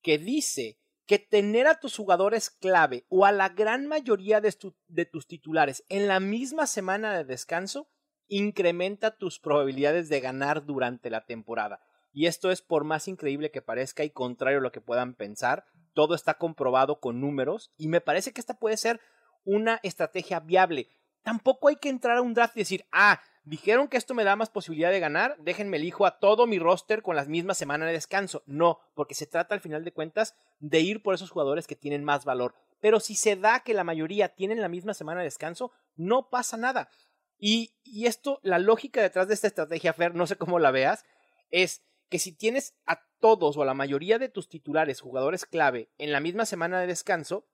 que 0.02 0.18
dice 0.18 0.80
que 1.06 1.20
tener 1.20 1.68
a 1.68 1.80
tus 1.80 1.96
jugadores 1.96 2.50
clave 2.50 3.06
o 3.08 3.26
a 3.26 3.32
la 3.32 3.50
gran 3.50 3.88
mayoría 3.88 4.42
de, 4.42 4.52
tu, 4.52 4.76
de 4.88 5.06
tus 5.06 5.26
titulares 5.26 5.84
en 5.88 6.08
la 6.08 6.20
misma 6.20 6.68
semana 6.68 7.18
de 7.18 7.24
descanso 7.24 7.88
incrementa 8.28 9.18
tus 9.18 9.40
probabilidades 9.40 10.10
de 10.10 10.20
ganar 10.20 10.66
durante 10.66 11.10
la 11.10 11.26
temporada. 11.26 11.80
Y 12.12 12.26
esto 12.26 12.52
es 12.52 12.62
por 12.62 12.84
más 12.84 13.08
increíble 13.08 13.52
que 13.52 13.62
parezca 13.62 14.04
y 14.04 14.10
contrario 14.10 14.60
a 14.60 14.62
lo 14.62 14.72
que 14.72 14.82
puedan 14.82 15.14
pensar, 15.14 15.66
todo 15.94 16.14
está 16.14 16.34
comprobado 16.34 17.00
con 17.00 17.22
números 17.22 17.72
y 17.78 17.88
me 17.88 18.02
parece 18.02 18.34
que 18.34 18.42
esta 18.42 18.60
puede 18.60 18.76
ser 18.76 19.00
una 19.46 19.80
estrategia 19.84 20.42
viable. 20.42 20.90
Tampoco 21.24 21.70
hay 21.70 21.78
que 21.78 21.90
entrar 21.90 22.18
a 22.18 22.22
un 22.22 22.34
draft 22.34 22.58
y 22.58 22.62
decir, 22.62 22.86
ah, 22.92 23.22
dijeron 23.48 23.88
que 23.88 23.98
esto 23.98 24.14
me 24.14 24.26
da 24.26 24.36
más 24.36 24.50
posibilidad 24.50 24.92
de 24.92 25.00
ganar, 25.00 25.38
déjenme 25.40 25.78
elijo 25.78 26.06
a 26.06 26.20
todo 26.20 26.48
mi 26.48 26.60
roster 26.60 27.02
con 27.02 27.16
las 27.16 27.30
mismas 27.30 27.58
semanas 27.58 27.88
de 27.88 27.94
descanso. 27.94 28.44
No, 28.46 28.80
porque 28.94 29.16
se 29.16 29.26
trata 29.26 29.56
al 29.56 29.62
final 29.62 29.86
de 29.86 29.94
cuentas 29.94 30.36
de 30.60 30.82
ir 30.82 31.02
por 31.02 31.16
esos 31.16 31.32
jugadores 31.32 31.66
que 31.66 31.76
tienen 31.76 32.04
más 32.04 32.26
valor. 32.26 32.56
Pero 32.82 33.00
si 33.00 33.16
se 33.16 33.38
da 33.38 33.62
que 33.62 33.74
la 33.74 33.86
mayoría 33.86 34.30
tienen 34.36 34.62
la 34.62 34.68
misma 34.68 34.94
semana 34.94 35.22
de 35.22 35.28
descanso, 35.28 35.72
no 35.96 36.30
pasa 36.30 36.58
nada. 36.58 36.90
Y, 37.38 37.76
y 37.84 38.08
esto, 38.08 38.40
la 38.44 38.60
lógica 38.60 39.02
detrás 39.02 39.30
de 39.30 39.34
esta 39.34 39.48
estrategia, 39.48 39.94
Fer, 39.94 40.14
no 40.14 40.28
sé 40.28 40.36
cómo 40.36 40.60
la 40.60 40.72
veas, 40.72 41.06
es 41.50 41.84
que 42.10 42.20
si 42.20 42.34
tienes 42.34 42.76
a 42.86 43.02
todos 43.20 43.56
o 43.56 43.62
a 43.62 43.66
la 43.66 43.74
mayoría 43.74 44.20
de 44.20 44.30
tus 44.30 44.50
titulares, 44.50 45.00
jugadores 45.00 45.46
clave, 45.46 45.90
en 45.98 46.12
la 46.12 46.20
misma 46.20 46.46
semana 46.46 46.82
de 46.82 46.88
descanso, 46.88 47.48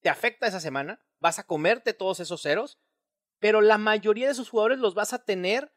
te 0.00 0.08
afecta 0.08 0.46
esa 0.46 0.60
semana, 0.60 1.00
vas 1.20 1.38
a 1.38 1.46
comerte 1.46 1.94
todos 1.94 2.20
esos 2.20 2.42
ceros, 2.42 2.78
pero 3.38 3.60
la 3.60 3.78
mayoría 3.78 4.26
de 4.26 4.32
esos 4.32 4.48
jugadores 4.48 4.78
los 4.78 4.94
vas 4.94 5.12
a 5.12 5.24
tener 5.24 5.72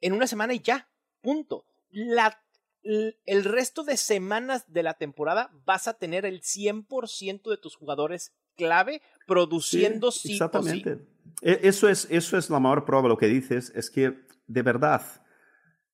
en 0.00 0.12
una 0.12 0.26
semana 0.26 0.54
y 0.54 0.60
ya, 0.60 0.88
punto. 1.20 1.66
La, 1.90 2.42
el 2.82 3.44
resto 3.44 3.84
de 3.84 3.96
semanas 3.96 4.72
de 4.72 4.82
la 4.82 4.94
temporada 4.94 5.50
vas 5.64 5.88
a 5.88 5.94
tener 5.94 6.24
el 6.24 6.42
100% 6.42 7.50
de 7.50 7.56
tus 7.56 7.76
jugadores 7.76 8.32
clave 8.56 9.00
produciendo 9.26 10.10
sí, 10.10 10.32
exactamente. 10.32 10.96
Sí. 10.96 11.02
Eso 11.42 11.88
es, 11.88 12.06
eso 12.10 12.36
es 12.36 12.50
la 12.50 12.58
mayor 12.58 12.84
prueba, 12.84 13.08
lo 13.08 13.16
que 13.16 13.26
dices, 13.26 13.72
es 13.74 13.90
que 13.90 14.26
de 14.46 14.62
verdad 14.62 15.02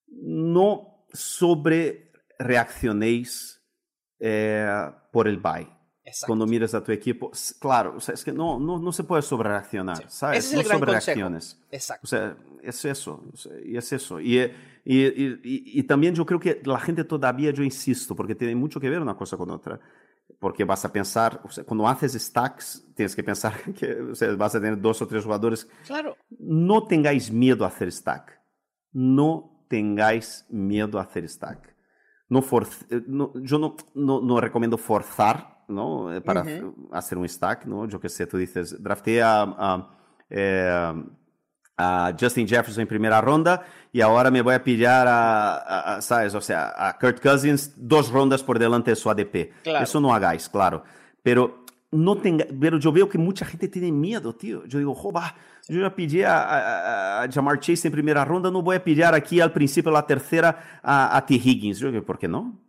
no 0.07 1.07
sobre 1.13 2.13
reaccionéis 2.39 3.63
eh, 4.19 4.91
por 5.13 5.29
el 5.29 5.39
bye. 5.39 5.69
Exacto. 6.05 6.27
Cuando 6.27 6.47
mires 6.47 6.75
a 6.75 6.85
tu 6.85 6.93
equipo, 6.93 7.31
claro, 7.59 7.95
o 7.97 8.01
sea, 8.01 8.15
es 8.15 8.23
que 8.23 8.33
no, 8.33 8.59
no, 8.61 8.79
no 8.79 8.93
se 8.93 9.05
puede 9.05 9.23
sobre 9.23 9.49
reaccionar, 9.49 9.97
sí. 9.97 10.05
¿sabes? 10.09 10.45
Ese 10.45 10.49
es 10.49 10.53
el 10.53 10.59
no 10.59 10.65
gran 10.69 10.79
sobre 10.79 10.93
consejo. 10.93 11.07
reacciones. 11.07 11.61
Exacto. 11.71 12.05
O 12.05 12.07
sea, 12.07 12.37
es 12.63 12.85
eso, 12.85 13.25
y 13.65 13.77
es 13.77 13.93
eso. 13.93 14.21
Y, 14.21 14.39
y, 14.39 15.07
y, 15.07 15.41
y, 15.43 15.83
también 15.85 16.15
yo 16.15 16.27
creo 16.27 16.39
que 16.39 16.61
la 16.65 16.79
gente 16.79 17.05
todavía, 17.05 17.53
yo 17.53 17.63
insisto, 17.63 18.15
porque 18.15 18.35
tiene 18.35 18.55
mucho 18.55 18.79
que 18.79 18.91
ver 18.91 19.01
una 19.01 19.17
cosa 19.17 19.39
con 19.39 19.51
otra, 19.51 19.81
porque 20.39 20.65
vas 20.65 20.85
a 20.85 20.93
pensar, 20.93 21.41
o 21.43 21.51
sea, 21.51 21.65
cuando 21.65 21.89
haces 21.89 22.13
stacks, 22.13 22.85
tienes 22.95 23.17
que 23.17 23.23
pensar 23.23 23.55
que 23.79 23.95
o 23.95 24.15
sea, 24.15 24.35
vas 24.37 24.55
a 24.55 24.61
tener 24.61 24.81
dos 24.81 25.01
o 25.01 25.07
tres 25.07 25.25
jugadores. 25.25 25.67
Claro. 25.87 26.17
No 26.39 26.87
tengáis 26.87 27.31
miedo 27.31 27.65
a 27.65 27.69
hacer 27.69 27.91
stack. 27.91 28.41
No 28.93 29.65
tengáis 29.69 30.45
miedo 30.51 30.99
a 30.99 31.03
hacer 31.03 31.29
stack. 31.29 31.75
No 32.29 32.43
for, 32.43 32.67
no, 33.07 33.33
yo 33.43 33.59
no, 33.59 33.77
no, 33.95 34.21
no, 34.21 34.41
recomiendo 34.41 34.79
forzar 34.79 35.54
¿no? 35.69 36.11
para 36.25 36.43
uh 36.43 36.45
-huh. 36.45 36.89
hacer 36.93 37.19
un 37.19 37.29
stack. 37.29 37.67
¿no? 37.67 37.87
Yo 37.87 38.01
que 38.01 38.09
sé, 38.09 38.27
tú 38.27 38.37
dices, 38.37 38.83
drafté 38.83 39.23
a, 39.23 39.43
a, 39.43 39.89
eh, 40.31 41.05
a, 41.77 42.13
Justin 42.19 42.47
Jefferson 42.47 42.83
en 42.83 42.89
primera 42.89 43.21
ronda 43.21 43.65
y 43.93 44.01
ahora 44.01 44.31
me 44.31 44.43
voy 44.43 44.55
a 44.55 44.63
pillar 44.63 45.07
a, 45.09 45.97
a, 45.97 46.03
¿sabes? 46.03 46.35
O 46.35 46.41
sea, 46.41 46.75
a 46.77 46.99
Kurt 46.99 47.21
Cousins 47.21 47.75
dos 47.77 48.11
rondas 48.11 48.43
por 48.43 48.59
delante 48.59 48.91
de 48.91 48.97
su 48.97 49.11
ADP. 49.11 49.53
Claro. 49.63 49.85
Eso 49.85 50.01
no 50.01 50.15
hagáis, 50.15 50.49
claro. 50.49 50.85
Pero 51.23 51.65
no 51.95 52.17
tenga, 52.17 52.45
pero 52.61 52.79
yo 52.79 52.93
veo 52.93 53.09
que 53.09 53.19
mucha 53.19 53.45
gente 53.45 53.69
tiene 53.69 53.93
miedo, 53.93 54.35
tío. 54.35 54.65
Yo 54.67 54.79
digo, 54.79 54.95
joder, 54.95 55.33
yo 55.69 55.81
ya 55.81 55.95
pedi 55.95 56.23
a, 56.23 56.43
a, 56.43 57.23
a, 57.23 57.33
Jamar 57.33 57.61
Chase 57.61 57.89
en 57.89 57.93
primera 57.93 58.25
ronda, 58.25 58.51
no 58.51 58.63
voy 58.63 58.77
a 58.77 58.85
pillar 58.85 59.15
aquí 59.15 59.41
al 59.41 59.53
principio 59.53 59.91
la 59.91 60.07
tercera 60.07 60.81
a, 60.83 61.17
a 61.17 61.25
T. 61.25 61.35
Higgins. 61.35 61.79
Yo 61.79 61.91
digo, 61.91 62.05
¿por 62.05 62.19
qué 62.19 62.29
no? 62.29 62.61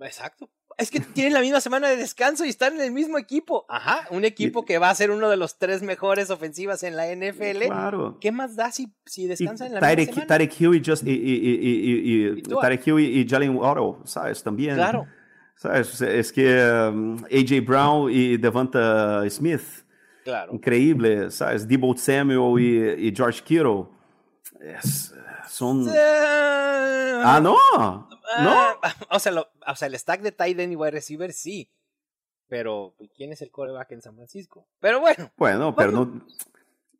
Exacto. 0.00 0.48
Es 0.76 0.90
que 0.90 1.00
tienen 1.00 1.32
la 1.32 1.40
misma 1.40 1.60
semana 1.60 1.88
de 1.88 1.96
descanso 1.96 2.44
y 2.44 2.48
están 2.48 2.74
en 2.74 2.80
el 2.80 2.92
mismo 2.92 3.18
equipo. 3.18 3.64
Ajá, 3.68 4.06
un 4.10 4.24
equipo 4.24 4.64
que 4.64 4.78
va 4.78 4.90
a 4.90 4.94
ser 4.94 5.10
uno 5.10 5.28
de 5.30 5.36
los 5.36 5.58
tres 5.58 5.82
mejores 5.82 6.30
ofensivas 6.30 6.82
en 6.82 6.96
la 6.96 7.06
NFL. 7.14 7.66
Claro. 7.66 8.18
¿Qué 8.20 8.32
más 8.32 8.56
da 8.56 8.72
si, 8.72 8.92
si 9.06 9.26
descansan 9.26 9.68
en 9.68 9.74
la 9.74 9.80
Tarek, 9.80 9.98
misma 9.98 10.14
semana? 10.14 10.28
Tarek 10.28 10.60
Hill 10.60 10.74
y, 10.74 10.82
just, 10.84 11.06
y, 11.06 11.12
y, 11.12 12.38
y 12.38 12.42
Tarek 12.42 12.86
Hill 12.86 13.00
y 13.00 13.28
Jalen 13.28 13.56
Waddle, 13.56 13.96
¿sabes? 14.04 14.42
También. 14.42 14.74
Claro. 14.76 15.06
¿Sabes? 15.56 16.00
Es 16.00 16.32
que 16.32 16.60
um, 16.90 17.16
AJ 17.24 17.64
Brown 17.64 18.10
y 18.10 18.36
Devonta 18.36 19.28
Smith. 19.30 19.62
Claro. 20.24 20.54
Increíble, 20.54 21.30
¿sabes? 21.30 21.68
Debo 21.68 21.96
Samuel 21.96 22.60
y, 22.60 23.08
y 23.08 23.14
George 23.14 23.42
Kittle. 23.42 23.86
Es, 24.60 25.14
son. 25.48 25.86
Uh, 25.86 25.92
ah, 27.22 27.40
no. 27.42 27.56
No. 28.40 28.70
Uh, 28.72 28.88
o, 29.10 29.18
sea, 29.18 29.32
lo, 29.32 29.48
o 29.66 29.76
sea, 29.76 29.88
el 29.88 29.98
stack 29.98 30.20
de 30.22 30.32
tight 30.32 30.58
end 30.58 30.72
y 30.72 30.76
wide 30.76 30.92
receiver 30.92 31.32
sí. 31.32 31.70
Pero, 32.48 32.94
¿quién 33.16 33.32
es 33.32 33.42
el 33.42 33.50
coreback 33.50 33.92
en 33.92 34.02
San 34.02 34.14
Francisco? 34.14 34.66
Pero 34.80 35.00
bueno. 35.00 35.32
Bueno, 35.36 35.74
pero 35.74 35.92
vamos. 35.92 36.08
no. 36.08 36.26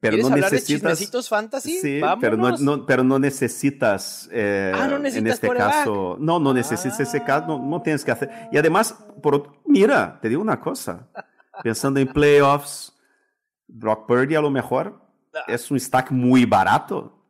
Pero 0.00 0.16
¿Quieres 0.16 0.28
no 0.28 0.34
hablar 0.34 0.52
necesitas. 0.52 1.10
de 1.10 1.22
fantasy? 1.22 1.78
Sí, 1.78 2.00
pero 2.20 2.36
no, 2.36 2.58
no, 2.58 2.84
pero 2.84 3.02
no 3.02 3.18
necesitas. 3.18 4.28
Eh, 4.30 4.70
ah, 4.74 4.86
no 4.86 4.98
necesitas 4.98 5.26
en 5.26 5.32
este 5.32 5.46
coreback. 5.46 5.70
caso. 5.70 6.16
No, 6.20 6.38
no 6.38 6.52
necesitas 6.52 7.00
ah. 7.00 7.02
ese 7.04 7.24
caso. 7.24 7.46
No, 7.46 7.58
no, 7.58 7.80
tienes 7.80 8.04
que 8.04 8.10
hacer. 8.10 8.30
Y 8.52 8.58
además, 8.58 8.94
por, 9.22 9.62
mira, 9.64 10.18
te 10.20 10.28
digo 10.28 10.42
una 10.42 10.60
cosa. 10.60 11.08
Pensando 11.62 12.00
en 12.00 12.08
playoffs, 12.08 12.92
Brock 13.66 14.06
Purdy 14.06 14.34
a 14.34 14.42
lo 14.42 14.50
mejor 14.50 15.00
ah. 15.34 15.44
es 15.48 15.70
un 15.70 15.80
stack 15.80 16.10
muy 16.10 16.44
barato. 16.44 17.24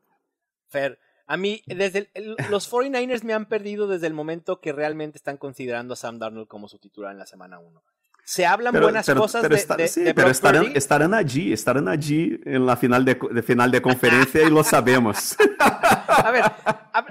Fer, 0.66 0.98
A 1.26 1.36
mí, 1.36 1.62
desde 1.66 2.10
los 2.50 2.70
49ers 2.70 3.22
me 3.22 3.32
han 3.32 3.46
perdido 3.46 3.86
desde 3.88 4.06
el 4.06 4.12
momento 4.12 4.60
que 4.60 4.72
realmente 4.72 5.16
están 5.16 5.38
considerando 5.38 5.94
a 5.94 5.96
Sam 5.96 6.18
Darnold 6.18 6.48
como 6.48 6.68
su 6.68 6.78
titular 6.78 7.12
en 7.12 7.18
la 7.18 7.26
semana 7.26 7.58
1. 7.58 7.82
Se 8.24 8.46
hablan 8.46 8.72
buenas 8.80 9.06
cosas 9.06 9.46
de, 9.48 9.88
sí, 9.88 10.04
pero 10.14 10.30
estarán, 10.30 10.72
estarán, 10.74 11.12
allí, 11.12 11.52
estarán 11.52 11.88
allí 11.88 12.40
en 12.44 12.64
la 12.64 12.76
final 12.76 13.04
de, 13.04 13.42
final 13.42 13.70
de 13.70 13.82
conferencia 13.82 14.42
y 14.42 14.50
lo 14.50 14.64
sabemos. 14.64 15.36
a 15.58 16.30
ver, 16.30 16.44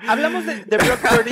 hablamos 0.08 0.44
de, 0.46 0.64
Brock 0.78 1.00
Purdy, 1.08 1.32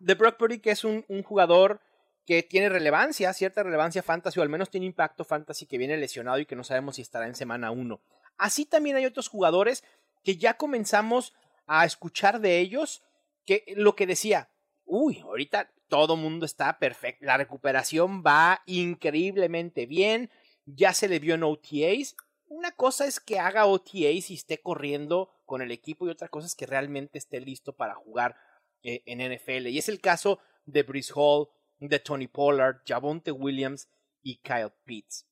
de 0.00 0.14
Brock 0.14 0.36
Purdy, 0.38 0.58
que 0.60 0.70
es 0.70 0.84
un, 0.84 1.04
un 1.08 1.22
jugador 1.22 1.80
que 2.24 2.42
tiene 2.42 2.70
relevancia, 2.70 3.32
cierta 3.34 3.62
relevancia 3.62 4.02
fantasy, 4.02 4.40
o 4.40 4.42
al 4.42 4.48
menos 4.48 4.70
tiene 4.70 4.86
impacto 4.86 5.24
fantasy, 5.24 5.66
que 5.66 5.76
viene 5.76 5.98
lesionado 5.98 6.38
y 6.38 6.46
que 6.46 6.56
no 6.56 6.64
sabemos 6.64 6.96
si 6.96 7.02
estará 7.02 7.26
en 7.26 7.34
semana 7.34 7.70
1. 7.70 8.00
Así 8.38 8.64
también 8.64 8.96
hay 8.96 9.04
otros 9.04 9.28
jugadores 9.28 9.84
que 10.24 10.36
ya 10.36 10.54
comenzamos 10.54 11.34
a 11.66 11.84
escuchar 11.84 12.40
de 12.40 12.58
ellos 12.58 13.02
que 13.44 13.64
lo 13.76 13.94
que 13.94 14.06
decía, 14.06 14.50
uy, 14.84 15.20
ahorita 15.20 15.72
todo 15.88 16.16
mundo 16.16 16.46
está 16.46 16.78
perfecto, 16.78 17.26
la 17.26 17.36
recuperación 17.36 18.22
va 18.24 18.62
increíblemente 18.66 19.86
bien, 19.86 20.30
ya 20.64 20.92
se 20.94 21.08
le 21.08 21.18
vio 21.18 21.34
en 21.34 21.42
OTAs. 21.42 22.16
Una 22.48 22.72
cosa 22.72 23.06
es 23.06 23.20
que 23.20 23.38
haga 23.38 23.66
OTAs 23.66 24.30
y 24.30 24.34
esté 24.34 24.58
corriendo 24.58 25.30
con 25.44 25.62
el 25.62 25.70
equipo 25.70 26.06
y 26.06 26.10
otra 26.10 26.28
cosa 26.28 26.46
es 26.46 26.54
que 26.54 26.66
realmente 26.66 27.18
esté 27.18 27.40
listo 27.40 27.74
para 27.74 27.94
jugar 27.94 28.36
eh, 28.82 29.02
en 29.06 29.20
NFL. 29.20 29.68
Y 29.68 29.78
es 29.78 29.88
el 29.88 30.00
caso 30.00 30.38
de 30.64 30.82
Brice 30.82 31.12
Hall, 31.14 31.48
de 31.78 31.98
Tony 31.98 32.28
Pollard, 32.28 32.82
Javonte 32.86 33.32
Williams 33.32 33.88
y 34.22 34.36
Kyle 34.36 34.72
Pitts. 34.84 35.26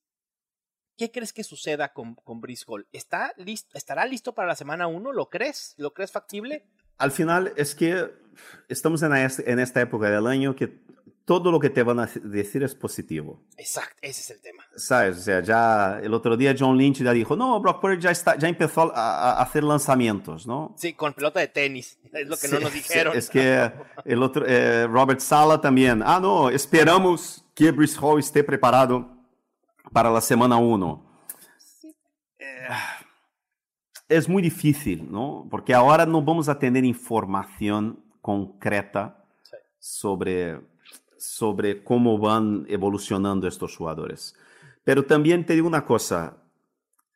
¿Qué 1.00 1.10
crees 1.10 1.32
que 1.32 1.44
suceda 1.44 1.94
con, 1.94 2.14
con 2.14 2.42
Hall? 2.66 2.86
¿Está 2.92 3.32
listo, 3.38 3.70
¿Estará 3.72 4.04
listo 4.04 4.34
para 4.34 4.48
la 4.48 4.54
semana 4.54 4.86
1? 4.86 5.14
¿Lo 5.14 5.30
crees? 5.30 5.72
¿Lo 5.78 5.94
crees 5.94 6.12
factible? 6.12 6.66
Al 6.98 7.10
final 7.10 7.54
es 7.56 7.74
que 7.74 8.10
estamos 8.68 9.02
en, 9.02 9.14
en 9.14 9.60
esta 9.60 9.80
época 9.80 10.10
del 10.10 10.26
año 10.26 10.54
que 10.54 10.82
todo 11.24 11.50
lo 11.50 11.58
que 11.58 11.70
te 11.70 11.82
van 11.82 12.00
a 12.00 12.10
decir 12.22 12.62
es 12.64 12.74
positivo. 12.74 13.42
Exacto, 13.56 13.96
ese 14.02 14.20
es 14.20 14.30
el 14.30 14.42
tema. 14.42 14.62
¿Sabes? 14.76 15.16
O 15.16 15.20
sea, 15.22 15.40
ya 15.40 16.00
el 16.02 16.12
otro 16.12 16.36
día 16.36 16.54
John 16.58 16.76
Lynch 16.76 17.02
ya 17.02 17.12
dijo, 17.12 17.34
no, 17.34 17.58
Brock 17.60 17.80
Purdy 17.80 17.98
ya, 17.98 18.10
está, 18.10 18.36
ya 18.36 18.48
empezó 18.48 18.94
a, 18.94 19.40
hacer 19.40 19.64
lanzamientos, 19.64 20.46
¿no? 20.46 20.74
Sí, 20.76 20.92
con 20.92 21.14
pelota 21.14 21.40
de 21.40 21.48
tenis, 21.48 21.98
es 22.12 22.28
lo 22.28 22.36
que 22.36 22.48
no 22.48 22.60
nos 22.60 22.72
dijeron. 22.74 23.16
es 23.16 23.30
que 23.30 23.72
el 24.04 24.22
otro, 24.22 24.44
eh, 24.46 24.86
Robert 24.86 25.20
Sala 25.20 25.62
también, 25.62 26.02
ah, 26.04 26.20
no, 26.20 26.50
esperamos 26.50 27.42
que 27.54 27.70
Brice 27.70 27.98
Hall 27.98 28.20
esté 28.20 28.44
preparado 28.44 29.19
para 29.92 30.10
la 30.10 30.20
semana 30.20 30.56
1. 30.56 31.04
Eh, 32.38 32.68
es 34.08 34.28
muy 34.28 34.42
difícil, 34.42 35.10
¿no? 35.10 35.46
Porque 35.50 35.74
ahora 35.74 36.06
no 36.06 36.22
vamos 36.22 36.48
a 36.48 36.58
tener 36.58 36.84
información 36.84 38.04
concreta 38.20 39.24
sobre, 39.78 40.60
sobre 41.16 41.82
cómo 41.82 42.18
van 42.18 42.66
evolucionando 42.68 43.46
estos 43.46 43.76
jugadores. 43.76 44.34
Pero 44.84 45.04
también 45.04 45.44
te 45.44 45.54
digo 45.54 45.66
una 45.66 45.84
cosa, 45.84 46.36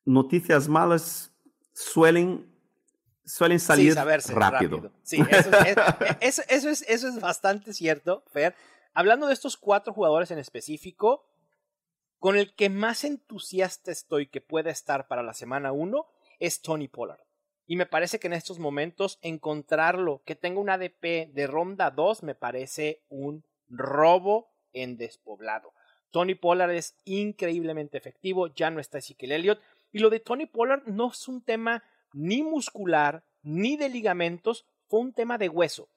noticias 0.04 0.68
malas 0.68 1.32
suelen, 1.72 2.46
suelen 3.24 3.58
salir 3.58 3.94
rápido. 4.28 4.90
Sí, 5.02 5.22
eso 6.20 6.40
es, 6.70 6.82
eso 6.88 7.08
es 7.08 7.20
bastante 7.20 7.72
cierto, 7.72 8.22
Fer. 8.32 8.54
Hablando 8.92 9.26
de 9.26 9.34
estos 9.34 9.56
cuatro 9.56 9.92
jugadores 9.92 10.30
en 10.30 10.38
específico, 10.38 11.24
con 12.24 12.38
el 12.38 12.54
que 12.54 12.70
más 12.70 13.04
entusiasta 13.04 13.92
estoy 13.92 14.28
que 14.28 14.40
pueda 14.40 14.70
estar 14.70 15.08
para 15.08 15.22
la 15.22 15.34
semana 15.34 15.72
1 15.72 16.06
es 16.38 16.62
Tony 16.62 16.88
Pollard. 16.88 17.20
Y 17.66 17.76
me 17.76 17.84
parece 17.84 18.18
que 18.18 18.28
en 18.28 18.32
estos 18.32 18.58
momentos 18.58 19.18
encontrarlo, 19.20 20.22
que 20.24 20.34
tenga 20.34 20.58
un 20.58 20.70
ADP 20.70 21.34
de 21.34 21.46
ronda 21.46 21.90
2, 21.90 22.22
me 22.22 22.34
parece 22.34 23.02
un 23.10 23.44
robo 23.68 24.48
en 24.72 24.96
despoblado. 24.96 25.74
Tony 26.10 26.34
Pollard 26.34 26.70
es 26.70 26.96
increíblemente 27.04 27.98
efectivo, 27.98 28.46
ya 28.54 28.70
no 28.70 28.80
está 28.80 28.96
Ezekiel 28.96 29.32
Elliott. 29.32 29.60
Y 29.92 29.98
lo 29.98 30.08
de 30.08 30.20
Tony 30.20 30.46
Pollard 30.46 30.84
no 30.86 31.10
es 31.10 31.28
un 31.28 31.42
tema 31.42 31.84
ni 32.14 32.42
muscular 32.42 33.22
ni 33.42 33.76
de 33.76 33.90
ligamentos, 33.90 34.64
fue 34.88 35.00
un 35.00 35.12
tema 35.12 35.36
de 35.36 35.50
hueso. 35.50 35.90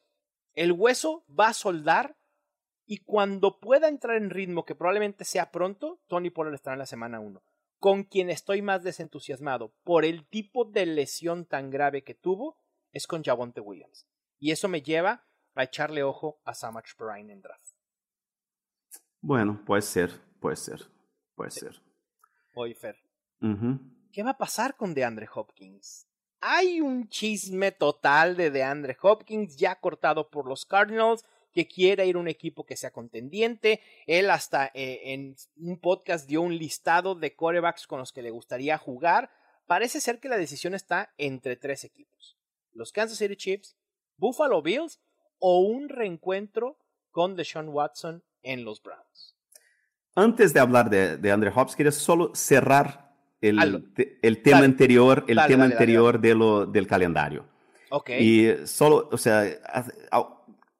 El 0.55 0.73
hueso 0.73 1.23
va 1.29 1.47
a 1.47 1.53
soldar 1.53 2.17
y 2.87 2.99
cuando 2.99 3.59
pueda 3.59 3.89
entrar 3.89 4.15
en 4.15 4.29
ritmo, 4.29 4.63
que 4.63 4.73
probablemente 4.73 5.25
sea 5.25 5.51
pronto, 5.51 5.99
Tony 6.07 6.29
Pollard 6.29 6.55
estará 6.55 6.75
en 6.75 6.79
la 6.79 6.85
semana 6.85 7.19
1. 7.19 7.43
Con 7.79 8.05
quien 8.05 8.29
estoy 8.29 8.61
más 8.61 8.81
desentusiasmado 8.81 9.73
por 9.83 10.05
el 10.05 10.25
tipo 10.25 10.63
de 10.63 10.85
lesión 10.85 11.45
tan 11.45 11.69
grave 11.69 12.03
que 12.05 12.15
tuvo 12.15 12.57
es 12.93 13.05
con 13.05 13.23
Javonte 13.23 13.59
Williams. 13.59 14.07
Y 14.39 14.51
eso 14.51 14.69
me 14.69 14.81
lleva 14.81 15.25
a 15.53 15.63
echarle 15.63 16.01
ojo 16.01 16.39
a 16.45 16.53
Samach 16.53 16.95
Bryan 16.97 17.29
en 17.29 17.41
draft. 17.41 17.75
Bueno, 19.19 19.61
puede 19.65 19.81
ser, 19.81 20.11
puede 20.39 20.55
ser, 20.55 20.81
puede 21.35 21.51
ser. 21.51 21.81
Oye, 22.55 22.73
Fer. 22.73 22.95
¿Qué 24.13 24.23
va 24.23 24.31
a 24.31 24.37
pasar 24.37 24.77
con 24.77 24.93
DeAndre 24.93 25.27
Hopkins? 25.35 26.07
Hay 26.39 26.79
un 26.79 27.09
chisme 27.09 27.71
total 27.73 28.37
de 28.37 28.49
DeAndre 28.49 28.97
Hopkins 29.01 29.57
ya 29.57 29.75
cortado 29.75 30.29
por 30.29 30.47
los 30.47 30.65
Cardinals 30.65 31.25
que 31.53 31.67
quiera 31.67 32.05
ir 32.05 32.15
a 32.15 32.19
un 32.19 32.27
equipo 32.27 32.65
que 32.65 32.75
sea 32.77 32.91
contendiente. 32.91 33.81
Él 34.05 34.29
hasta 34.29 34.67
eh, 34.73 35.13
en 35.13 35.35
un 35.57 35.79
podcast 35.79 36.27
dio 36.27 36.41
un 36.41 36.57
listado 36.57 37.15
de 37.15 37.35
corebacks 37.35 37.87
con 37.87 37.99
los 37.99 38.11
que 38.11 38.21
le 38.21 38.31
gustaría 38.31 38.77
jugar. 38.77 39.29
Parece 39.65 39.99
ser 39.99 40.19
que 40.19 40.29
la 40.29 40.37
decisión 40.37 40.73
está 40.73 41.13
entre 41.17 41.55
tres 41.55 41.83
equipos. 41.83 42.37
Los 42.73 42.91
Kansas 42.91 43.17
City 43.17 43.35
Chiefs, 43.35 43.75
Buffalo 44.17 44.61
Bills 44.61 44.99
o 45.39 45.59
un 45.59 45.89
reencuentro 45.89 46.77
con 47.11 47.35
Deshaun 47.35 47.69
Watson 47.69 48.23
en 48.43 48.63
los 48.63 48.81
Browns. 48.81 49.35
Antes 50.15 50.53
de 50.53 50.59
hablar 50.59 50.89
de, 50.89 51.17
de 51.17 51.31
Andre 51.31 51.49
Hopkins, 51.49 51.75
quería 51.75 51.91
solo 51.91 52.33
cerrar 52.33 53.15
el, 53.41 53.91
el 54.21 54.41
tema 54.41 54.59
anterior, 54.59 55.25
el 55.27 55.39
tema 55.47 55.65
anterior 55.65 56.19
de 56.19 56.35
lo, 56.35 56.65
del 56.65 56.87
calendario. 56.87 57.45
Okay. 57.89 58.21
Y 58.21 58.67
solo, 58.67 59.09
o 59.11 59.17
sea, 59.17 59.45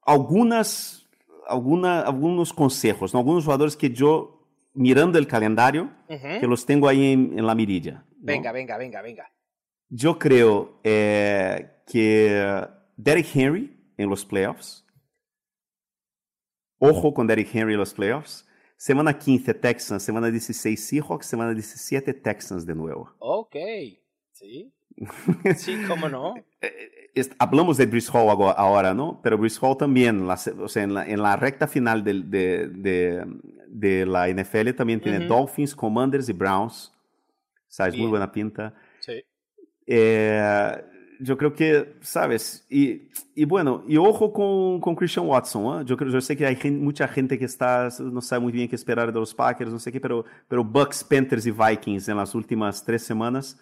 algunas, 0.08 1.06
alguna, 1.48 2.02
algunos 2.02 2.54
consejos, 2.54 3.14
¿no? 3.14 3.20
algunos 3.20 3.44
jugadores 3.44 3.76
que 3.76 3.92
yo, 3.92 4.42
mirando 4.74 5.20
el 5.20 5.28
calendario, 5.28 5.92
que 6.08 6.48
los 6.48 6.66
tengo 6.66 6.88
ahí 6.88 7.12
en, 7.12 7.46
la 7.46 7.54
mirilla. 7.54 8.06
Venga, 8.18 8.52
venga, 8.52 8.78
venga, 8.78 9.02
venga. 9.02 9.32
Yo 9.90 10.18
creo 10.18 10.80
eh, 10.84 11.84
que 11.86 12.66
Derrick 12.96 13.36
Henry 13.36 13.78
en 13.98 14.10
los 14.10 14.26
playoffs. 14.26 14.86
Ojo 16.80 17.14
con 17.14 17.28
Derrick 17.28 17.54
Henry 17.54 17.74
en 17.74 17.80
los 17.80 17.94
playoffs. 17.94 18.48
Semana 18.78 19.18
15 19.18 19.56
Texans, 19.56 20.04
semana 20.04 20.30
16 20.30 20.80
Seahawks, 20.80 21.26
semana 21.26 21.54
17 21.54 22.14
Texans 22.14 22.66
de 22.66 22.76
nuevo. 22.76 23.14
Ok, 23.20 23.56
sí. 24.32 24.74
Sí, 25.58 25.78
cómo 25.88 26.10
no. 26.10 26.36
Hablamos 27.40 27.78
de 27.78 27.86
Brice 27.86 28.12
Hall 28.12 28.54
ahora, 28.58 28.94
¿no? 28.94 29.20
Pero 29.24 29.38
Brice 29.38 29.60
Hall 29.62 29.78
también, 29.78 30.28
o 30.30 30.68
sea, 30.68 30.84
en, 30.84 30.94
la, 30.94 31.06
en, 31.06 31.22
la, 31.22 31.36
recta 31.36 31.68
final 31.68 32.04
de, 32.04 32.22
de, 32.22 32.68
de, 32.68 33.26
de 33.68 34.06
la 34.06 34.28
NFL 34.28 34.72
también 34.72 35.00
tiene 35.00 35.26
Dolphins, 35.26 35.76
Commanders 35.76 36.30
y 36.30 36.34
Browns. 36.34 36.94
¿Sabes? 37.68 37.98
Muy 37.98 38.08
buena 38.08 38.32
pinta. 38.32 38.74
Sí. 39.00 39.24
Eh, 39.86 40.84
yo 41.20 41.38
creo 41.38 41.54
que, 41.54 41.96
¿sabes? 42.02 42.66
Y, 42.70 43.10
y 43.36 43.46
bueno, 43.46 43.84
y 43.88 43.98
ojo 43.98 44.32
con, 44.32 44.80
con 44.80 44.96
Christian 44.96 45.28
Watson. 45.28 45.82
¿eh? 45.82 45.86
Yo, 45.86 45.98
creo, 45.98 46.12
yo 46.12 46.22
sé 46.22 46.36
que 46.38 46.46
hay 46.46 46.72
mucha 46.72 47.08
gente 47.08 47.38
que 47.38 47.46
está, 47.46 47.90
no 48.00 48.22
sabe 48.22 48.42
muy 48.42 48.52
bien 48.52 48.68
qué 48.68 48.76
esperar 48.76 49.12
de 49.12 49.20
los 49.20 49.34
Packers, 49.34 49.72
no 49.72 49.80
sé 49.80 49.92
qué, 49.92 50.00
pero, 50.00 50.26
pero 50.48 50.64
Bucks, 50.64 51.04
Panthers 51.04 51.46
y 51.46 51.52
Vikings 51.52 52.08
en 52.10 52.18
las 52.18 52.36
últimas 52.36 52.84
tres 52.84 53.04
semanas 53.04 53.60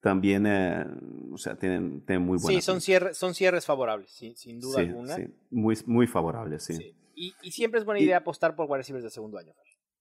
también, 0.00 0.46
eh, 0.46 0.86
o 1.32 1.36
sea, 1.36 1.56
tienen, 1.56 2.04
tienen 2.06 2.24
muy 2.24 2.38
buenas. 2.38 2.62
Sí, 2.64 2.66
son, 2.66 2.80
cierres, 2.80 3.16
son 3.16 3.34
cierres 3.34 3.66
favorables, 3.66 4.10
sin 4.10 4.60
duda 4.60 4.80
alguna. 4.80 5.16
Sí, 5.16 5.26
muy, 5.50 5.76
muy 5.86 6.06
favorables, 6.06 6.64
sí. 6.64 6.94
Y, 7.14 7.34
y, 7.42 7.52
siempre 7.52 7.78
es 7.80 7.84
buena 7.84 8.00
idea 8.00 8.18
apostar 8.18 8.56
por 8.56 8.66
wide 8.66 8.78
receivers 8.78 9.04
de 9.04 9.10
segundo 9.10 9.36
año. 9.36 9.52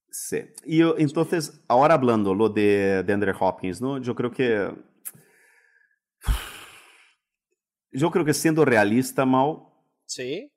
Sí. 0.09 0.37
Y 0.65 0.81
entonces, 1.01 1.61
ahora 1.67 1.95
hablando 1.95 2.33
lo 2.33 2.49
de, 2.49 3.03
de 3.03 3.13
Andre 3.13 3.33
Hopkins, 3.37 3.81
¿no? 3.81 4.01
Yo 4.01 4.15
creo 4.15 4.31
que... 4.31 4.73
Yo 7.91 8.11
creo 8.11 8.23
que 8.23 8.33
siendo 8.33 8.63
realista, 8.63 9.25
Mau... 9.25 9.69
Sí. 10.05 10.51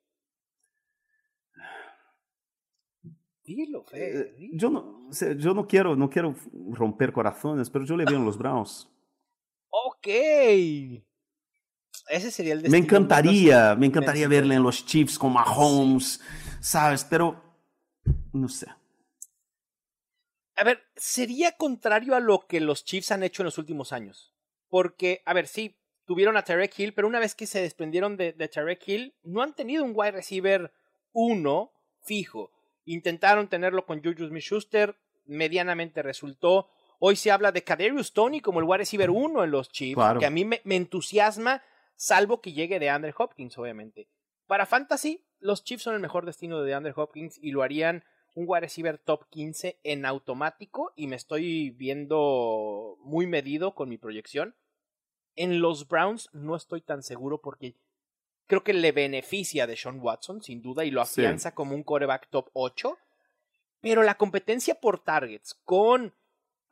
Dilo, 3.43 3.83
Fe, 3.83 4.19
eh, 4.19 4.35
Yo 4.53 4.69
no, 4.69 5.09
yo 5.37 5.53
no 5.53 5.67
quiero, 5.67 5.95
no 5.97 6.09
quiero 6.09 6.33
romper 6.71 7.11
corazones, 7.11 7.69
pero 7.69 7.83
yo 7.83 7.97
le 7.97 8.05
veo 8.05 8.17
en 8.17 8.25
los 8.25 8.37
Browns. 8.37 8.89
Ok. 9.75 10.07
Ese 12.07 12.29
sería 12.29 12.53
el 12.53 12.61
destino. 12.61 12.79
Me 12.79 12.85
encantaría, 12.85 13.75
me 13.75 13.87
encantaría 13.87 14.27
verle 14.27 14.53
en 14.53 14.61
los 14.61 14.85
Chiefs 14.85 15.17
con 15.17 15.33
Mahomes, 15.33 16.21
¿sabes? 16.61 17.03
Pero 17.03 17.41
no 18.33 18.47
sé. 18.49 18.67
A 20.55 20.63
ver, 20.63 20.83
sería 20.95 21.53
contrario 21.53 22.13
a 22.13 22.19
lo 22.19 22.45
que 22.45 22.59
los 22.59 22.85
Chiefs 22.85 23.11
han 23.11 23.23
hecho 23.23 23.41
en 23.41 23.45
los 23.45 23.57
últimos 23.57 23.93
años. 23.93 24.35
Porque, 24.69 25.23
a 25.25 25.33
ver, 25.33 25.47
sí, 25.47 25.75
tuvieron 26.05 26.37
a 26.37 26.43
Tarek 26.43 26.77
Hill, 26.77 26.93
pero 26.93 27.07
una 27.07 27.19
vez 27.19 27.33
que 27.33 27.47
se 27.47 27.59
desprendieron 27.59 28.15
de, 28.15 28.33
de 28.33 28.47
Tarek 28.47 28.87
Hill, 28.87 29.15
no 29.23 29.41
han 29.41 29.55
tenido 29.55 29.83
un 29.83 29.93
wide 29.95 30.11
receiver 30.11 30.71
uno 31.13 31.71
fijo. 32.03 32.51
Intentaron 32.85 33.47
tenerlo 33.47 33.87
con 33.87 34.03
Juju 34.03 34.27
Smith-Schuster, 34.27 34.95
medianamente 35.25 36.03
resultó. 36.03 36.69
Hoy 37.05 37.17
se 37.17 37.31
habla 37.31 37.51
de 37.51 37.65
Kadarius 37.65 38.13
Tony 38.13 38.39
como 38.39 38.61
el 38.61 38.65
wide 38.65 38.77
receiver 38.77 39.09
uno 39.09 39.43
en 39.43 39.51
los 39.51 39.69
Chiefs, 39.69 39.99
que 40.19 40.25
a 40.25 40.29
mí 40.29 40.45
me, 40.45 40.61
me, 40.63 40.77
entusiasma, 40.77 41.61
salvo 41.97 42.39
que 42.39 42.53
llegue 42.53 42.79
de 42.79 42.89
Andrew 42.89 43.13
Hopkins, 43.17 43.57
obviamente. 43.57 44.07
Para 44.47 44.65
Fantasy, 44.65 45.27
los 45.39 45.65
Chiefs 45.65 45.83
son 45.83 45.95
el 45.95 45.99
mejor 45.99 46.25
destino 46.25 46.61
de 46.61 46.73
Andrew 46.73 46.93
Hopkins 46.95 47.37
y 47.41 47.51
lo 47.51 47.61
harían 47.61 48.05
un 48.35 48.45
wide 48.47 48.61
receiver 48.61 48.99
top 48.99 49.27
15 49.31 49.81
en 49.83 50.05
automático 50.05 50.93
y 50.95 51.07
me 51.07 51.17
estoy 51.17 51.71
viendo 51.71 52.95
muy 53.01 53.27
medido 53.27 53.75
con 53.75 53.89
mi 53.89 53.97
proyección. 53.97 54.55
En 55.35 55.59
los 55.59 55.89
Browns 55.89 56.29
no 56.31 56.55
estoy 56.55 56.79
tan 56.79 57.03
seguro 57.03 57.41
porque 57.41 57.75
creo 58.47 58.63
que 58.63 58.71
le 58.71 58.93
beneficia 58.93 59.67
de 59.67 59.75
Sean 59.75 59.99
Watson, 59.99 60.41
sin 60.41 60.61
duda, 60.61 60.85
y 60.85 60.91
lo 60.91 61.01
afianza 61.01 61.49
sí. 61.49 61.55
como 61.55 61.75
un 61.75 61.83
coreback 61.83 62.29
top 62.29 62.49
8. 62.53 62.97
Pero 63.81 64.03
la 64.03 64.15
competencia 64.15 64.75
por 64.75 64.99
targets 64.99 65.53
con 65.65 66.13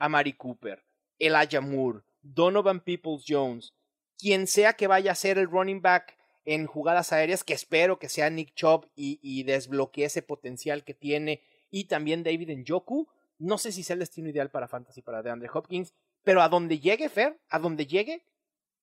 Amari 0.02 0.34
Cooper, 0.34 0.84
Elijah 1.20 1.62
Moore, 1.62 2.02
Donovan 2.22 2.82
Peoples 2.82 3.24
Jones, 3.28 3.74
quien 4.18 4.48
sea 4.48 4.74
que 4.74 4.88
vaya 4.88 5.12
a 5.12 5.16
ser 5.16 5.38
el 5.38 5.50
running 5.50 5.82
back 5.82 6.18
en 6.44 6.66
jugadas 6.66 7.14
aéreas, 7.14 7.44
que 7.44 7.54
espero 7.54 8.00
que 8.00 8.10
sea 8.10 8.30
Nick 8.30 8.54
Chubb 8.56 8.90
y, 8.96 9.20
y 9.22 9.44
desbloquee 9.44 10.06
ese 10.06 10.22
potencial 10.22 10.84
que 10.84 10.94
tiene, 10.94 11.44
y 11.70 11.86
también 11.86 12.24
David 12.24 12.50
Njoku. 12.58 13.08
No 13.38 13.58
sé 13.58 13.72
si 13.72 13.84
sea 13.84 13.94
el 13.96 14.00
destino 14.00 14.30
ideal 14.30 14.52
para 14.52 14.68
Fantasy 14.68 15.02
para 15.02 15.24
DeAndre 15.24 15.50
Hopkins, 15.54 15.94
pero 16.24 16.42
a 16.42 16.50
donde 16.50 16.80
llegue 16.80 17.10
Fer, 17.10 17.40
a 17.50 17.60
donde 17.60 17.88
llegue, 17.88 18.26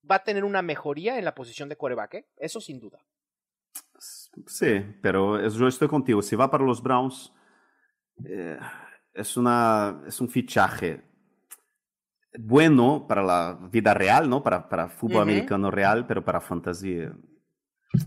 va 0.08 0.16
a 0.16 0.24
tener 0.24 0.44
una 0.44 0.62
mejoría 0.62 1.18
en 1.18 1.24
la 1.24 1.34
posición 1.34 1.68
de 1.68 1.76
coreback, 1.76 2.14
¿eh? 2.14 2.26
eso 2.36 2.60
sin 2.60 2.80
duda. 2.80 3.04
Sí, 3.98 4.84
pero 5.02 5.48
yo 5.48 5.68
estoy 5.68 5.88
contigo. 5.88 6.22
Si 6.22 6.36
va 6.36 6.50
para 6.50 6.64
los 6.64 6.82
Browns, 6.82 7.32
eh, 8.24 8.58
es, 9.12 9.36
una, 9.36 10.02
es 10.06 10.20
un 10.20 10.28
fichaje 10.28 11.07
bueno 12.38 13.06
para 13.08 13.22
la 13.22 13.58
vida 13.70 13.94
real, 13.94 14.28
¿no? 14.28 14.42
Para, 14.42 14.68
para 14.68 14.88
fútbol 14.88 15.16
uh 15.16 15.18
-huh. 15.20 15.22
americano 15.22 15.70
real, 15.70 16.06
pero 16.06 16.24
para 16.24 16.40
fantasía. 16.40 17.16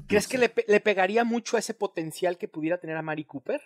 ¿Crees 0.07 0.25
no 0.25 0.29
sé. 0.29 0.29
que 0.29 0.37
le, 0.37 0.53
le, 0.67 0.79
pegaría 0.79 1.23
mucho 1.23 1.55
a 1.57 1.59
ese 1.59 1.73
potencial 1.73 2.37
que 2.37 2.47
pudiera 2.47 2.77
tener 2.79 2.97
a 2.97 3.01
Mari 3.01 3.25
Cooper? 3.25 3.61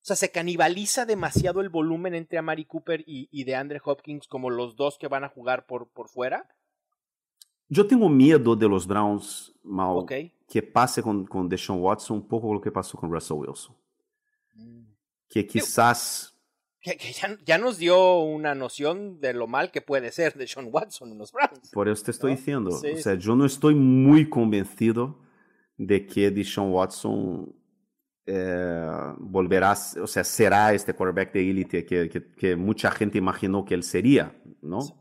O 0.00 0.06
sea, 0.08 0.16
se 0.16 0.30
canibaliza 0.30 1.04
demasiado 1.04 1.60
el 1.60 1.68
volumen 1.68 2.14
entre 2.14 2.38
Amari 2.38 2.64
Cooper 2.64 3.04
y, 3.06 3.28
y 3.30 3.44
de 3.44 3.56
Andre 3.56 3.80
Hopkins 3.84 4.26
como 4.26 4.48
los 4.48 4.76
dos 4.76 4.96
que 4.96 5.08
van 5.08 5.24
a 5.24 5.28
jugar 5.28 5.66
por, 5.66 5.88
por 5.88 6.08
fuera. 6.08 6.48
Yo 7.68 7.86
tengo 7.86 8.08
miedo 8.08 8.56
de 8.56 8.68
los 8.68 8.86
Browns, 8.86 9.52
okay. 9.62 10.32
que 10.48 10.62
pase 10.62 11.02
con, 11.02 11.26
con 11.26 11.48
Deshaun 11.48 11.82
Watson 11.82 12.18
un 12.18 12.28
poco 12.28 12.54
lo 12.54 12.60
que 12.60 12.72
pasó 12.72 12.96
con 12.96 13.12
Russell 13.12 13.36
Wilson. 13.36 13.76
Mm. 14.54 14.84
Que 15.28 15.46
quizás... 15.46 16.34
Que, 16.80 16.96
que 16.96 17.12
ya, 17.12 17.36
ya, 17.44 17.58
nos 17.58 17.78
dio 17.78 18.20
una 18.20 18.54
noción 18.54 19.20
de 19.20 19.34
lo 19.34 19.48
mal 19.48 19.72
que 19.72 19.80
puede 19.80 20.12
ser 20.12 20.34
Deshaun 20.34 20.68
Watson 20.70 21.10
en 21.10 21.18
los 21.18 21.32
Browns. 21.32 21.70
Por 21.72 21.88
eso 21.88 22.04
te 22.04 22.12
estoy 22.12 22.32
¿no? 22.32 22.36
diciendo. 22.36 22.70
Sí. 22.70 22.90
O 22.92 22.96
sea, 22.98 23.14
yo 23.14 23.34
no 23.34 23.44
estoy 23.44 23.74
muy 23.74 24.28
convencido 24.28 25.18
de 25.76 26.06
que 26.06 26.30
Deshaun 26.30 26.72
Watson 26.72 27.52
eh, 28.26 29.14
volverá, 29.18 29.72
o 30.02 30.06
sea, 30.06 30.22
será 30.22 30.72
este 30.72 30.94
quarterback 30.94 31.32
de 31.32 31.50
élite 31.50 31.84
que, 31.84 32.08
que, 32.08 32.32
que, 32.34 32.56
mucha 32.56 32.90
gente 32.90 33.18
imaginó 33.18 33.64
que 33.64 33.74
él 33.74 33.82
sería, 33.82 34.36
¿no? 34.60 34.82
Sí. 34.82 34.92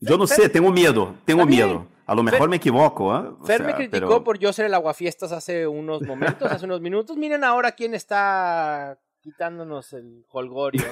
Yo 0.00 0.16
no 0.16 0.26
sé, 0.26 0.48
tengo 0.48 0.70
miedo, 0.70 1.16
tengo 1.24 1.44
miedo. 1.44 1.88
A 2.06 2.14
lo 2.14 2.22
mejor 2.22 2.40
Fer, 2.40 2.48
me 2.48 2.56
equivoco. 2.56 3.14
¿eh? 3.14 3.28
O 3.40 3.44
Fer 3.44 3.58
sea, 3.58 3.66
me 3.66 3.74
criticó 3.74 4.08
pero... 4.08 4.24
por 4.24 4.38
yo 4.38 4.52
ser 4.52 4.66
el 4.66 4.74
aguafiestas 4.74 5.32
hace 5.32 5.66
unos 5.66 6.02
momentos, 6.02 6.50
hace 6.50 6.64
unos 6.64 6.80
minutos. 6.80 7.16
Miren 7.16 7.44
ahora 7.44 7.72
quién 7.72 7.94
está 7.94 8.98
quitándonos 9.28 9.92
el 9.92 10.24
holgorio 10.30 10.82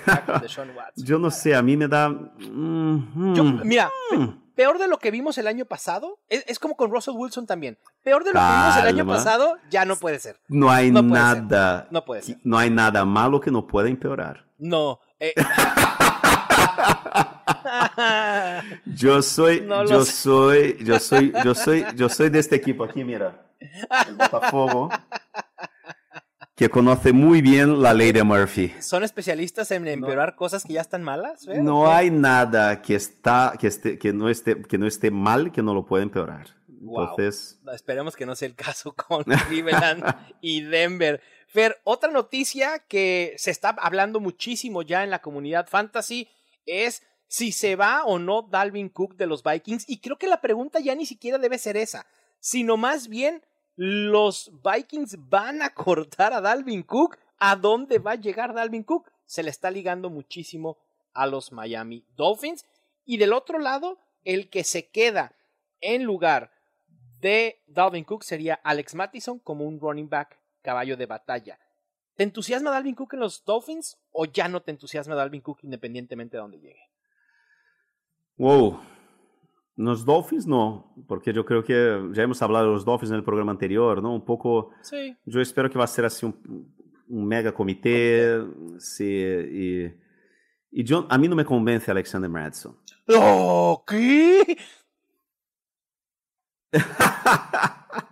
de 0.41 0.49
Sean 0.49 0.76
Watson. 0.76 1.05
Yo 1.05 1.18
no 1.18 1.30
sé, 1.30 1.55
a 1.55 1.62
mí 1.62 1.76
me 1.76 1.89
da... 1.89 2.11
Mm, 2.11 3.34
yo, 3.34 3.45
mira, 3.45 3.91
mm. 4.12 4.53
peor 4.55 4.78
de 4.78 4.89
lo 4.89 4.99
que 4.99 5.11
vimos 5.11 5.39
el 5.39 5.47
año 5.47 5.64
pasado, 5.64 6.18
es, 6.28 6.45
es, 6.47 6.59
como 6.59 6.76
con 6.76 6.91
Russell 6.91 7.14
Wilson 7.16 7.47
también. 7.47 7.78
Peor 8.03 8.24
de 8.24 8.32
lo 8.32 8.34
Calma. 8.34 8.51
que 8.51 8.61
vimos 8.61 8.76
el 8.76 8.87
año 8.89 9.07
pasado, 9.07 9.57
ya 9.70 9.87
no 9.87 9.97
puede 9.97 10.18
ser. 10.18 10.39
No 10.49 10.70
hay 10.70 10.91
no 10.91 11.01
nada... 11.03 11.80
Ser. 11.82 11.93
No 11.93 12.05
puede 12.05 12.22
ser. 12.22 12.37
No 12.45 12.59
hay 12.59 12.68
nada 12.68 13.07
malo 13.07 13.41
que 13.41 13.51
no 13.51 13.66
pueda 13.66 13.89
empeorar. 13.89 14.45
No. 14.59 15.01
Eh... 15.18 15.32
yo 18.87 19.22
soy, 19.22 19.61
no 19.66 19.87
yo 19.87 20.05
sé. 20.05 20.12
soy, 20.12 20.76
yo 20.84 20.99
soy, 20.99 21.32
yo 21.43 21.55
soy, 21.55 21.87
yo 21.95 22.09
soy 22.11 22.28
de 22.28 22.39
este 22.39 22.57
equipo 22.57 22.84
aquí, 22.84 23.03
mira. 23.03 23.47
El 24.07 24.16
Botafogo. 24.16 24.91
Que 26.57 26.71
conoce 26.71 27.13
muy 27.13 27.43
bien 27.43 27.83
la 27.83 27.93
ley 27.93 28.13
de 28.13 28.25
Murphy. 28.25 28.73
¿Son 28.81 29.05
especialistas 29.05 29.71
en 29.73 29.87
empeorar 29.87 30.31
no. 30.31 30.37
cosas 30.37 30.65
que 30.65 30.73
ya 30.73 30.81
están 30.81 31.03
malas? 31.03 31.47
¿eh? 31.47 31.61
No 31.61 31.93
hay 31.93 32.11
nada 32.11 32.81
que, 32.81 32.95
está, 32.95 33.53
que, 33.61 33.67
esté, 33.67 33.99
que, 33.99 34.15
no 34.15 34.31
esté, 34.31 34.63
que 34.63 34.79
no 34.79 34.87
esté 34.87 35.11
mal 35.11 35.53
que 35.53 35.63
no 35.63 35.75
lo 35.75 35.85
pueda 35.85 36.03
empeorar. 36.03 36.57
Wow. 36.67 37.11
Entonces... 37.11 37.61
Esperemos 37.75 38.17
que 38.17 38.25
no 38.25 38.35
sea 38.35 38.49
el 38.49 38.55
caso 38.55 38.95
con 38.95 39.25
Cleveland 39.49 40.03
y 40.41 40.63
Denver. 40.63 41.21
Fer, 41.47 41.77
otra 41.85 42.11
noticia 42.11 42.79
que 42.89 43.35
se 43.37 43.51
está 43.51 43.77
hablando 43.79 44.19
muchísimo 44.19 44.81
ya 44.81 45.05
en 45.05 45.11
la 45.11 45.21
comunidad 45.21 45.69
fantasy 45.69 46.31
es 46.65 47.03
si 47.29 47.53
se 47.53 47.77
va 47.77 48.05
o 48.05 48.19
no 48.19 48.41
Dalvin 48.41 48.89
Cook 48.89 49.17
de 49.17 49.27
los 49.27 49.43
Vikings. 49.43 49.85
Y 49.89 50.01
creo 50.01 50.17
que 50.17 50.27
la 50.27 50.41
pregunta 50.41 50.81
ya 50.81 50.95
ni 50.95 51.05
siquiera 51.05 51.37
debe 51.37 51.59
ser 51.59 51.77
esa, 51.77 52.07
sino 52.41 52.79
más 52.79 53.09
bien, 53.09 53.43
¿los 53.77 54.51
Vikings 54.64 55.29
van 55.29 55.62
a 55.62 55.74
cortar 55.74 56.33
a 56.33 56.41
Dalvin 56.41 56.83
Cook? 56.83 57.18
¿A 57.39 57.57
dónde 57.57 57.99
va 57.99 58.12
a 58.12 58.16
llegar 58.16 58.55
Dalvin 58.55 58.83
Cook? 58.83 59.12
Se 59.27 59.43
le 59.43 59.51
está 59.51 59.70
ligando 59.70 60.11
muchísimo 60.11 60.79
a 61.12 61.27
los 61.27 61.53
Miami 61.53 62.05
Dolphins. 62.16 62.64
Y 63.05 63.18
del 63.18 63.33
otro 63.33 63.59
lado, 63.59 63.99
el 64.24 64.51
que 64.51 64.64
se 64.64 64.89
queda 64.89 65.37
en 65.81 66.03
lugar 66.03 66.51
de 67.20 67.62
Dalvin 67.66 68.05
Cook 68.05 68.24
sería 68.24 68.55
Alex 68.64 68.95
Mattison 68.95 69.39
como 69.39 69.64
un 69.64 69.81
running 69.81 70.09
back 70.09 70.39
caballo 70.62 70.97
de 70.97 71.07
batalla. 71.07 71.59
¿Te 72.16 72.22
entusiasma 72.22 72.70
Dalvin 72.70 72.95
Cook 72.95 73.14
en 73.14 73.20
los 73.20 73.45
Dolphins 73.45 73.99
o 74.11 74.24
ya 74.24 74.49
no 74.49 74.62
te 74.62 74.70
entusiasma 74.70 75.14
Dalvin 75.14 75.43
Cook 75.43 75.61
independientemente 75.62 76.37
de 76.37 76.41
dónde 76.41 76.59
llegue? 76.59 76.91
Wow. 78.39 78.81
Los 79.77 80.07
Dolphins 80.07 80.47
no, 80.47 80.95
porque 81.07 81.35
yo 81.35 81.45
creo 81.45 81.62
que 81.62 82.09
ya 82.12 82.22
hemos 82.22 82.41
hablado 82.41 82.66
de 82.66 82.72
los 82.72 82.85
Dolphins 82.85 83.11
en 83.11 83.18
el 83.18 83.24
programa 83.24 83.53
anterior, 83.53 84.03
¿no? 84.03 84.14
Un 84.14 84.24
poco. 84.24 84.70
Sí. 84.83 85.14
Yo 85.27 85.41
espero 85.41 85.68
que 85.68 85.79
va 85.79 85.85
a 85.85 85.89
ser 85.89 86.07
así 86.07 86.24
un, 86.24 86.35
un 87.09 87.27
mega 87.27 87.53
comité. 87.53 88.43
Sí, 88.79 89.05
y, 89.05 89.93
y 90.70 90.85
yo, 90.85 91.07
a 91.09 91.18
mí 91.18 91.29
no 91.29 91.37
me 91.37 91.45
convence 91.45 91.91
Alexander 91.91 92.31
Madison. 92.31 92.77
¿Oh, 93.09 93.85
qué? 93.87 94.57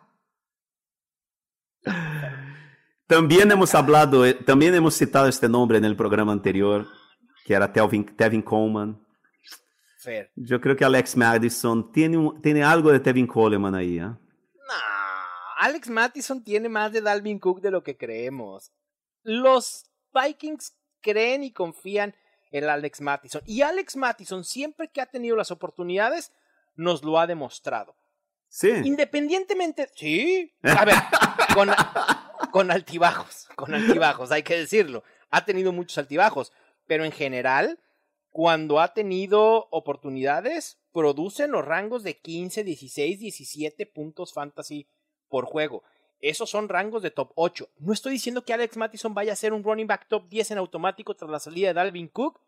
también 3.06 3.50
hemos 3.50 3.74
hablado, 3.74 4.24
eh, 4.24 4.34
también 4.34 4.74
hemos 4.74 4.94
citado 4.94 5.26
este 5.28 5.48
nombre 5.48 5.78
en 5.78 5.84
el 5.84 5.96
programa 5.96 6.32
anterior, 6.32 6.86
que 7.44 7.54
era 7.54 7.72
Tevin, 7.72 8.04
Tevin 8.16 8.42
Coleman. 8.42 9.03
Fair. 10.05 10.30
Yo 10.36 10.61
creo 10.61 10.76
que 10.76 10.84
Alex 10.84 11.16
Madison 11.16 11.90
tiene, 11.90 12.16
un, 12.16 12.40
tiene 12.40 12.62
algo 12.62 12.92
de 12.92 13.00
Tevin 13.00 13.26
Coleman 13.26 13.74
ahí. 13.74 13.98
¿eh? 13.98 14.02
No, 14.02 14.18
Alex 15.59 15.88
Madison 15.88 16.44
tiene 16.44 16.68
más 16.68 16.92
de 16.92 17.00
Dalvin 17.00 17.38
Cook 17.38 17.61
de 17.61 17.70
lo 17.70 17.82
que 17.82 17.96
creemos. 17.96 18.70
Los 19.22 19.86
Vikings 20.12 20.76
creen 21.00 21.42
y 21.42 21.52
confían 21.52 22.14
en 22.50 22.64
Alex 22.64 23.00
Madison. 23.00 23.42
Y 23.46 23.62
Alex 23.62 23.96
Madison, 23.96 24.44
siempre 24.44 24.88
que 24.88 25.00
ha 25.00 25.07
tenido 25.07 25.36
las 25.36 25.50
oportunidades, 25.50 26.32
nos 26.76 27.02
lo 27.02 27.18
ha 27.18 27.26
demostrado. 27.26 27.96
Sí. 28.48 28.70
Independientemente. 28.84 29.88
Sí. 29.96 30.55
A 30.62 30.84
ver, 30.84 30.94
con, 31.55 31.70
con 32.52 32.70
altibajos. 32.70 33.48
Con 33.57 33.74
altibajos, 33.74 34.30
hay 34.30 34.44
que 34.44 34.57
decirlo. 34.57 35.02
Ha 35.30 35.44
tenido 35.44 35.72
muchos 35.72 35.98
altibajos. 35.98 36.52
Pero 36.86 37.05
en 37.05 37.12
general, 37.12 37.80
cuando 38.35 38.80
ha 38.80 38.93
tenido 38.95 39.68
oportunidades, 39.70 40.80
produce 40.93 41.45
en 41.45 41.53
los 41.53 41.64
rangos 41.64 42.03
de 42.03 42.18
15, 42.18 42.64
16, 42.64 43.20
17 43.20 43.87
puntos 43.87 44.32
fantasy 44.32 44.89
por 45.28 45.45
juego. 45.45 45.85
Esos 46.18 46.51
son 46.51 46.68
rangos 46.68 47.05
de 47.05 47.12
top 47.12 47.30
8. 47.37 47.68
No 47.78 47.93
estoy 47.93 48.11
diciendo 48.11 48.45
que 48.45 48.53
Alex 48.53 48.76
Mattison 48.76 49.14
vaya 49.14 49.32
a 49.32 49.37
ser 49.37 49.53
un 49.53 49.62
running 49.62 49.87
back 49.87 50.09
top 50.09 50.26
10 50.28 50.51
en 50.51 50.59
automático 50.59 51.14
tras 51.14 51.30
la 51.30 51.39
salida 51.39 51.68
de 51.68 51.74
Dalvin 51.74 52.09
Cook, 52.09 52.41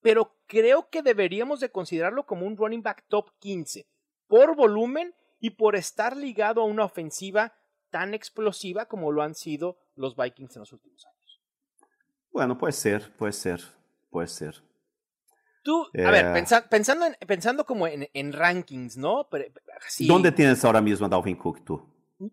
pero 0.00 0.36
creo 0.46 0.90
que 0.90 1.02
deberíamos 1.02 1.58
de 1.58 1.72
considerarlo 1.72 2.24
como 2.24 2.46
un 2.46 2.56
running 2.56 2.84
back 2.84 3.04
top 3.08 3.32
15 3.40 3.88
por 4.28 4.54
volumen 4.54 5.12
y 5.40 5.50
por 5.50 5.74
estar 5.74 6.16
ligado 6.16 6.60
a 6.60 6.66
una 6.66 6.84
ofensiva 6.84 7.52
tan 7.90 8.14
explosiva 8.14 8.86
como 8.86 9.10
lo 9.10 9.22
han 9.22 9.34
sido 9.34 9.76
los 9.96 10.14
Vikings 10.14 10.54
en 10.54 10.60
los 10.60 10.72
últimos 10.72 11.04
años. 11.04 11.42
Bueno, 12.30 12.56
puede 12.56 12.74
ser, 12.74 13.12
puede 13.16 13.32
ser, 13.32 13.60
puede 14.08 14.28
ser. 14.28 14.65
Tú, 15.66 15.84
a 16.06 16.10
ver, 16.12 16.32
pensando, 16.70 17.06
en, 17.06 17.16
pensando 17.26 17.66
como 17.66 17.88
en, 17.88 18.08
en 18.14 18.32
rankings, 18.32 18.96
¿no? 18.96 19.28
¿Dónde 20.06 20.30
tienes 20.30 20.64
ahora 20.64 20.80
mismo 20.80 21.06
a 21.06 21.08
Dalvin 21.08 21.34
Cook 21.34 21.64
tú? 21.64 21.82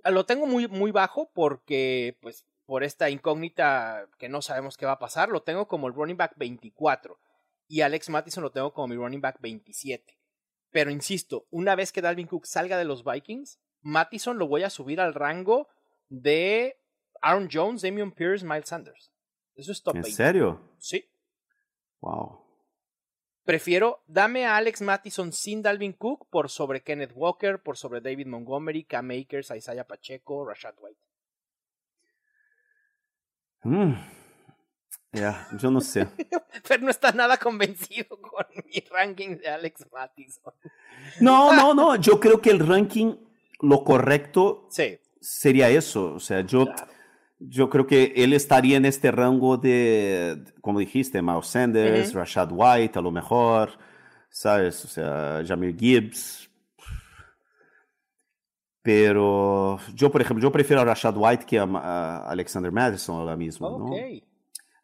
Lo 0.05 0.23
tengo 0.27 0.45
muy, 0.45 0.67
muy 0.67 0.91
bajo 0.91 1.31
porque, 1.34 2.15
pues, 2.21 2.45
por 2.67 2.84
esta 2.84 3.09
incógnita 3.09 4.07
que 4.19 4.29
no 4.29 4.43
sabemos 4.43 4.77
qué 4.77 4.86
va 4.86 4.91
a 4.91 4.99
pasar, 4.99 5.29
lo 5.29 5.41
tengo 5.41 5.67
como 5.67 5.88
el 5.88 5.95
running 5.95 6.15
back 6.15 6.34
24 6.36 7.19
y 7.67 7.81
Alex 7.81 8.11
Mattison 8.11 8.43
lo 8.43 8.51
tengo 8.51 8.71
como 8.71 8.89
mi 8.89 8.97
running 8.97 9.19
back 9.21 9.41
27. 9.41 10.15
Pero 10.69 10.91
insisto, 10.91 11.47
una 11.49 11.73
vez 11.73 11.91
que 11.91 12.03
Dalvin 12.03 12.27
Cook 12.27 12.45
salga 12.45 12.77
de 12.77 12.86
los 12.86 13.03
Vikings, 13.03 13.59
Mattison 13.81 14.38
lo 14.38 14.45
voy 14.47 14.61
a 14.61 14.69
subir 14.69 15.01
al 15.01 15.15
rango 15.15 15.69
de 16.07 16.77
Aaron 17.19 17.49
Jones, 17.51 17.81
Damian 17.81 18.11
Pierce, 18.11 18.45
Miles 18.45 18.69
Sanders. 18.69 19.11
Eso 19.55 19.71
es 19.71 19.81
top 19.81 19.95
¿En 19.95 20.03
serio? 20.03 20.61
Sí. 20.77 21.03
Wow. 21.99 22.43
Prefiero, 23.46 24.02
dame 24.08 24.46
a 24.46 24.56
Alex 24.56 24.82
Mattison 24.82 25.34
sin 25.34 25.62
Dalvin 25.62 25.94
Cook 25.94 26.28
por 26.30 26.50
sobre 26.50 26.82
Kenneth 26.82 27.12
Walker, 27.14 27.62
por 27.62 27.78
sobre 27.78 28.00
David 28.00 28.28
Montgomery, 28.28 28.86
Cam 28.86 29.12
Akers, 29.12 29.52
Isaiah 29.52 29.86
Pacheco, 29.86 30.46
Rashad 30.46 30.76
White. 30.80 31.00
Mm. 33.64 33.94
Ya, 35.12 35.48
yo 35.60 35.70
no 35.70 35.82
sé. 35.82 36.08
Pero 36.68 36.84
no 36.84 36.89
está 36.89 37.12
nada 37.12 37.38
convencido 37.38 38.18
con 38.20 38.46
mi 38.66 38.84
ranking 38.89 39.38
de 39.38 39.50
Alex 39.50 39.86
Mattison. 39.91 40.54
No, 41.20 41.54
no, 41.54 41.74
no. 41.74 41.96
Yo 41.98 42.20
creo 42.20 42.41
que 42.41 42.50
el 42.50 42.66
ranking, 42.66 43.16
lo 43.62 43.84
correcto 43.84 44.68
sería 45.20 45.70
eso. 45.70 46.14
O 46.14 46.20
sea, 46.20 46.41
yo, 46.41 46.66
yo 47.50 47.70
creo 47.70 47.86
que 47.88 48.14
él 48.16 48.34
estaría 48.34 48.78
en 48.78 48.86
este 48.86 49.12
rango 49.12 49.58
de, 49.58 50.44
como 50.62 50.80
dijiste, 50.80 51.22
Miles 51.22 51.48
Sanders, 51.48 52.14
Rashad 52.14 52.50
White, 52.52 52.98
a 52.98 53.02
lo 53.02 53.12
mejor, 53.12 53.72
¿sabes? 54.30 54.86
O 54.86 54.88
sea, 54.88 55.44
Jamir 55.46 55.78
Gibbs. 55.78 56.50
Pero 58.82 59.80
yo, 59.94 60.12
por 60.12 60.22
ejemplo, 60.22 60.44
yo 60.44 60.52
prefiero 60.52 60.82
a 60.82 60.86
Rashad 60.86 61.16
White 61.16 61.46
que 61.46 61.58
a, 61.60 62.26
Alexander 62.28 62.72
Madison 62.72 63.16
ahora 63.16 63.36
mismo, 63.36 63.70
¿no? 63.70 63.96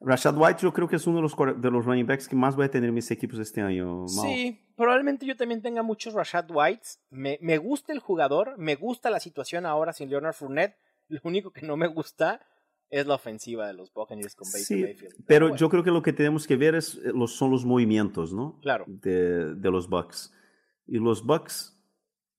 Rashad 0.01 0.37
White 0.37 0.61
yo 0.61 0.71
creo 0.71 0.87
que 0.87 0.95
es 0.95 1.05
uno 1.07 1.17
de 1.17 1.23
los, 1.23 1.35
de 1.61 1.71
los 1.71 1.85
running 1.85 2.07
backs 2.07 2.29
que 2.29 2.35
más 2.35 2.55
voy 2.55 2.65
a 2.65 2.71
tener 2.71 2.87
en 2.87 2.95
mis 2.95 3.11
equipos 3.11 3.37
este 3.39 3.61
año. 3.61 4.07
Sí, 4.07 4.57
probablemente 4.77 5.25
yo 5.25 5.35
también 5.35 5.61
tenga 5.61 5.83
muchos 5.83 6.13
Rashad 6.13 6.49
Whites. 6.49 7.01
Me, 7.09 7.37
me 7.41 7.57
gusta 7.57 7.91
el 7.91 7.99
jugador, 7.99 8.57
me 8.57 8.75
gusta 8.75 9.09
la 9.09 9.19
situación 9.19 9.65
ahora 9.65 9.91
sin 9.91 10.09
Leonard 10.09 10.33
Fournette. 10.33 10.77
Lo 11.09 11.19
único 11.23 11.51
que 11.51 11.65
no 11.65 11.75
me 11.75 11.87
gusta 11.87 12.39
es 12.89 13.05
la 13.05 13.15
ofensiva 13.15 13.67
de 13.67 13.73
los 13.73 13.93
Buccaneers 13.93 14.35
con 14.35 14.47
Baker 14.47 14.65
sí, 14.65 14.81
Mayfield. 14.81 15.15
Pero, 15.27 15.55
yo 15.55 15.69
creo 15.69 15.83
que 15.83 15.91
lo 15.91 16.01
que 16.01 16.13
tenemos 16.13 16.47
que 16.47 16.55
ver 16.55 16.75
es, 16.75 16.95
eh, 16.95 17.11
los, 17.13 17.35
son 17.35 17.51
los 17.51 17.65
movimientos, 17.65 18.33
¿no? 18.33 18.59
Claro. 18.61 18.85
De, 18.87 19.55
de 19.55 19.71
los 19.71 19.87
Bucks. 19.89 20.33
Y 20.87 20.97
los 20.97 21.23
Bucks, 21.23 21.77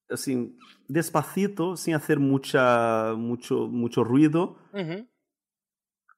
así, 0.08 0.56
despacito, 0.88 1.76
sin 1.76 1.94
hacer 1.94 2.18
mucha, 2.18 3.14
mucho, 3.16 3.68
mucho 3.68 4.02
ruido, 4.02 4.56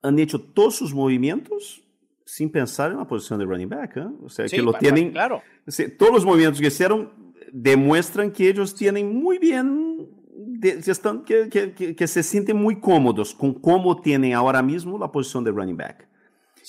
han 0.03 0.19
hecho 0.19 0.41
todos 0.41 0.77
sus 0.77 0.95
movimientos 0.95 1.83
sin 2.25 2.51
pensar 2.51 2.91
en 2.91 2.99
la 2.99 3.07
posición 3.07 3.39
de 3.39 3.45
running 3.45 3.69
back. 3.69 3.97
¿eh? 3.99 4.07
O 4.23 4.31
sea, 4.31 4.47
que 4.47 4.63
lo 4.63 4.73
tienen. 4.75 5.13
Claro. 5.13 5.43
todos 5.99 6.13
los 6.13 6.25
movimientos 6.25 6.61
que 6.61 6.69
hicieron 6.69 7.35
demuestran 7.53 8.33
que 8.33 8.49
ellos 8.49 8.75
tienen 8.75 9.15
muy 9.15 9.39
bien 9.39 9.91
están, 10.63 11.25
que, 11.25 11.49
que, 11.49 11.95
que, 11.95 12.07
se 12.07 12.23
sienten 12.23 12.57
muy 12.57 12.81
cómodos 12.81 13.35
con 13.35 13.55
cómo 13.55 14.01
tienen 14.01 14.35
ahora 14.35 14.63
mismo 14.63 14.99
la 14.99 15.11
posición 15.11 15.45
de 15.45 15.51
running 15.51 15.77
back. 15.77 16.09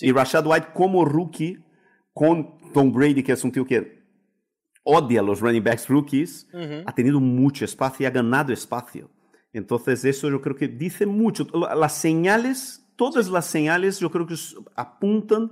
Y 0.01 0.11
Rashad 0.11 0.45
White 0.45 0.67
como 0.73 1.05
rookie 1.05 1.63
con 2.13 2.57
Tom 2.73 2.91
Brady, 2.91 3.23
que 3.23 3.33
es 3.33 3.43
un 3.43 3.51
tío 3.51 3.65
que 3.65 4.03
odia 4.83 5.21
los 5.21 5.39
running 5.39 5.63
backs 5.63 5.87
rookies, 5.87 6.47
ha 6.85 6.93
tenido 6.93 7.19
mucho 7.19 7.65
espacio 7.65 8.03
y 8.03 8.07
ha 8.07 8.11
ganado 8.11 8.51
espacio. 8.51 9.09
Entonces 9.53 10.03
eso 10.03 10.29
yo 10.29 10.41
creo 10.41 10.55
que 10.55 10.67
dice 10.67 11.05
mucho. 11.05 11.47
Las 11.75 11.97
señales, 11.97 12.85
todas 12.95 13.29
las 13.29 13.45
señales 13.45 13.99
yo 13.99 14.09
creo 14.09 14.25
que 14.25 14.35
apuntan 14.75 15.51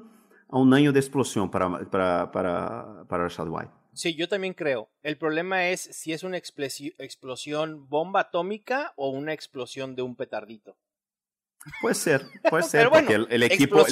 a 0.50 0.58
un 0.58 0.74
año 0.74 0.92
de 0.92 1.00
explosión 1.00 1.50
para, 1.50 1.70
para, 1.90 2.32
para, 2.32 3.06
para 3.08 3.24
Rashad 3.24 3.48
White. 3.48 3.81
Sí, 3.94 4.16
yo 4.16 4.28
también 4.28 4.54
creo. 4.54 4.90
El 5.04 5.18
problema 5.18 5.68
es 5.68 5.82
si 5.82 6.14
es 6.14 6.24
una 6.24 6.38
explosión 6.38 7.90
bomba 7.90 8.22
atómica 8.22 8.94
o 8.96 9.10
una 9.10 9.34
explosión 9.34 9.96
de 9.96 10.02
un 10.02 10.16
petardito. 10.16 10.78
Puede 11.82 11.96
ser, 11.96 12.26
puede 12.50 12.64
ser, 12.70 12.90
porque 12.90 13.16
el, 13.16 13.44
equipo, 13.44 13.86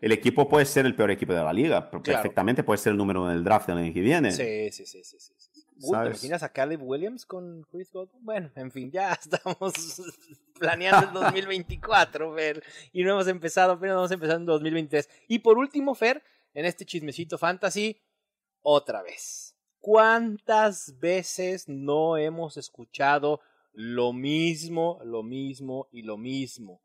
el 0.00 0.12
equipo, 0.12 0.48
puede 0.48 0.66
ser 0.66 0.86
el 0.86 0.96
peor 0.96 1.10
equipo 1.10 1.32
de 1.32 1.42
la 1.42 1.52
liga, 1.52 1.90
perfectamente 1.90 2.64
puede 2.64 2.78
ser 2.78 2.92
el 2.92 2.96
número 2.96 3.26
del 3.28 3.44
draft 3.44 3.68
del 3.68 3.78
año 3.78 3.92
que 3.92 4.00
viene. 4.00 4.32
Sí, 4.32 4.70
sí, 4.72 4.86
sí, 4.86 5.04
sí. 5.04 5.18
sí. 5.20 5.62
¿Te 5.82 5.88
imaginas 5.88 6.42
a 6.42 6.48
Caleb 6.48 6.82
Williams 6.82 7.26
con 7.26 7.64
Chris 7.70 7.90
Godwin? 7.92 8.24
Bueno, 8.24 8.50
en 8.54 8.70
fin, 8.70 8.90
ya 8.90 9.12
estamos 9.20 10.00
planeando 10.58 11.08
el 11.08 11.12
2024, 11.34 12.34
Fer, 12.34 12.62
y 12.92 13.02
no 13.02 13.12
hemos 13.12 13.28
empezado, 13.28 13.72
apenas 13.72 13.96
vamos 13.96 14.10
a 14.10 14.14
empezar 14.14 14.36
en 14.36 14.46
2023. 14.46 15.08
Y 15.28 15.40
por 15.40 15.58
último, 15.58 15.94
Fer, 15.94 16.22
en 16.54 16.64
este 16.64 16.84
chismecito 16.84 17.36
fantasy, 17.36 18.00
otra 18.62 19.02
vez. 19.02 19.56
¿Cuántas 19.80 20.98
veces 21.00 21.68
no 21.68 22.16
hemos 22.16 22.56
escuchado 22.56 23.40
lo 23.72 24.12
mismo, 24.12 25.00
lo 25.04 25.22
mismo 25.22 25.88
y 25.90 26.02
lo 26.02 26.16
mismo? 26.16 26.80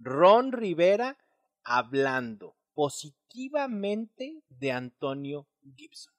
Ron 0.00 0.52
Rivera 0.52 1.16
hablando 1.62 2.56
positivamente 2.74 4.42
de 4.48 4.72
Antonio 4.72 5.46
Gibson. 5.76 6.12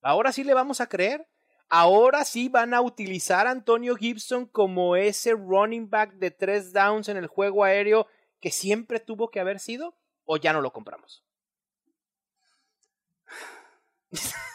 Ahora 0.00 0.32
sí 0.32 0.42
le 0.44 0.54
vamos 0.54 0.80
a 0.80 0.88
creer. 0.88 1.28
Ahora 1.68 2.24
sí 2.24 2.48
van 2.48 2.74
a 2.74 2.80
utilizar 2.80 3.46
a 3.46 3.50
Antonio 3.50 3.96
Gibson 3.96 4.46
como 4.46 4.96
ese 4.96 5.32
running 5.32 5.88
back 5.88 6.14
de 6.14 6.30
tres 6.30 6.72
downs 6.72 7.08
en 7.08 7.16
el 7.16 7.26
juego 7.26 7.64
aéreo 7.64 8.06
que 8.40 8.50
siempre 8.50 9.00
tuvo 9.00 9.30
que 9.30 9.40
haber 9.40 9.58
sido. 9.58 9.94
¿O 10.24 10.36
ya 10.36 10.52
no 10.52 10.60
lo 10.60 10.72
compramos? 10.72 11.24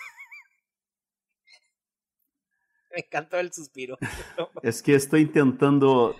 Me 2.91 2.99
encantó 2.99 3.37
el 3.37 3.51
suspiro. 3.53 3.97
es 4.63 4.81
que 4.81 4.95
estoy 4.95 5.21
intentando. 5.21 6.15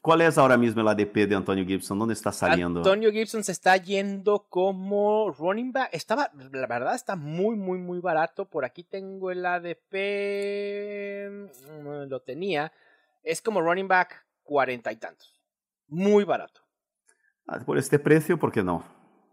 ¿Cuál 0.00 0.20
es 0.20 0.38
ahora 0.38 0.56
mismo 0.56 0.80
el 0.82 0.88
ADP 0.88 1.26
de 1.28 1.34
Antonio 1.34 1.66
Gibson? 1.66 1.98
¿Dónde 1.98 2.14
está 2.14 2.30
saliendo? 2.30 2.78
Antonio 2.78 3.10
Gibson 3.10 3.42
se 3.42 3.50
está 3.50 3.76
yendo 3.76 4.46
como 4.48 5.32
running 5.32 5.72
back. 5.72 5.88
Estaba, 5.92 6.30
la 6.52 6.66
verdad, 6.68 6.94
está 6.94 7.16
muy, 7.16 7.56
muy, 7.56 7.78
muy 7.78 7.98
barato. 7.98 8.48
Por 8.48 8.64
aquí 8.64 8.84
tengo 8.84 9.32
el 9.32 9.44
ADP. 9.44 9.92
Mm, 11.82 12.08
lo 12.08 12.22
tenía. 12.22 12.72
Es 13.24 13.42
como 13.42 13.60
running 13.60 13.88
back 13.88 14.24
cuarenta 14.44 14.92
y 14.92 14.96
tantos. 14.96 15.42
Muy 15.88 16.22
barato. 16.24 16.60
Ah, 17.48 17.58
por 17.64 17.76
este 17.76 17.98
precio, 17.98 18.38
¿por 18.38 18.52
qué 18.52 18.62
no? 18.62 18.84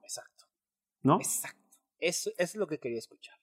Exacto. 0.02 0.46
¿No? 1.04 1.18
Exacto. 1.18 1.63
Eso, 2.04 2.32
es 2.38 2.56
lo 2.56 2.68
que 2.68 2.80
quería 2.80 3.00
escuchar. 3.00 3.36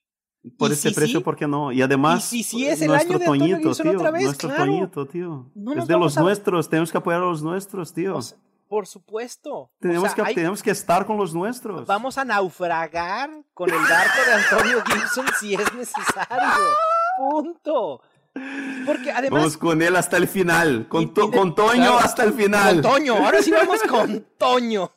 Por 0.57 0.71
ese 0.71 0.91
precio, 0.91 1.23
¿por 1.23 1.35
qué 1.35 1.47
no? 1.47 1.71
Y 1.71 1.81
además, 1.81 2.31
y 2.33 2.43
si, 2.43 2.65
es 2.67 2.81
el 2.81 2.87
nuestro 2.87 3.15
año 3.15 3.19
de 3.19 3.25
Toñito, 3.25 3.75
tío. 3.75 3.91
Otra 3.91 4.11
vez, 4.11 4.23
nuestro 4.23 4.49
Toñito, 4.55 5.07
tío. 5.07 5.51
es 5.77 5.87
de 5.87 5.97
los 5.97 6.17
nuestros, 6.17 6.69
tenemos 6.69 6.91
que 6.91 6.97
apoyar 6.97 7.21
a 7.21 7.25
los 7.25 7.43
nuestros, 7.43 7.93
tío. 7.93 8.19
por 8.67 8.87
supuesto. 8.87 9.71
Tenemos, 9.79 10.13
que, 10.13 10.23
tenemos 10.33 10.63
que 10.63 10.71
estar 10.71 11.05
con 11.05 11.17
los 11.17 11.33
nuestros. 11.33 11.87
Vamos 11.87 12.17
a 12.17 12.25
naufragar 12.25 13.29
con 13.53 13.69
el 13.69 13.75
barco 13.79 14.19
de 14.25 14.33
Antonio 14.33 14.83
Gibson 14.85 15.25
si 15.39 15.53
es 15.55 15.73
necesario. 15.73 16.49
Punto. 17.17 18.01
Porque 18.85 19.11
además. 19.11 19.41
Vamos 19.41 19.57
con 19.57 19.81
él 19.81 19.95
hasta 19.95 20.17
el 20.17 20.27
final. 20.27 20.87
Con, 20.87 21.09
con 21.09 21.53
Toño 21.53 21.97
hasta 21.97 22.23
el 22.23 22.33
final. 22.33 22.81
Con 22.81 22.93
Toño, 22.93 23.15
ahora 23.15 23.41
sí 23.41 23.51
vamos 23.51 23.81
con 23.83 24.25
Toño. 24.37 24.91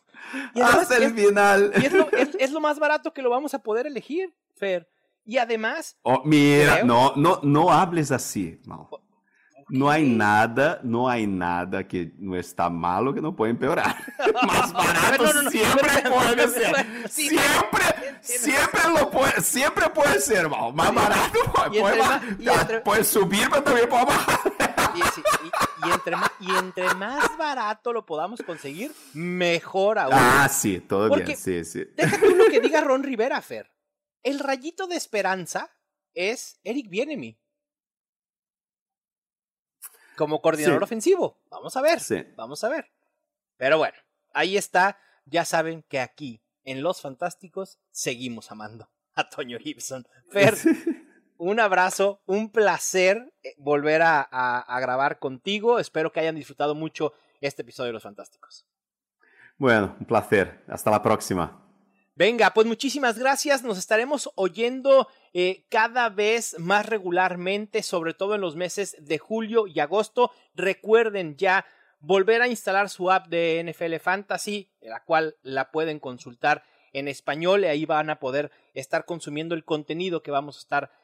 Hasta 0.62 0.96
el 0.96 1.14
final. 1.14 1.72
Y 1.80 1.86
es 1.86 1.92
lo, 1.92 2.08
es 2.12 2.52
lo 2.52 2.60
más 2.60 2.78
barato 2.78 3.12
que 3.12 3.22
lo 3.22 3.30
vamos 3.30 3.54
a 3.54 3.58
poder 3.60 3.86
elegir, 3.86 4.34
Fer. 4.54 4.88
Y 5.24 5.38
además. 5.38 5.96
Oh, 6.02 6.22
mira, 6.24 6.84
no, 6.84 7.14
no, 7.16 7.40
no 7.42 7.72
hables 7.72 8.12
así, 8.12 8.60
No 9.70 9.90
hay 9.90 10.04
nada, 10.04 10.80
no 10.82 11.08
hay 11.08 11.26
nada 11.26 11.88
que 11.88 12.12
no 12.18 12.36
está 12.36 12.68
malo 12.68 13.14
que 13.14 13.22
no 13.22 13.34
puede 13.34 13.52
empeorar. 13.52 13.96
Más 14.46 14.72
barato 14.72 15.50
siempre 15.50 15.88
puede 16.10 16.48
ser. 16.48 17.08
Siempre, 17.08 17.84
siempre 18.20 18.80
lo 18.98 19.10
puede, 19.10 19.40
siempre 19.40 19.88
puede 19.90 20.20
ser, 20.20 20.48
Más 20.48 20.94
barato 20.94 21.38
puede, 22.84 23.04
subir, 23.04 23.48
pero 23.48 23.62
también 23.62 23.88
puede 23.88 24.04
bajar. 24.04 24.38
Y, 25.86 25.90
entre 25.90 26.16
más, 26.16 26.30
y 26.40 26.50
entre 26.50 26.94
más 26.94 27.36
barato 27.36 27.92
lo 27.92 28.04
podamos 28.06 28.40
conseguir, 28.42 28.92
mejor 29.12 29.98
aún. 29.98 30.14
Ah, 30.14 30.48
sí, 30.48 30.80
todo 30.80 31.14
bien, 31.14 31.36
sí, 31.36 31.64
sí. 31.64 31.84
Deja 31.96 32.18
tú 32.18 32.34
lo 32.34 32.46
que 32.46 32.60
diga 32.60 32.80
Ron 32.84 33.02
Rivera, 33.02 33.40
Fer. 33.42 33.70
El 34.22 34.38
rayito 34.38 34.86
de 34.86 34.96
esperanza 34.96 35.70
es 36.14 36.60
Eric 36.64 36.88
Bienemi. 36.88 37.38
Como 40.16 40.40
coordinador 40.40 40.82
ofensivo. 40.82 41.42
Vamos 41.50 41.76
a 41.76 41.82
ver. 41.82 42.00
Vamos 42.36 42.62
a 42.62 42.68
ver. 42.68 42.90
Pero 43.56 43.78
bueno, 43.78 43.96
ahí 44.32 44.56
está. 44.56 44.98
Ya 45.26 45.44
saben 45.44 45.82
que 45.82 46.00
aquí, 46.00 46.42
en 46.64 46.82
Los 46.82 47.00
Fantásticos, 47.00 47.78
seguimos 47.90 48.50
amando. 48.50 48.90
a 49.14 49.28
Toño 49.28 49.58
Gibson. 49.58 50.06
Fer, 50.30 50.54
un 51.44 51.60
abrazo, 51.60 52.22
un 52.24 52.50
placer 52.50 53.32
eh, 53.42 53.54
volver 53.58 54.00
a, 54.02 54.64
grabar 54.80 55.18
contigo. 55.18 55.78
Espero 55.78 56.10
que 56.10 56.20
hayan 56.20 56.36
disfrutado 56.36 56.74
mucho 56.74 57.12
este 57.40 57.62
episodio 57.62 57.88
de 57.88 57.92
Los 57.92 58.02
Fantásticos. 58.02 58.66
Bueno, 59.58 59.94
un 60.00 60.06
placer. 60.06 60.64
Hasta 60.68 60.90
la 60.90 61.02
próxima. 61.02 61.60
Venga, 62.14 62.50
pues 62.54 62.66
muchísimas 62.66 63.18
gracias. 63.18 63.62
Nos 63.62 63.76
estaremos 63.76 64.30
oyendo 64.36 65.08
eh, 65.34 65.66
cada 65.68 66.08
vez 66.08 66.58
más 66.58 66.86
regularmente, 66.86 67.82
sobre 67.82 68.14
todo 68.14 68.36
en 68.36 68.40
los 68.40 68.56
meses 68.56 68.96
de 68.98 69.18
julio 69.18 69.66
y 69.66 69.80
agosto. 69.80 70.30
Recuerden 70.54 71.36
ya 71.36 71.66
volver 72.00 72.40
a 72.40 72.48
instalar 72.48 72.88
su 72.88 73.10
app 73.10 73.26
de 73.26 73.62
NFL 73.64 73.96
Fantasy, 73.96 74.70
la 74.80 75.04
cual 75.04 75.36
la 75.42 75.70
pueden 75.70 75.98
consultar 75.98 76.62
en 76.94 77.08
español 77.08 77.64
y 77.64 77.66
ahí 77.66 77.84
van 77.84 78.08
a 78.08 78.18
poder 78.18 78.50
estar 78.72 79.04
consumiendo 79.04 79.54
el 79.54 79.64
contenido 79.64 80.22
que 80.22 80.30
vamos 80.30 80.56
a 80.56 80.60
estar 80.60 81.03